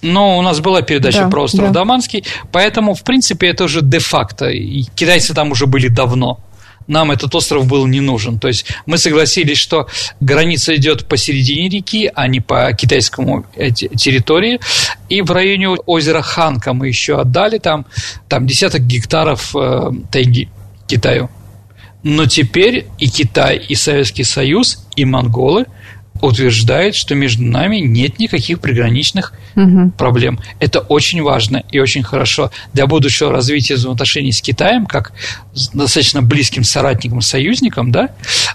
Но 0.01 0.37
у 0.37 0.41
нас 0.41 0.59
была 0.59 0.81
передача 0.81 1.23
да, 1.23 1.29
про 1.29 1.43
остров 1.43 1.67
да. 1.67 1.79
Даманский, 1.79 2.25
поэтому, 2.51 2.93
в 2.93 3.03
принципе, 3.03 3.47
это 3.47 3.65
уже 3.65 3.81
де-факто. 3.81 4.49
И 4.49 4.83
китайцы 4.95 5.33
там 5.33 5.51
уже 5.51 5.65
были 5.65 5.87
давно. 5.87 6.39
Нам 6.87 7.11
этот 7.11 7.33
остров 7.35 7.65
был 7.67 7.87
не 7.87 8.01
нужен. 8.01 8.39
То 8.39 8.47
есть 8.47 8.65
мы 8.85 8.97
согласились, 8.97 9.57
что 9.57 9.87
граница 10.19 10.75
идет 10.75 11.07
посередине 11.07 11.69
реки, 11.69 12.11
а 12.13 12.27
не 12.27 12.41
по 12.41 12.73
китайскому 12.73 13.45
территории. 13.55 14.59
И 15.07 15.21
в 15.21 15.31
районе 15.31 15.69
озера 15.69 16.21
Ханка 16.21 16.73
мы 16.73 16.87
еще 16.87 17.19
отдали 17.19 17.57
там, 17.59 17.85
там 18.27 18.45
десяток 18.45 18.81
гектаров 18.81 19.55
э, 19.55 19.91
тайги. 20.11 20.49
Китаю. 20.87 21.29
Но 22.03 22.25
теперь 22.25 22.87
и 22.99 23.07
Китай, 23.07 23.57
и 23.57 23.75
Советский 23.75 24.23
Союз, 24.23 24.85
и 24.95 25.05
монголы 25.05 25.65
утверждают, 26.21 26.95
что 26.95 27.15
между 27.15 27.43
нами 27.43 27.77
нет 27.77 28.19
никаких 28.19 28.59
приграничных 28.59 29.33
угу. 29.55 29.91
проблем. 29.97 30.39
Это 30.59 30.79
очень 30.79 31.21
важно 31.21 31.63
и 31.71 31.79
очень 31.79 32.03
хорошо 32.03 32.51
для 32.73 32.87
будущего 32.87 33.31
развития 33.31 33.75
взаимоотношений 33.75 34.31
с 34.31 34.41
Китаем, 34.41 34.85
как 34.85 35.13
достаточно 35.73 36.21
близким 36.21 36.63
соратником, 36.63 37.21
союзником, 37.21 37.91
да. 37.91 38.09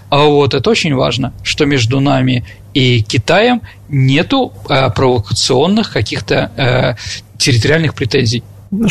А 0.09 0.23
вот 0.23 0.53
это 0.53 0.69
очень 0.69 0.95
важно, 0.95 1.33
что 1.43 1.65
между 1.65 1.99
нами 1.99 2.45
и 2.73 3.01
Китаем 3.01 3.61
нету 3.89 4.53
э, 4.69 4.89
провокационных 4.91 5.91
каких-то 5.91 6.51
э, 6.55 6.95
территориальных 7.37 7.93
претензий. 7.93 8.43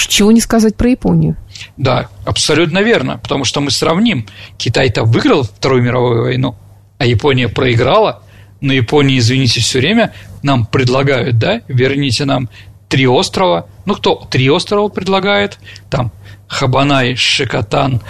Чего 0.09 0.33
не 0.33 0.41
сказать 0.41 0.77
про 0.77 0.91
Японию? 0.91 1.37
Да, 1.77 2.09
абсолютно 2.25 2.81
верно, 2.81 3.19
потому 3.19 3.45
что 3.45 3.61
мы 3.61 3.71
сравним. 3.71 4.27
Китай-то 4.57 5.05
выиграл 5.05 5.45
Вторую 5.45 5.83
мировую 5.83 6.23
войну, 6.23 6.57
а 6.99 7.07
Япония 7.07 7.49
проиграла. 7.49 8.23
Но 8.61 8.73
Японии, 8.73 9.19
извините, 9.19 9.61
все 9.61 9.79
время 9.79 10.13
нам 10.43 10.67
предлагают, 10.67 11.39
да, 11.39 11.63
верните 11.69 12.25
нам 12.25 12.49
три 12.89 13.07
острова. 13.07 13.69
Ну, 13.87 13.95
кто 13.95 14.17
три 14.29 14.51
острова 14.51 14.89
предлагает? 14.89 15.61
Там 15.91 16.11
Хабанай, 16.49 17.15
Шикотан, 17.15 18.01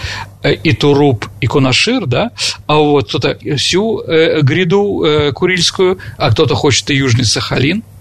э, 0.42 0.54
Итуруп 0.64 1.26
и 1.40 1.46
Кунашир, 1.46 2.06
да, 2.06 2.30
а 2.66 2.76
вот 2.76 3.08
кто-то 3.08 3.36
всю 3.56 4.00
э, 4.00 4.40
гряду 4.40 5.04
э, 5.04 5.32
Курильскую, 5.32 5.98
а 6.16 6.30
кто-то 6.30 6.54
хочет 6.54 6.88
и 6.90 6.94
Южный 6.94 7.26
Сахалин– 7.26 7.82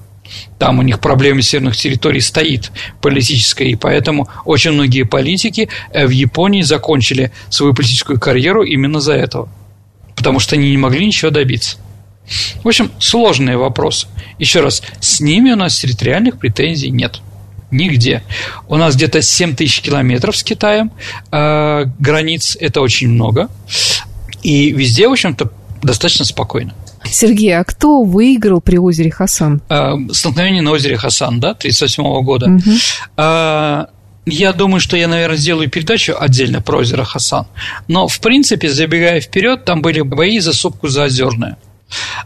там 0.59 0.79
у 0.79 0.81
них 0.81 0.99
проблема 0.99 1.41
северных 1.41 1.75
территорий 1.75 2.21
стоит 2.21 2.71
политическая, 3.01 3.69
и 3.69 3.75
поэтому 3.75 4.27
очень 4.45 4.71
многие 4.71 5.03
политики 5.03 5.69
э, 5.91 6.05
в 6.05 6.09
Японии 6.09 6.61
закончили 6.61 7.31
свою 7.49 7.73
политическую 7.73 8.19
карьеру 8.19 8.63
именно 8.63 8.99
за 8.99 9.13
этого. 9.13 9.49
Потому 10.15 10.39
что 10.39 10.55
они 10.55 10.71
не 10.71 10.77
могли 10.77 11.05
ничего 11.05 11.31
добиться. 11.31 11.77
В 12.63 12.67
общем, 12.67 12.91
сложные 12.99 13.57
вопросы. 13.57 14.07
Еще 14.37 14.61
раз, 14.61 14.81
с 14.99 15.19
ними 15.19 15.51
у 15.51 15.55
нас 15.55 15.79
территориальных 15.79 16.39
претензий 16.39 16.89
нет. 16.89 17.21
Нигде. 17.71 18.23
У 18.67 18.77
нас 18.77 18.95
где-то 18.95 19.21
7 19.21 19.55
тысяч 19.55 19.81
километров 19.81 20.35
с 20.35 20.43
Китаем 20.43 20.91
э, 21.31 21.85
границ, 21.99 22.57
это 22.59 22.81
очень 22.81 23.09
много. 23.09 23.49
И 24.41 24.71
везде, 24.71 25.07
в 25.07 25.11
общем-то, 25.11 25.51
достаточно 25.81 26.25
спокойно. 26.25 26.73
Сергей, 27.11 27.57
а 27.57 27.63
кто 27.63 28.03
выиграл 28.03 28.61
при 28.61 28.77
озере 28.77 29.11
Хасан? 29.11 29.61
А, 29.69 29.95
столкновение 30.11 30.61
на 30.61 30.71
озере 30.71 30.97
Хасан, 30.97 31.39
да, 31.39 31.51
1938 31.51 32.23
года. 32.23 32.47
Угу. 32.47 32.71
А, 33.17 33.89
я 34.25 34.51
думаю, 34.51 34.81
что 34.81 34.97
я, 34.97 35.07
наверное, 35.07 35.37
сделаю 35.37 35.69
передачу 35.69 36.13
отдельно 36.19 36.61
про 36.61 36.79
озеро 36.79 37.03
Хасан. 37.05 37.47
Но, 37.87 38.07
в 38.07 38.19
принципе, 38.19 38.69
забегая 38.69 39.21
вперед, 39.21 39.63
там 39.63 39.81
были 39.81 40.01
бои 40.01 40.39
за 40.39 40.53
сопку 40.53 40.89
Заозерное. 40.89 41.57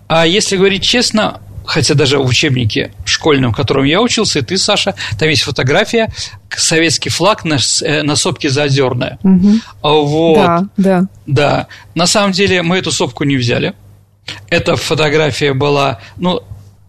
А 0.07 0.25
если 0.25 0.57
говорить 0.57 0.83
честно, 0.83 1.41
хотя 1.63 1.93
даже 1.93 2.17
в 2.17 2.25
учебнике 2.25 2.91
школьном, 3.05 3.53
в 3.53 3.55
котором 3.55 3.83
я 3.85 4.01
учился, 4.01 4.39
и 4.39 4.41
ты, 4.41 4.57
Саша, 4.57 4.95
там 5.19 5.29
есть 5.29 5.43
фотография, 5.43 6.11
советский 6.49 7.09
флаг 7.09 7.45
на, 7.45 7.57
э, 7.83 8.01
на 8.01 8.15
сопке 8.15 8.49
Заозерное. 8.49 9.19
Угу. 9.23 9.51
Вот. 9.83 10.35
Да, 10.35 10.65
да. 10.77 11.07
Да. 11.27 11.67
На 11.93 12.07
самом 12.07 12.31
деле 12.31 12.63
мы 12.63 12.77
эту 12.77 12.91
сопку 12.91 13.23
не 13.23 13.37
взяли. 13.37 13.73
Эта 14.49 14.75
фотография 14.75 15.53
была, 15.53 15.99
ну, 16.17 16.41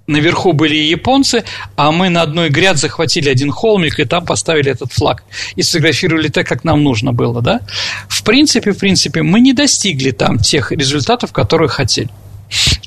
наверху 0.07 0.53
были 0.53 0.75
японцы, 0.75 1.45
а 1.77 1.93
мы 1.93 2.09
на 2.09 2.23
одной 2.23 2.51
гряд 2.51 2.79
захватили 2.79 3.29
один 3.29 3.51
холмик 3.51 3.99
и 4.01 4.05
там 4.05 4.25
поставили 4.25 4.71
этот 4.71 4.93
флаг 4.93 5.25
и 5.57 5.63
сфотографировали 5.63 6.29
так, 6.29 6.47
как 6.47 6.65
нам 6.65 6.83
нужно 6.83 7.13
было, 7.13 7.43
да? 7.43 7.61
В 8.09 8.23
принципе, 8.23 8.73
в 8.73 8.79
принципе, 8.79 9.23
мы 9.23 9.41
не 9.41 9.53
достигли 9.53 10.11
там 10.11 10.39
тех 10.39 10.73
результатов, 10.73 11.33
которые 11.33 11.69
хотели. 11.69 12.11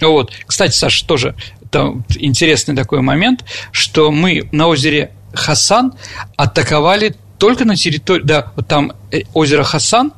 Вот. 0.01 0.31
Кстати, 0.45 0.73
Саша, 0.73 1.05
тоже 1.07 1.35
это 1.63 1.95
интересный 2.17 2.75
такой 2.75 3.01
момент, 3.01 3.43
что 3.71 4.11
мы 4.11 4.47
на 4.51 4.67
озере 4.67 5.11
Хасан 5.33 5.93
атаковали 6.37 7.15
только 7.37 7.65
на 7.65 7.75
территории, 7.75 8.23
да, 8.23 8.51
вот 8.55 8.67
там 8.67 8.93
э, 9.11 9.21
озеро 9.33 9.63
Хасан, 9.63 10.13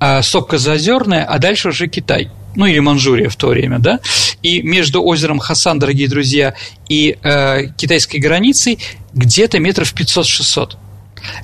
а 0.00 0.22
сопка 0.22 0.58
Зазерная, 0.58 1.24
а 1.24 1.38
дальше 1.38 1.68
уже 1.68 1.86
Китай– 1.86 2.30
ну 2.56 2.66
или 2.66 2.78
Манчжурия 2.78 3.28
в 3.28 3.36
то 3.36 3.48
время, 3.48 3.78
да, 3.78 4.00
и 4.42 4.62
между 4.62 5.02
озером 5.02 5.38
Хасан, 5.38 5.78
дорогие 5.78 6.08
друзья, 6.08 6.54
и 6.88 7.16
э, 7.22 7.68
китайской 7.76 8.18
границей 8.18 8.78
где-то 9.12 9.58
метров 9.60 9.94
500-600. 9.94 10.76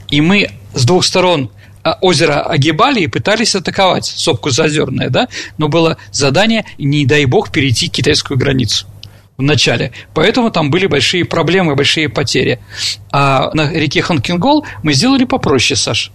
И 0.09 0.21
мы 0.21 0.51
с 0.75 0.85
двух 0.85 1.05
сторон 1.05 1.51
а, 1.83 1.99
озеро 2.01 2.43
огибали 2.43 3.01
и 3.01 3.07
пытались 3.09 3.55
атаковать 3.55 4.07
сопку 4.07 4.51
Зазерная, 4.51 5.11
да, 5.11 5.29
но 5.59 5.69
было 5.69 5.97
задание, 6.13 6.65
не 6.79 7.07
дай 7.07 7.25
бог, 7.25 7.51
перейти 7.51 7.89
китайскую 7.89 8.39
границу 8.39 8.87
в 9.37 9.43
начале. 9.43 9.93
Поэтому 10.15 10.51
там 10.51 10.71
были 10.71 10.87
большие 10.87 11.25
проблемы, 11.25 11.75
большие 11.75 12.09
потери. 12.09 12.61
А 13.11 13.51
на 13.55 13.73
реке 13.73 14.03
Ханкингол 14.03 14.65
мы 14.83 14.93
сделали 14.93 15.25
попроще, 15.25 15.77
Саш 15.77 16.13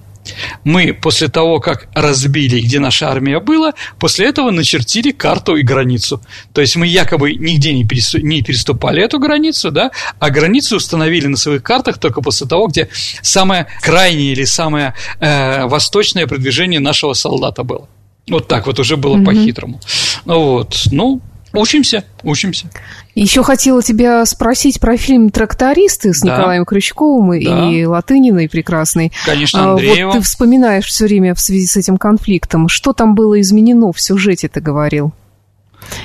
мы 0.63 0.93
после 0.93 1.27
того, 1.27 1.59
как 1.59 1.87
разбили, 1.93 2.59
где 2.59 2.79
наша 2.79 3.09
армия 3.09 3.39
была, 3.39 3.73
после 3.99 4.27
этого 4.27 4.51
начертили 4.51 5.11
карту 5.11 5.55
и 5.55 5.63
границу. 5.63 6.21
То 6.53 6.61
есть 6.61 6.75
мы 6.75 6.87
якобы 6.87 7.33
нигде 7.33 7.73
не, 7.73 7.85
переступали 7.85 9.03
эту 9.03 9.19
границу, 9.19 9.71
да, 9.71 9.91
а 10.19 10.29
границу 10.29 10.77
установили 10.77 11.27
на 11.27 11.37
своих 11.37 11.63
картах 11.63 11.97
только 11.97 12.21
после 12.21 12.47
того, 12.47 12.67
где 12.67 12.89
самое 13.21 13.67
крайнее 13.81 14.31
или 14.31 14.45
самое 14.45 14.93
э, 15.19 15.65
восточное 15.65 16.27
продвижение 16.27 16.79
нашего 16.79 17.13
солдата 17.13 17.63
было. 17.63 17.87
Вот 18.29 18.47
так 18.47 18.67
вот 18.67 18.79
уже 18.79 18.97
было 18.97 19.15
mm-hmm. 19.15 19.25
по-хитрому. 19.25 19.79
Вот, 20.25 20.83
ну, 20.91 21.21
учимся, 21.57 22.03
учимся. 22.23 22.69
Еще 23.15 23.43
хотела 23.43 23.81
тебя 23.81 24.25
спросить 24.25 24.79
про 24.79 24.95
фильм 24.97 25.29
«Трактористы» 25.29 26.13
с 26.13 26.21
да. 26.21 26.33
Николаем 26.33 26.65
Крючковым 26.65 27.31
да. 27.31 27.71
и 27.71 27.85
Латыниной 27.85 28.47
прекрасной. 28.47 29.11
Конечно, 29.25 29.71
Андреева. 29.71 30.11
Вот 30.11 30.17
ты 30.17 30.21
вспоминаешь 30.21 30.85
все 30.85 31.05
время 31.05 31.33
в 31.33 31.39
связи 31.39 31.65
с 31.65 31.75
этим 31.77 31.97
конфликтом. 31.97 32.69
Что 32.69 32.93
там 32.93 33.15
было 33.15 33.39
изменено 33.41 33.91
в 33.91 33.99
сюжете, 33.99 34.47
ты 34.47 34.61
говорил? 34.61 35.13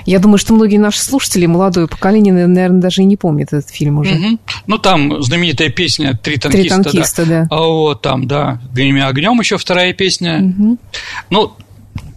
Я 0.07 0.19
думаю, 0.19 0.39
что 0.39 0.55
многие 0.55 0.79
наши 0.79 1.01
слушатели, 1.01 1.47
молодое 1.47 1.87
поколение, 1.87 2.33
наверное, 2.33 2.81
даже 2.81 3.03
и 3.03 3.05
не 3.05 3.17
помнят 3.17 3.53
этот 3.53 3.71
фильм 3.71 3.99
уже. 3.99 4.15
Угу. 4.15 4.39
Ну, 4.67 4.79
там 4.79 5.23
знаменитая 5.23 5.71
песня 5.71 6.19
«Три 6.21 6.37
танкиста». 6.37 6.83
«Три 6.83 6.91
танкиста», 6.91 7.27
да. 7.27 7.41
да. 7.43 7.47
А 7.51 7.61
вот 7.67 8.03
там, 8.03 8.27
да. 8.27 8.61
«Гремя 8.73 9.09
огнем» 9.09 9.39
еще 9.41 9.59
вторая 9.59 9.93
песня. 9.93 10.41
Угу. 10.43 10.79
Ну, 11.31 11.53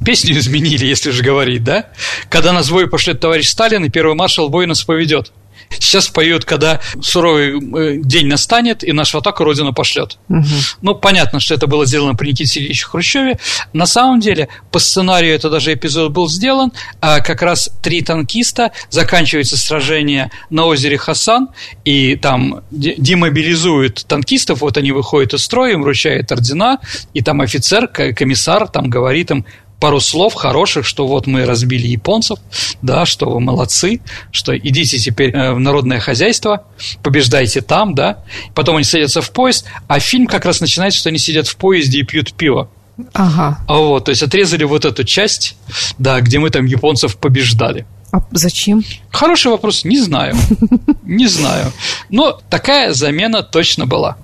Песню 0.06 0.38
изменили, 0.38 0.86
если 0.86 1.12
же 1.12 1.24
говорить, 1.24 1.64
да? 1.64 1.88
Когда 2.30 2.54
нас 2.54 2.70
в 2.70 2.88
пошлет 2.88 3.20
товарищ 3.20 3.48
Сталин, 3.50 3.84
и 3.86 3.90
первый 3.90 4.16
маршал 4.16 4.50
бой 4.50 4.68
нас 4.68 4.84
поведет. 4.84 5.32
Сейчас 5.80 6.08
поют, 6.08 6.46
когда 6.46 6.80
суровый 7.02 7.58
э, 7.58 7.98
день 7.98 8.28
настанет, 8.28 8.84
и 8.84 8.92
нашу 8.92 9.18
атаку 9.18 9.44
Родина 9.44 9.74
пошлет. 9.74 10.18
Угу. 10.30 10.46
Ну, 10.82 10.96
понятно, 10.96 11.40
что 11.40 11.56
это 11.56 11.68
было 11.68 11.86
сделано 11.86 12.16
при 12.16 12.30
Никите 12.30 12.46
Сергеевиче 12.46 12.86
Хрущеве. 12.86 13.40
На 13.74 13.86
самом 13.86 14.20
деле, 14.20 14.48
по 14.72 14.80
сценарию 14.80 15.36
это 15.36 15.50
даже 15.50 15.74
эпизод 15.74 16.12
был 16.12 16.30
сделан. 16.30 16.72
А 17.02 17.20
как 17.20 17.42
раз 17.42 17.70
три 17.82 18.02
танкиста, 18.02 18.72
заканчивается 18.90 19.58
сражение 19.58 20.32
на 20.50 20.66
озере 20.66 20.98
Хасан, 20.98 21.50
и 21.84 22.16
там 22.16 22.62
демобилизуют 22.72 24.06
танкистов, 24.08 24.62
вот 24.62 24.78
они 24.78 24.92
выходят 24.92 25.34
из 25.34 25.44
строя, 25.44 25.74
им 25.74 25.84
вручают 25.84 26.32
ордена, 26.32 26.80
и 27.14 27.22
там 27.22 27.42
офицер, 27.42 27.88
комиссар 27.88 28.68
там 28.68 28.90
говорит 28.90 29.32
им, 29.32 29.46
пару 29.80 30.00
слов 30.00 30.34
хороших, 30.34 30.86
что 30.86 31.08
вот 31.08 31.28
мы 31.28 31.46
разбили 31.46 31.88
японцев, 31.88 32.40
да, 32.82 33.06
что 33.06 33.30
вы 33.30 33.40
молодцы, 33.40 34.02
что 34.32 34.58
идите 34.58 34.98
теперь 34.98 35.32
э, 35.32 35.54
в 35.54 35.60
народное 35.60 36.00
хозяйство, 36.00 36.64
побеждайте 37.04 37.62
там, 37.62 37.94
да. 37.94 38.20
Потом 38.54 38.76
они 38.76 38.84
садятся 38.84 39.22
в 39.22 39.32
поезд, 39.32 39.66
а 39.88 40.00
фильм 40.00 40.28
как 40.28 40.46
раз 40.46 40.62
начинается, 40.62 41.00
что 41.00 41.10
они 41.10 41.18
сидят 41.18 41.48
в 41.48 41.56
поезде 41.58 42.00
и 42.00 42.04
пьют 42.04 42.34
пиво. 42.34 42.70
Ага. 43.14 43.60
А 43.68 43.74
вот, 43.78 44.06
то 44.06 44.12
есть 44.12 44.24
отрезали 44.24 44.64
вот 44.64 44.86
эту 44.86 45.04
часть, 45.04 45.58
да, 45.98 46.22
где 46.22 46.40
мы 46.40 46.50
там 46.50 46.66
японцев 46.66 47.18
побеждали. 47.18 47.86
А 48.12 48.22
зачем? 48.32 48.84
Хороший 49.12 49.52
вопрос, 49.52 49.84
не 49.84 50.00
знаю. 50.00 50.36
Не 51.04 51.28
знаю. 51.28 51.72
Но 52.10 52.40
такая 52.50 52.94
замена 52.94 53.44
точно 53.44 53.86
была. 53.86 54.18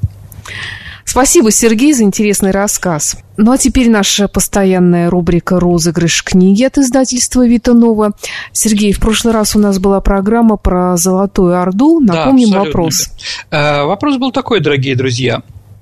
Спасибо, 1.05 1.51
Сергей, 1.51 1.93
за 1.93 2.03
интересный 2.03 2.51
рассказ. 2.51 3.17
Ну 3.37 3.51
а 3.51 3.57
теперь 3.57 3.89
наша 3.89 4.27
постоянная 4.27 5.09
рубрика 5.09 5.59
«Розыгрыш 5.59 6.23
книги» 6.23 6.63
от 6.63 6.77
издательства 6.77 7.45
«Витанова». 7.45 8.11
Сергей, 8.51 8.93
в 8.93 8.99
прошлый 8.99 9.33
раз 9.33 9.55
у 9.55 9.59
нас 9.59 9.79
была 9.79 9.99
программа 10.01 10.57
про 10.57 10.95
Золотую 10.97 11.59
Орду. 11.59 11.99
Напомним 11.99 12.51
да, 12.51 12.59
вопрос. 12.59 13.09
Э, 13.49 13.83
вопрос 13.83 14.17
был 14.17 14.31
такой, 14.31 14.59
дорогие 14.59 14.95
друзья. 14.95 15.41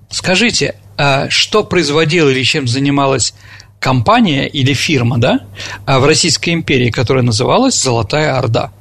Скажите, 0.09 0.76
э, 0.97 1.30
что 1.30 1.63
производила 1.63 2.30
или 2.30 2.43
чем 2.43 2.67
занималась 2.67 3.34
компания 3.80 4.47
или 4.47 4.74
фирма 4.74 5.17
да, 5.17 5.41
э, 5.86 5.99
в 5.99 6.05
Российской 6.05 6.51
империи, 6.51 6.91
которая 6.91 7.24
называлась 7.24 7.82
«Золотая 7.82 8.38
Орда»? 8.38 8.72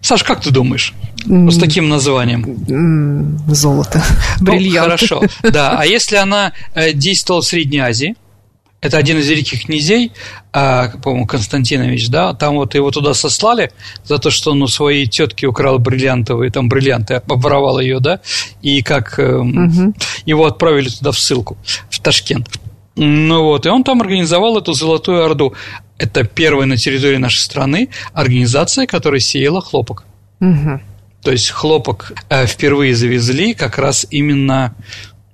Саш, 0.00 0.24
как 0.24 0.40
ты 0.40 0.50
думаешь? 0.50 0.94
С 1.24 1.58
таким 1.58 1.88
названием. 1.88 3.44
Золото. 3.48 4.02
Ну, 4.40 4.70
хорошо, 4.72 5.22
да. 5.42 5.76
А 5.78 5.86
если 5.86 6.16
она 6.16 6.52
э, 6.74 6.92
действовала 6.92 7.42
в 7.42 7.46
Средней 7.46 7.80
Азии, 7.80 8.14
это 8.80 8.96
один 8.96 9.18
из 9.18 9.28
великих 9.28 9.66
князей, 9.66 10.12
а, 10.52 10.88
по-моему, 11.02 11.26
Константинович, 11.26 12.08
да, 12.08 12.32
там 12.32 12.56
вот 12.56 12.74
его 12.74 12.90
туда 12.90 13.12
сослали 13.12 13.72
за 14.04 14.18
то, 14.18 14.30
что 14.30 14.52
он 14.52 14.62
у 14.62 14.68
своей 14.68 15.06
тетки 15.06 15.44
украл 15.44 15.78
бриллиантовые, 15.78 16.50
там 16.50 16.68
бриллианты, 16.68 17.14
обворовал 17.14 17.78
ее, 17.78 18.00
да, 18.00 18.20
и 18.62 18.82
как 18.82 19.18
угу. 19.18 19.94
его 20.24 20.46
отправили 20.46 20.88
туда 20.88 21.12
в 21.12 21.18
ссылку, 21.18 21.58
в 21.90 22.00
Ташкент. 22.00 22.48
Ну 22.96 23.44
вот, 23.44 23.66
и 23.66 23.68
он 23.68 23.84
там 23.84 24.00
организовал 24.00 24.58
эту 24.58 24.72
Золотую 24.72 25.24
Орду. 25.24 25.54
Это 26.00 26.24
первая 26.24 26.66
на 26.66 26.78
территории 26.78 27.18
нашей 27.18 27.40
страны 27.40 27.90
организация, 28.14 28.86
которая 28.86 29.20
сеяла 29.20 29.60
хлопок. 29.60 30.04
Угу. 30.40 30.80
То 31.22 31.30
есть 31.30 31.50
хлопок 31.50 32.12
э, 32.30 32.46
впервые 32.46 32.94
завезли 32.94 33.52
как 33.52 33.76
раз 33.76 34.06
именно 34.10 34.74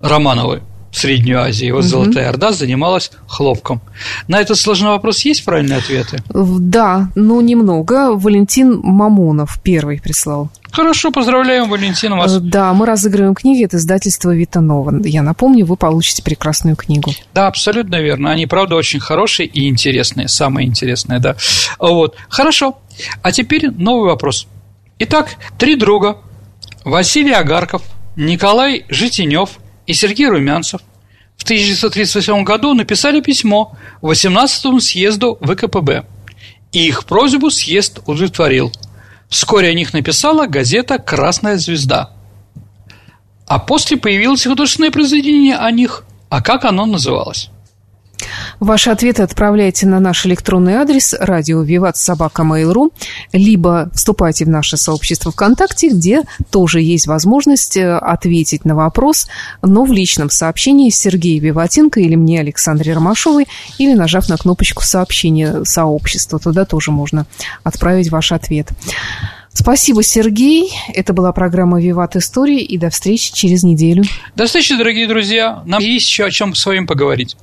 Романовы 0.00 0.62
Среднюю 0.96 1.42
Азию. 1.42 1.74
Вот 1.74 1.80
угу. 1.84 1.88
Золотая 1.88 2.30
Орда 2.30 2.52
занималась 2.52 3.10
хлопком. 3.28 3.82
На 4.28 4.40
этот 4.40 4.56
сложный 4.56 4.88
вопрос 4.88 5.26
есть 5.26 5.44
правильные 5.44 5.78
ответы? 5.78 6.22
Да, 6.30 7.10
ну 7.14 7.42
немного. 7.42 8.16
Валентин 8.16 8.80
Мамонов 8.82 9.58
первый 9.62 10.00
прислал. 10.00 10.48
Хорошо, 10.72 11.10
поздравляем, 11.10 11.68
Валентина, 11.68 12.16
вас. 12.16 12.36
Э, 12.36 12.40
да, 12.40 12.72
мы 12.72 12.86
разыгрываем 12.86 13.34
книги 13.34 13.64
от 13.64 13.74
издательства 13.74 14.34
Витанова. 14.34 15.06
Я 15.06 15.22
напомню, 15.22 15.66
вы 15.66 15.76
получите 15.76 16.22
прекрасную 16.22 16.76
книгу. 16.76 17.12
Да, 17.34 17.46
абсолютно 17.46 18.00
верно. 18.00 18.30
Они, 18.30 18.46
правда, 18.46 18.76
очень 18.76 18.98
хорошие 19.00 19.46
и 19.46 19.68
интересные. 19.68 20.28
Самое 20.28 20.66
интересное, 20.66 21.18
да. 21.18 21.36
Вот. 21.78 22.16
Хорошо. 22.30 22.78
А 23.20 23.32
теперь 23.32 23.70
новый 23.70 24.08
вопрос. 24.08 24.48
Итак, 24.98 25.36
три 25.58 25.76
друга. 25.76 26.16
Василий 26.86 27.32
Агарков, 27.32 27.82
Николай 28.16 28.86
Житинев 28.88 29.58
и 29.86 29.94
Сергей 29.94 30.28
Румянцев 30.28 30.80
в 31.36 31.44
1938 31.44 32.44
году 32.44 32.74
написали 32.74 33.20
письмо 33.20 33.76
18-му 34.02 34.80
съезду 34.80 35.38
ВКПБ. 35.40 36.04
И 36.72 36.86
их 36.86 37.04
просьбу 37.04 37.50
съезд 37.50 38.00
удовлетворил– 38.06 38.72
Вскоре 39.28 39.68
о 39.68 39.74
них 39.74 39.92
написала 39.92 40.46
газета 40.46 40.98
«Красная 40.98 41.56
звезда». 41.56 42.10
А 43.46 43.58
после 43.58 43.96
появилось 43.96 44.46
художественное 44.46 44.90
произведение 44.90 45.56
о 45.56 45.70
них. 45.70 46.04
А 46.28 46.42
как 46.42 46.64
оно 46.64 46.86
называлось? 46.86 47.50
Ваши 48.60 48.90
ответы 48.90 49.22
отправляйте 49.22 49.86
на 49.86 50.00
наш 50.00 50.24
электронный 50.26 50.74
адрес 50.74 51.14
радио 51.18 51.62
Виват 51.62 51.96
Собака 51.96 52.42
Mail.ru, 52.42 52.92
либо 53.32 53.90
вступайте 53.94 54.44
в 54.44 54.48
наше 54.48 54.76
сообщество 54.76 55.30
ВКонтакте, 55.30 55.88
где 55.88 56.22
тоже 56.50 56.80
есть 56.80 57.06
возможность 57.06 57.76
э, 57.76 57.96
ответить 57.96 58.64
на 58.64 58.74
вопрос, 58.74 59.28
но 59.62 59.84
в 59.84 59.92
личном 59.92 60.30
сообщении 60.30 60.90
Сергея 60.90 61.40
Виватенко 61.40 62.00
или 62.00 62.14
мне, 62.14 62.40
Александре 62.40 62.94
Ромашовой, 62.94 63.46
или 63.78 63.94
нажав 63.94 64.28
на 64.28 64.36
кнопочку 64.36 64.82
сообщения 64.82 65.64
сообщества. 65.64 66.38
Туда 66.38 66.64
тоже 66.64 66.90
можно 66.90 67.26
отправить 67.62 68.10
ваш 68.10 68.32
ответ. 68.32 68.68
Спасибо, 69.52 70.02
Сергей. 70.02 70.70
Это 70.92 71.14
была 71.14 71.32
программа 71.32 71.80
«Виват 71.80 72.14
Истории». 72.14 72.60
И 72.60 72.76
до 72.76 72.90
встречи 72.90 73.32
через 73.32 73.62
неделю. 73.62 74.04
До 74.34 74.44
встречи, 74.44 74.76
дорогие 74.76 75.06
друзья. 75.08 75.62
Нам 75.64 75.82
есть 75.82 76.06
еще 76.06 76.26
о 76.26 76.30
чем 76.30 76.54
с 76.54 76.66
вами 76.66 76.84
поговорить. 76.84 77.36